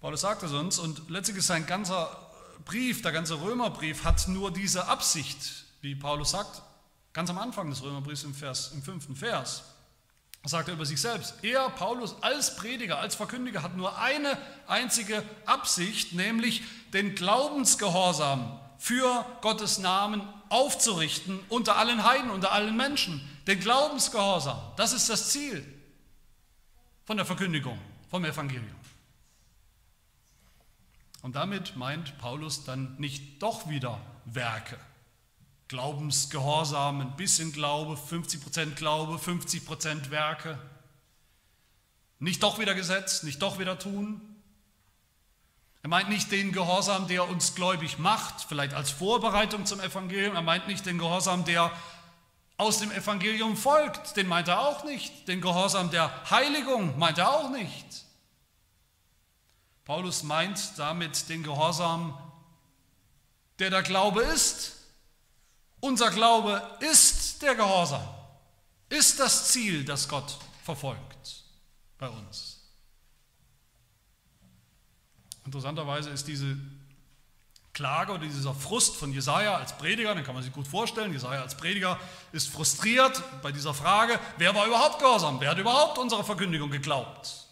Paulus 0.00 0.20
sagt 0.20 0.42
es 0.42 0.52
uns 0.52 0.78
und 0.78 1.08
letztlich 1.08 1.38
ist 1.38 1.46
sein 1.46 1.64
ganzer 1.64 2.14
Brief, 2.66 3.00
der 3.00 3.12
ganze 3.12 3.40
Römerbrief 3.40 4.04
hat 4.04 4.28
nur 4.28 4.50
diese 4.50 4.86
Absicht, 4.86 5.64
wie 5.80 5.94
Paulus 5.94 6.32
sagt, 6.32 6.60
ganz 7.14 7.30
am 7.30 7.38
Anfang 7.38 7.70
des 7.70 7.82
Römerbriefs 7.82 8.24
im, 8.24 8.34
Vers, 8.34 8.72
im 8.74 8.82
fünften 8.82 9.16
Vers. 9.16 9.75
Da 10.46 10.50
sagt 10.50 10.68
er 10.68 10.74
über 10.74 10.86
sich 10.86 11.00
selbst, 11.00 11.42
er, 11.42 11.70
Paulus, 11.70 12.22
als 12.22 12.54
Prediger, 12.54 13.00
als 13.00 13.16
Verkündiger 13.16 13.64
hat 13.64 13.76
nur 13.76 13.98
eine 13.98 14.38
einzige 14.68 15.24
Absicht, 15.44 16.12
nämlich 16.12 16.62
den 16.92 17.16
Glaubensgehorsam 17.16 18.56
für 18.78 19.26
Gottes 19.40 19.78
Namen 19.78 20.22
aufzurichten 20.48 21.40
unter 21.48 21.76
allen 21.78 22.04
Heiden, 22.04 22.30
unter 22.30 22.52
allen 22.52 22.76
Menschen. 22.76 23.28
Den 23.48 23.58
Glaubensgehorsam, 23.58 24.56
das 24.76 24.92
ist 24.92 25.10
das 25.10 25.30
Ziel 25.30 25.66
von 27.06 27.16
der 27.16 27.26
Verkündigung, 27.26 27.80
vom 28.08 28.24
Evangelium. 28.24 28.78
Und 31.22 31.34
damit 31.34 31.74
meint 31.74 32.18
Paulus 32.18 32.62
dann 32.62 32.94
nicht 32.98 33.42
doch 33.42 33.68
wieder 33.68 34.00
Werke. 34.26 34.78
Glaubensgehorsam, 35.68 37.00
ein 37.00 37.16
bisschen 37.16 37.52
Glaube, 37.52 37.94
50% 37.94 38.74
Glaube, 38.74 39.16
50% 39.16 40.10
Werke. 40.10 40.58
Nicht 42.18 42.42
doch 42.42 42.58
wieder 42.58 42.74
Gesetz, 42.74 43.22
nicht 43.24 43.42
doch 43.42 43.58
wieder 43.58 43.78
tun. 43.78 44.20
Er 45.82 45.88
meint 45.88 46.08
nicht 46.08 46.32
den 46.32 46.52
Gehorsam, 46.52 47.08
der 47.08 47.28
uns 47.28 47.54
gläubig 47.54 47.98
macht, 47.98 48.42
vielleicht 48.48 48.74
als 48.74 48.90
Vorbereitung 48.90 49.66
zum 49.66 49.80
Evangelium. 49.80 50.34
Er 50.34 50.42
meint 50.42 50.66
nicht 50.66 50.86
den 50.86 50.98
Gehorsam, 50.98 51.44
der 51.44 51.70
aus 52.56 52.78
dem 52.78 52.90
Evangelium 52.90 53.56
folgt. 53.56 54.16
Den 54.16 54.28
meint 54.28 54.48
er 54.48 54.60
auch 54.60 54.84
nicht. 54.84 55.28
Den 55.28 55.40
Gehorsam 55.40 55.90
der 55.90 56.10
Heiligung 56.30 56.98
meint 56.98 57.18
er 57.18 57.30
auch 57.30 57.50
nicht. 57.50 57.86
Paulus 59.84 60.22
meint 60.22 60.76
damit 60.76 61.28
den 61.28 61.42
Gehorsam, 61.42 62.18
der 63.58 63.70
der 63.70 63.82
Glaube 63.82 64.22
ist. 64.22 64.75
Unser 65.80 66.10
Glaube 66.10 66.62
ist 66.80 67.42
der 67.42 67.54
Gehorsam, 67.54 68.02
ist 68.88 69.20
das 69.20 69.48
Ziel, 69.52 69.84
das 69.84 70.08
Gott 70.08 70.38
verfolgt 70.64 71.44
bei 71.98 72.08
uns. 72.08 72.60
Interessanterweise 75.44 76.10
ist 76.10 76.26
diese 76.26 76.56
Klage 77.72 78.12
oder 78.12 78.22
dieser 78.24 78.54
Frust 78.54 78.96
von 78.96 79.12
Jesaja 79.12 79.56
als 79.56 79.76
Prediger, 79.76 80.14
den 80.14 80.24
kann 80.24 80.34
man 80.34 80.42
sich 80.42 80.52
gut 80.52 80.66
vorstellen. 80.66 81.12
Jesaja 81.12 81.42
als 81.42 81.56
Prediger 81.56 82.00
ist 82.32 82.48
frustriert 82.48 83.22
bei 83.42 83.52
dieser 83.52 83.74
Frage: 83.74 84.18
Wer 84.38 84.54
war 84.54 84.66
überhaupt 84.66 84.98
gehorsam? 84.98 85.38
Wer 85.40 85.50
hat 85.50 85.58
überhaupt 85.58 85.98
unserer 85.98 86.24
Verkündigung 86.24 86.70
geglaubt? 86.70 87.45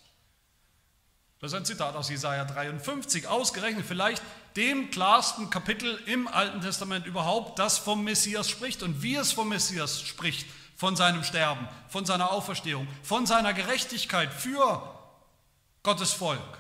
Das 1.41 1.53
ist 1.53 1.59
ein 1.59 1.65
Zitat 1.65 1.95
aus 1.95 2.09
Jesaja 2.09 2.45
53, 2.45 3.27
ausgerechnet 3.27 3.85
vielleicht 3.85 4.23
dem 4.57 4.91
klarsten 4.91 5.51
Kapitel 5.51 6.01
im 6.07 6.29
Alten 6.29 6.61
Testament 6.61 7.07
überhaupt, 7.07 7.59
das 7.59 7.79
vom 7.79 8.05
Messias 8.05 8.49
spricht 8.49 8.83
und 8.83 9.03
wie 9.03 9.17
es 9.17 9.33
vom 9.33 9.49
Messias 9.49 10.01
spricht, 10.01 10.47
von 10.77 10.97
seinem 10.97 11.23
Sterben, 11.25 11.69
von 11.89 12.05
seiner 12.05 12.33
Auferstehung, 12.33 12.89
von 13.03 13.27
seiner 13.27 13.53
Gerechtigkeit 13.53 14.33
für 14.33 14.95
Gottes 15.83 16.13
Volk, 16.13 16.59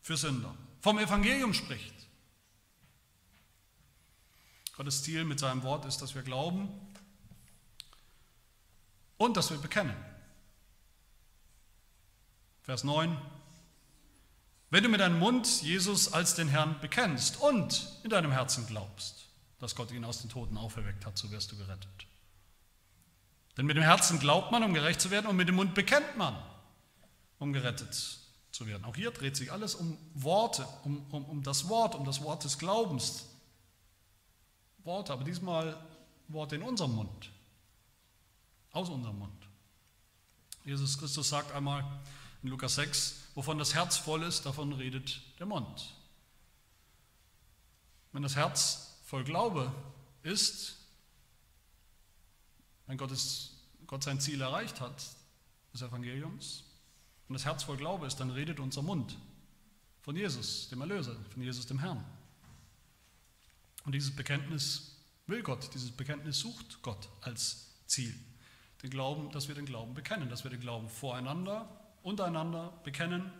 für 0.00 0.16
Sünder, 0.16 0.54
vom 0.80 0.98
Evangelium 0.98 1.54
spricht. 1.54 1.94
Gottes 4.76 5.02
Ziel 5.02 5.24
mit 5.24 5.38
seinem 5.38 5.62
Wort 5.62 5.84
ist, 5.84 6.02
dass 6.02 6.14
wir 6.14 6.22
glauben 6.22 6.68
und 9.16 9.36
dass 9.36 9.50
wir 9.50 9.58
bekennen. 9.58 10.13
Vers 12.64 12.82
9. 12.82 13.14
Wenn 14.70 14.82
du 14.82 14.88
mit 14.88 15.00
deinem 15.00 15.18
Mund 15.18 15.62
Jesus 15.62 16.12
als 16.14 16.34
den 16.34 16.48
Herrn 16.48 16.80
bekennst 16.80 17.40
und 17.40 17.86
in 18.02 18.10
deinem 18.10 18.32
Herzen 18.32 18.66
glaubst, 18.66 19.26
dass 19.58 19.76
Gott 19.76 19.92
ihn 19.92 20.04
aus 20.04 20.22
den 20.22 20.30
Toten 20.30 20.56
auferweckt 20.56 21.04
hat, 21.04 21.18
so 21.18 21.30
wirst 21.30 21.52
du 21.52 21.58
gerettet. 21.58 22.06
Denn 23.58 23.66
mit 23.66 23.76
dem 23.76 23.84
Herzen 23.84 24.18
glaubt 24.18 24.50
man, 24.50 24.62
um 24.62 24.72
gerecht 24.72 25.00
zu 25.00 25.10
werden, 25.10 25.26
und 25.26 25.36
mit 25.36 25.46
dem 25.46 25.56
Mund 25.56 25.74
bekennt 25.74 26.16
man, 26.16 26.34
um 27.38 27.52
gerettet 27.52 28.18
zu 28.50 28.66
werden. 28.66 28.84
Auch 28.86 28.96
hier 28.96 29.10
dreht 29.10 29.36
sich 29.36 29.52
alles 29.52 29.74
um 29.74 29.98
Worte, 30.14 30.66
um, 30.84 31.04
um, 31.10 31.24
um 31.26 31.42
das 31.42 31.68
Wort, 31.68 31.94
um 31.94 32.06
das 32.06 32.22
Wort 32.22 32.44
des 32.44 32.58
Glaubens. 32.58 33.26
Worte, 34.84 35.12
aber 35.12 35.24
diesmal 35.24 35.78
Worte 36.28 36.56
in 36.56 36.62
unserem 36.62 36.94
Mund, 36.94 37.30
aus 38.72 38.88
unserem 38.88 39.18
Mund. 39.18 39.32
Jesus 40.64 40.98
Christus 40.98 41.28
sagt 41.28 41.54
einmal, 41.54 41.84
in 42.44 42.50
Lukas 42.50 42.74
6, 42.74 43.30
wovon 43.34 43.58
das 43.58 43.74
Herz 43.74 43.96
voll 43.96 44.22
ist, 44.22 44.44
davon 44.44 44.74
redet 44.74 45.22
der 45.38 45.46
Mund. 45.46 45.94
Wenn 48.12 48.22
das 48.22 48.36
Herz 48.36 48.98
voll 49.06 49.24
Glaube 49.24 49.72
ist, 50.22 50.76
wenn 52.86 52.98
Gottes, 52.98 53.56
Gott 53.86 54.04
sein 54.04 54.20
Ziel 54.20 54.42
erreicht 54.42 54.80
hat, 54.80 55.02
des 55.72 55.80
Evangeliums, 55.80 56.64
wenn 57.26 57.34
das 57.34 57.46
Herz 57.46 57.62
voll 57.62 57.78
Glaube 57.78 58.06
ist, 58.06 58.16
dann 58.16 58.30
redet 58.30 58.60
unser 58.60 58.82
Mund 58.82 59.16
von 60.02 60.14
Jesus, 60.14 60.68
dem 60.68 60.82
Erlöser, 60.82 61.16
von 61.30 61.42
Jesus, 61.42 61.66
dem 61.66 61.78
Herrn. 61.78 62.04
Und 63.86 63.92
dieses 63.92 64.14
Bekenntnis 64.14 64.98
will 65.26 65.42
Gott, 65.42 65.72
dieses 65.72 65.90
Bekenntnis 65.90 66.40
sucht 66.40 66.82
Gott 66.82 67.08
als 67.22 67.72
Ziel. 67.86 68.14
Den 68.82 68.90
Glauben, 68.90 69.30
dass 69.30 69.48
wir 69.48 69.54
den 69.54 69.64
Glauben 69.64 69.94
bekennen, 69.94 70.28
dass 70.28 70.44
wir 70.44 70.50
den 70.50 70.60
Glauben 70.60 70.90
voreinander 70.90 71.83
untereinander 72.04 72.72
bekennen, 72.84 73.32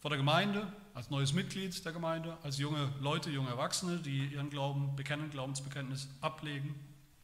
vor 0.00 0.10
der 0.10 0.18
Gemeinde, 0.18 0.70
als 0.92 1.08
neues 1.08 1.32
Mitglied 1.32 1.84
der 1.84 1.92
Gemeinde, 1.92 2.36
als 2.42 2.58
junge 2.58 2.92
Leute, 3.00 3.30
junge 3.30 3.48
Erwachsene, 3.48 3.98
die 3.98 4.26
ihren 4.26 4.50
Glauben 4.50 4.94
bekennen, 4.96 5.30
Glaubensbekenntnis 5.30 6.08
ablegen. 6.20 6.74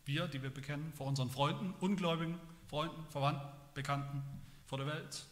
Wir, 0.05 0.27
die 0.27 0.43
wir 0.43 0.51
bekennen, 0.51 0.93
vor 0.95 1.07
unseren 1.07 1.31
Freunden, 1.31 1.75
ungläubigen 1.81 2.39
Freunden, 2.69 3.05
Verwandten, 3.11 3.47
Bekannten, 3.75 4.23
vor 4.67 4.79
der 4.79 4.87
Welt. 4.87 5.27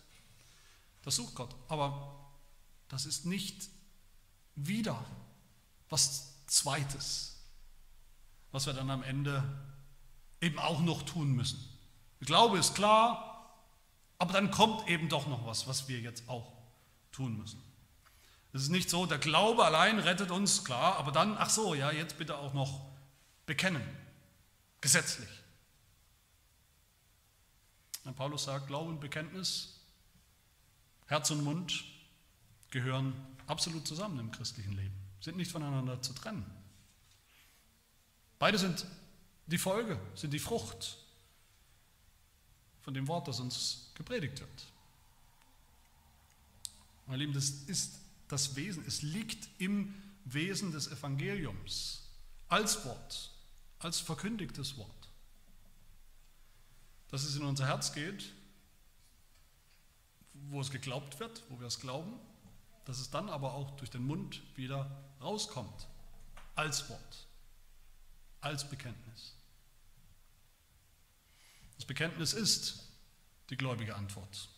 Das 1.02 1.16
sucht 1.16 1.34
Gott. 1.34 1.54
Aber 1.68 2.30
das 2.88 3.06
ist 3.06 3.24
nicht 3.24 3.68
wieder 4.54 5.02
was 5.88 6.46
Zweites, 6.46 7.42
was 8.52 8.66
wir 8.66 8.72
dann 8.72 8.90
am 8.90 9.02
Ende 9.02 9.42
eben 10.40 10.58
auch 10.58 10.80
noch 10.80 11.02
tun 11.02 11.32
müssen. 11.32 11.58
Der 12.20 12.26
Glaube 12.26 12.58
ist 12.58 12.74
klar, 12.74 13.29
aber 14.20 14.34
dann 14.34 14.50
kommt 14.50 14.86
eben 14.86 15.08
doch 15.08 15.26
noch 15.26 15.46
was, 15.46 15.66
was 15.66 15.88
wir 15.88 15.98
jetzt 15.98 16.28
auch 16.28 16.52
tun 17.10 17.38
müssen. 17.38 17.60
Es 18.52 18.62
ist 18.62 18.68
nicht 18.68 18.90
so, 18.90 19.06
der 19.06 19.16
Glaube 19.16 19.64
allein 19.64 19.98
rettet 19.98 20.30
uns, 20.30 20.62
klar, 20.62 20.96
aber 20.96 21.10
dann, 21.10 21.38
ach 21.38 21.48
so, 21.48 21.74
ja, 21.74 21.90
jetzt 21.90 22.18
bitte 22.18 22.36
auch 22.36 22.52
noch 22.52 22.86
bekennen, 23.46 23.82
gesetzlich. 24.82 25.28
Und 28.04 28.14
Paulus 28.14 28.44
sagt, 28.44 28.66
Glaube 28.66 28.90
und 28.90 29.00
Bekenntnis, 29.00 29.80
Herz 31.06 31.30
und 31.30 31.42
Mund 31.42 31.82
gehören 32.70 33.14
absolut 33.46 33.88
zusammen 33.88 34.20
im 34.20 34.30
christlichen 34.30 34.72
Leben, 34.72 34.94
sind 35.20 35.38
nicht 35.38 35.50
voneinander 35.50 36.02
zu 36.02 36.12
trennen. 36.12 36.44
Beide 38.38 38.58
sind 38.58 38.84
die 39.46 39.58
Folge, 39.58 39.98
sind 40.14 40.34
die 40.34 40.38
Frucht 40.38 40.98
von 42.82 42.92
dem 42.92 43.08
Wort, 43.08 43.26
das 43.26 43.40
uns 43.40 43.89
gepredigt 44.00 44.40
wird. 44.40 44.66
Meine 47.06 47.18
Lieben, 47.18 47.34
das 47.34 47.50
ist 47.50 47.98
das 48.28 48.56
Wesen, 48.56 48.82
es 48.86 49.02
liegt 49.02 49.46
im 49.60 49.94
Wesen 50.24 50.72
des 50.72 50.88
Evangeliums 50.88 52.08
als 52.48 52.82
Wort, 52.86 53.30
als 53.78 54.00
verkündigtes 54.00 54.78
Wort. 54.78 55.10
Dass 57.10 57.24
es 57.24 57.36
in 57.36 57.42
unser 57.42 57.66
Herz 57.66 57.92
geht, 57.92 58.32
wo 60.48 60.62
es 60.62 60.70
geglaubt 60.70 61.20
wird, 61.20 61.42
wo 61.50 61.60
wir 61.60 61.66
es 61.66 61.78
glauben, 61.78 62.18
dass 62.86 63.00
es 63.00 63.10
dann 63.10 63.28
aber 63.28 63.52
auch 63.52 63.76
durch 63.76 63.90
den 63.90 64.06
Mund 64.06 64.40
wieder 64.56 64.90
rauskommt, 65.20 65.88
als 66.54 66.88
Wort, 66.88 67.26
als 68.40 68.66
Bekenntnis. 68.66 69.34
Das 71.76 71.84
Bekenntnis 71.84 72.32
ist 72.32 72.89
die 73.50 73.56
gläubige 73.56 73.96
Antwort 73.96 74.48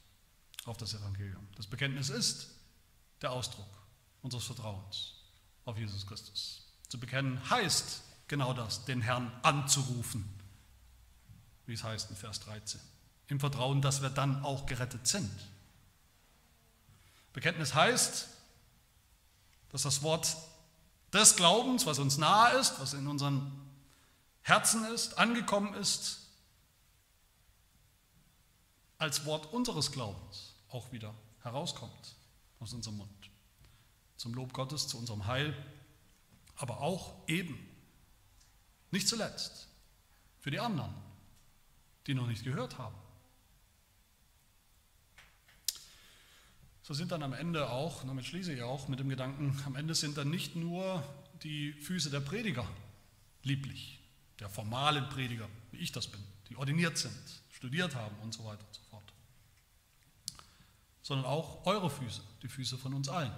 auf 0.64 0.76
das 0.76 0.94
Evangelium. 0.94 1.46
Das 1.56 1.66
Bekenntnis 1.66 2.10
ist 2.10 2.50
der 3.20 3.32
Ausdruck 3.32 3.66
unseres 4.20 4.44
Vertrauens 4.44 5.14
auf 5.64 5.78
Jesus 5.78 6.06
Christus. 6.06 6.66
Zu 6.88 7.00
bekennen 7.00 7.50
heißt 7.50 8.02
genau 8.28 8.52
das, 8.52 8.84
den 8.84 9.00
Herrn 9.00 9.32
anzurufen, 9.42 10.28
wie 11.66 11.72
es 11.72 11.82
heißt 11.82 12.10
in 12.10 12.16
Vers 12.16 12.40
13. 12.40 12.80
Im 13.28 13.40
Vertrauen, 13.40 13.80
dass 13.80 14.02
wir 14.02 14.10
dann 14.10 14.44
auch 14.44 14.66
gerettet 14.66 15.06
sind. 15.06 15.30
Bekenntnis 17.32 17.74
heißt, 17.74 18.28
dass 19.70 19.82
das 19.82 20.02
Wort 20.02 20.36
des 21.12 21.36
Glaubens, 21.36 21.86
was 21.86 21.98
uns 21.98 22.18
nahe 22.18 22.58
ist, 22.58 22.78
was 22.78 22.92
in 22.92 23.06
unseren 23.06 23.50
Herzen 24.42 24.84
ist, 24.86 25.18
angekommen 25.18 25.74
ist, 25.74 26.21
als 29.02 29.24
Wort 29.24 29.52
unseres 29.52 29.90
Glaubens 29.90 30.54
auch 30.68 30.92
wieder 30.92 31.12
herauskommt 31.40 32.14
aus 32.60 32.72
unserem 32.72 32.98
Mund. 32.98 33.30
Zum 34.16 34.32
Lob 34.32 34.52
Gottes, 34.52 34.86
zu 34.86 34.96
unserem 34.96 35.26
Heil, 35.26 35.56
aber 36.54 36.80
auch 36.80 37.16
eben, 37.26 37.58
nicht 38.92 39.08
zuletzt, 39.08 39.66
für 40.38 40.52
die 40.52 40.60
anderen, 40.60 40.94
die 42.06 42.14
noch 42.14 42.28
nicht 42.28 42.44
gehört 42.44 42.78
haben. 42.78 42.94
So 46.82 46.94
sind 46.94 47.10
dann 47.10 47.24
am 47.24 47.32
Ende 47.32 47.70
auch, 47.70 48.04
damit 48.04 48.24
schließe 48.24 48.52
ich 48.52 48.62
auch 48.62 48.86
mit 48.86 49.00
dem 49.00 49.08
Gedanken, 49.08 49.60
am 49.66 49.74
Ende 49.74 49.96
sind 49.96 50.16
dann 50.16 50.30
nicht 50.30 50.54
nur 50.54 51.02
die 51.42 51.72
Füße 51.72 52.08
der 52.08 52.20
Prediger 52.20 52.68
lieblich, 53.42 53.98
der 54.38 54.48
formalen 54.48 55.08
Prediger, 55.08 55.48
wie 55.72 55.78
ich 55.78 55.90
das 55.90 56.06
bin, 56.06 56.22
die 56.48 56.54
ordiniert 56.54 56.98
sind, 56.98 57.42
studiert 57.50 57.96
haben 57.96 58.16
und 58.20 58.32
so 58.32 58.44
weiter 58.44 58.64
und 58.64 58.74
so 58.74 58.81
sondern 61.02 61.26
auch 61.26 61.66
eure 61.66 61.90
Füße, 61.90 62.22
die 62.42 62.48
Füße 62.48 62.78
von 62.78 62.94
uns 62.94 63.08
allen. 63.08 63.32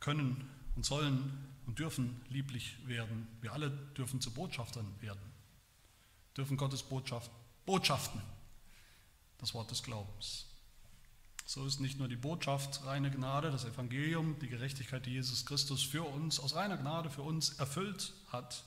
Können 0.00 0.48
und 0.76 0.84
sollen 0.84 1.48
und 1.66 1.78
dürfen 1.78 2.20
lieblich 2.28 2.76
werden. 2.86 3.26
Wir 3.40 3.52
alle 3.52 3.70
dürfen 3.70 4.20
zu 4.20 4.30
Botschaftern 4.32 4.86
werden, 5.00 5.22
dürfen 6.36 6.56
Gottes 6.56 6.82
Botschaft, 6.82 7.30
Botschaften, 7.64 8.20
das 9.38 9.54
Wort 9.54 9.70
des 9.70 9.82
Glaubens. 9.82 10.46
So 11.46 11.66
ist 11.66 11.80
nicht 11.80 11.98
nur 11.98 12.08
die 12.08 12.16
Botschaft 12.16 12.84
reine 12.86 13.10
Gnade, 13.10 13.50
das 13.50 13.64
Evangelium, 13.64 14.38
die 14.38 14.48
Gerechtigkeit, 14.48 15.04
die 15.04 15.12
Jesus 15.12 15.44
Christus 15.44 15.82
für 15.82 16.02
uns, 16.02 16.40
aus 16.40 16.54
reiner 16.54 16.78
Gnade 16.78 17.10
für 17.10 17.22
uns 17.22 17.58
erfüllt 17.58 18.14
hat, 18.28 18.64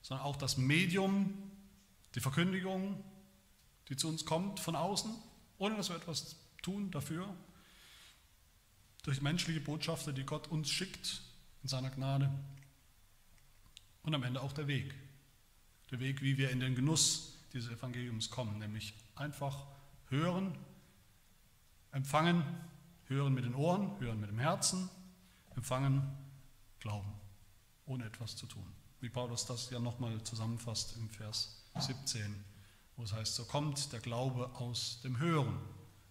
sondern 0.00 0.24
auch 0.26 0.36
das 0.36 0.56
Medium, 0.56 1.32
die 2.14 2.20
Verkündigung, 2.20 3.02
die 3.92 3.96
zu 3.96 4.08
uns 4.08 4.24
kommt 4.24 4.58
von 4.58 4.74
außen, 4.74 5.12
ohne 5.58 5.76
dass 5.76 5.90
wir 5.90 5.96
etwas 5.96 6.36
tun 6.62 6.90
dafür, 6.90 7.28
durch 9.02 9.20
menschliche 9.20 9.60
Botschafter, 9.60 10.14
die 10.14 10.24
Gott 10.24 10.48
uns 10.48 10.70
schickt 10.70 11.20
in 11.62 11.68
seiner 11.68 11.90
Gnade. 11.90 12.32
Und 14.02 14.14
am 14.14 14.22
Ende 14.22 14.40
auch 14.40 14.54
der 14.54 14.66
Weg. 14.66 14.94
Der 15.90 16.00
Weg, 16.00 16.22
wie 16.22 16.38
wir 16.38 16.48
in 16.48 16.60
den 16.60 16.74
Genuss 16.74 17.36
dieses 17.52 17.70
Evangeliums 17.70 18.30
kommen, 18.30 18.58
nämlich 18.58 18.94
einfach 19.14 19.66
hören, 20.08 20.56
empfangen, 21.90 22.42
hören 23.08 23.34
mit 23.34 23.44
den 23.44 23.54
Ohren, 23.54 24.00
hören 24.00 24.20
mit 24.20 24.30
dem 24.30 24.38
Herzen, 24.38 24.88
empfangen, 25.54 26.02
glauben, 26.80 27.12
ohne 27.84 28.06
etwas 28.06 28.36
zu 28.36 28.46
tun. 28.46 28.64
Wie 29.00 29.10
Paulus 29.10 29.44
das 29.44 29.68
ja 29.68 29.78
nochmal 29.80 30.22
zusammenfasst 30.22 30.96
im 30.96 31.10
Vers 31.10 31.62
17 31.78 32.51
wo 33.02 33.06
es 33.06 33.12
heißt, 33.12 33.34
so 33.34 33.44
kommt 33.44 33.92
der 33.92 33.98
Glaube 33.98 34.48
aus 34.54 35.00
dem 35.02 35.18
Hören 35.18 35.58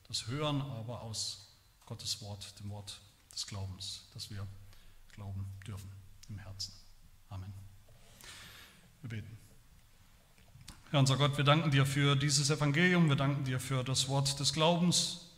Das 0.10 0.28
Hören 0.28 0.62
aber 0.62 1.02
aus 1.04 1.48
Gottes 1.86 2.22
Wort, 2.22 2.60
dem 2.60 2.70
Wort 2.70 3.00
des 3.34 3.48
Glaubens, 3.48 4.10
dass 4.14 4.30
wir 4.30 4.46
glauben 5.14 5.46
dürfen 5.66 5.90
im 6.28 6.38
Herzen. 6.38 6.74
Amen. 7.30 7.54
Wir 9.00 9.10
beten. 9.10 9.38
Herr 10.90 11.00
unser 11.00 11.16
Gott, 11.16 11.38
wir 11.38 11.46
danken 11.46 11.72
dir 11.72 11.86
für 11.86 12.18
dieses 12.18 12.50
Evangelium, 12.50 13.08
wir 13.08 13.16
danken 13.16 13.46
dir 13.46 13.62
für 13.62 13.86
das 13.86 14.10
Wort 14.10 14.38
des 14.42 14.52
Glaubens, 14.52 15.30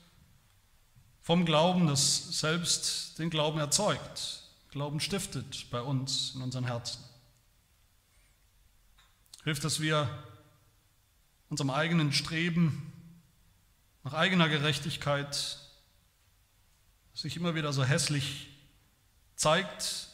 vom 1.21 1.45
Glauben, 1.45 1.85
das 1.85 2.39
selbst 2.39 3.19
den 3.19 3.29
Glauben 3.29 3.59
erzeugt, 3.59 4.41
Glauben 4.71 4.99
stiftet 4.99 5.69
bei 5.69 5.81
uns 5.81 6.33
in 6.33 6.41
unseren 6.41 6.65
Herzen. 6.65 7.03
Hilf, 9.43 9.59
dass 9.59 9.79
wir 9.79 10.09
unserem 11.53 11.69
eigenen 11.69 12.11
Streben 12.11 12.91
nach 14.03 14.13
eigener 14.15 14.49
Gerechtigkeit, 14.49 15.59
sich 17.13 17.37
immer 17.37 17.53
wieder 17.53 17.71
so 17.71 17.83
hässlich 17.83 18.47
zeigt 19.35 20.07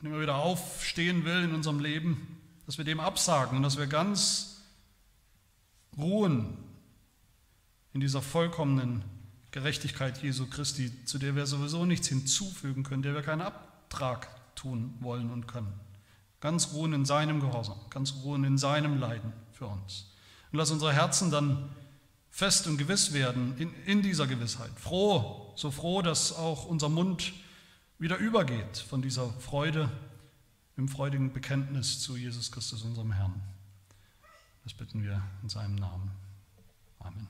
und 0.00 0.06
immer 0.06 0.18
wieder 0.18 0.36
aufstehen 0.36 1.26
will 1.26 1.44
in 1.44 1.54
unserem 1.54 1.78
Leben, 1.78 2.40
dass 2.64 2.78
wir 2.78 2.86
dem 2.86 3.00
absagen 3.00 3.58
und 3.58 3.64
dass 3.64 3.76
wir 3.76 3.86
ganz 3.86 4.62
ruhen 5.98 6.56
in 7.92 8.00
dieser 8.00 8.22
vollkommenen 8.22 9.04
Gerechtigkeit 9.50 10.22
Jesu 10.22 10.46
Christi, 10.46 11.04
zu 11.04 11.18
der 11.18 11.36
wir 11.36 11.44
sowieso 11.44 11.84
nichts 11.84 12.08
hinzufügen 12.08 12.82
können, 12.82 13.02
der 13.02 13.12
wir 13.12 13.20
keinen 13.20 13.42
Abtrag 13.42 14.54
tun 14.54 14.94
wollen 15.00 15.30
und 15.30 15.46
können. 15.46 15.78
Ganz 16.40 16.72
ruhen 16.72 16.94
in 16.94 17.04
seinem 17.04 17.40
Gehorsam, 17.40 17.78
ganz 17.90 18.14
ruhen 18.24 18.44
in 18.44 18.56
seinem 18.56 18.98
Leiden 18.98 19.34
für 19.52 19.66
uns. 19.66 20.15
Und 20.56 20.60
lass 20.60 20.70
unsere 20.70 20.94
Herzen 20.94 21.30
dann 21.30 21.68
fest 22.30 22.66
und 22.66 22.78
gewiss 22.78 23.12
werden 23.12 23.58
in, 23.58 23.74
in 23.84 24.00
dieser 24.00 24.26
Gewissheit. 24.26 24.70
Froh, 24.76 25.52
so 25.54 25.70
froh, 25.70 26.00
dass 26.00 26.32
auch 26.32 26.64
unser 26.64 26.88
Mund 26.88 27.34
wieder 27.98 28.16
übergeht 28.16 28.78
von 28.78 29.02
dieser 29.02 29.30
Freude 29.34 29.90
im 30.78 30.88
freudigen 30.88 31.34
Bekenntnis 31.34 32.00
zu 32.00 32.16
Jesus 32.16 32.50
Christus, 32.50 32.80
unserem 32.84 33.12
Herrn. 33.12 33.38
Das 34.64 34.72
bitten 34.72 35.02
wir 35.02 35.22
in 35.42 35.50
seinem 35.50 35.74
Namen. 35.74 36.10
Amen. 37.00 37.28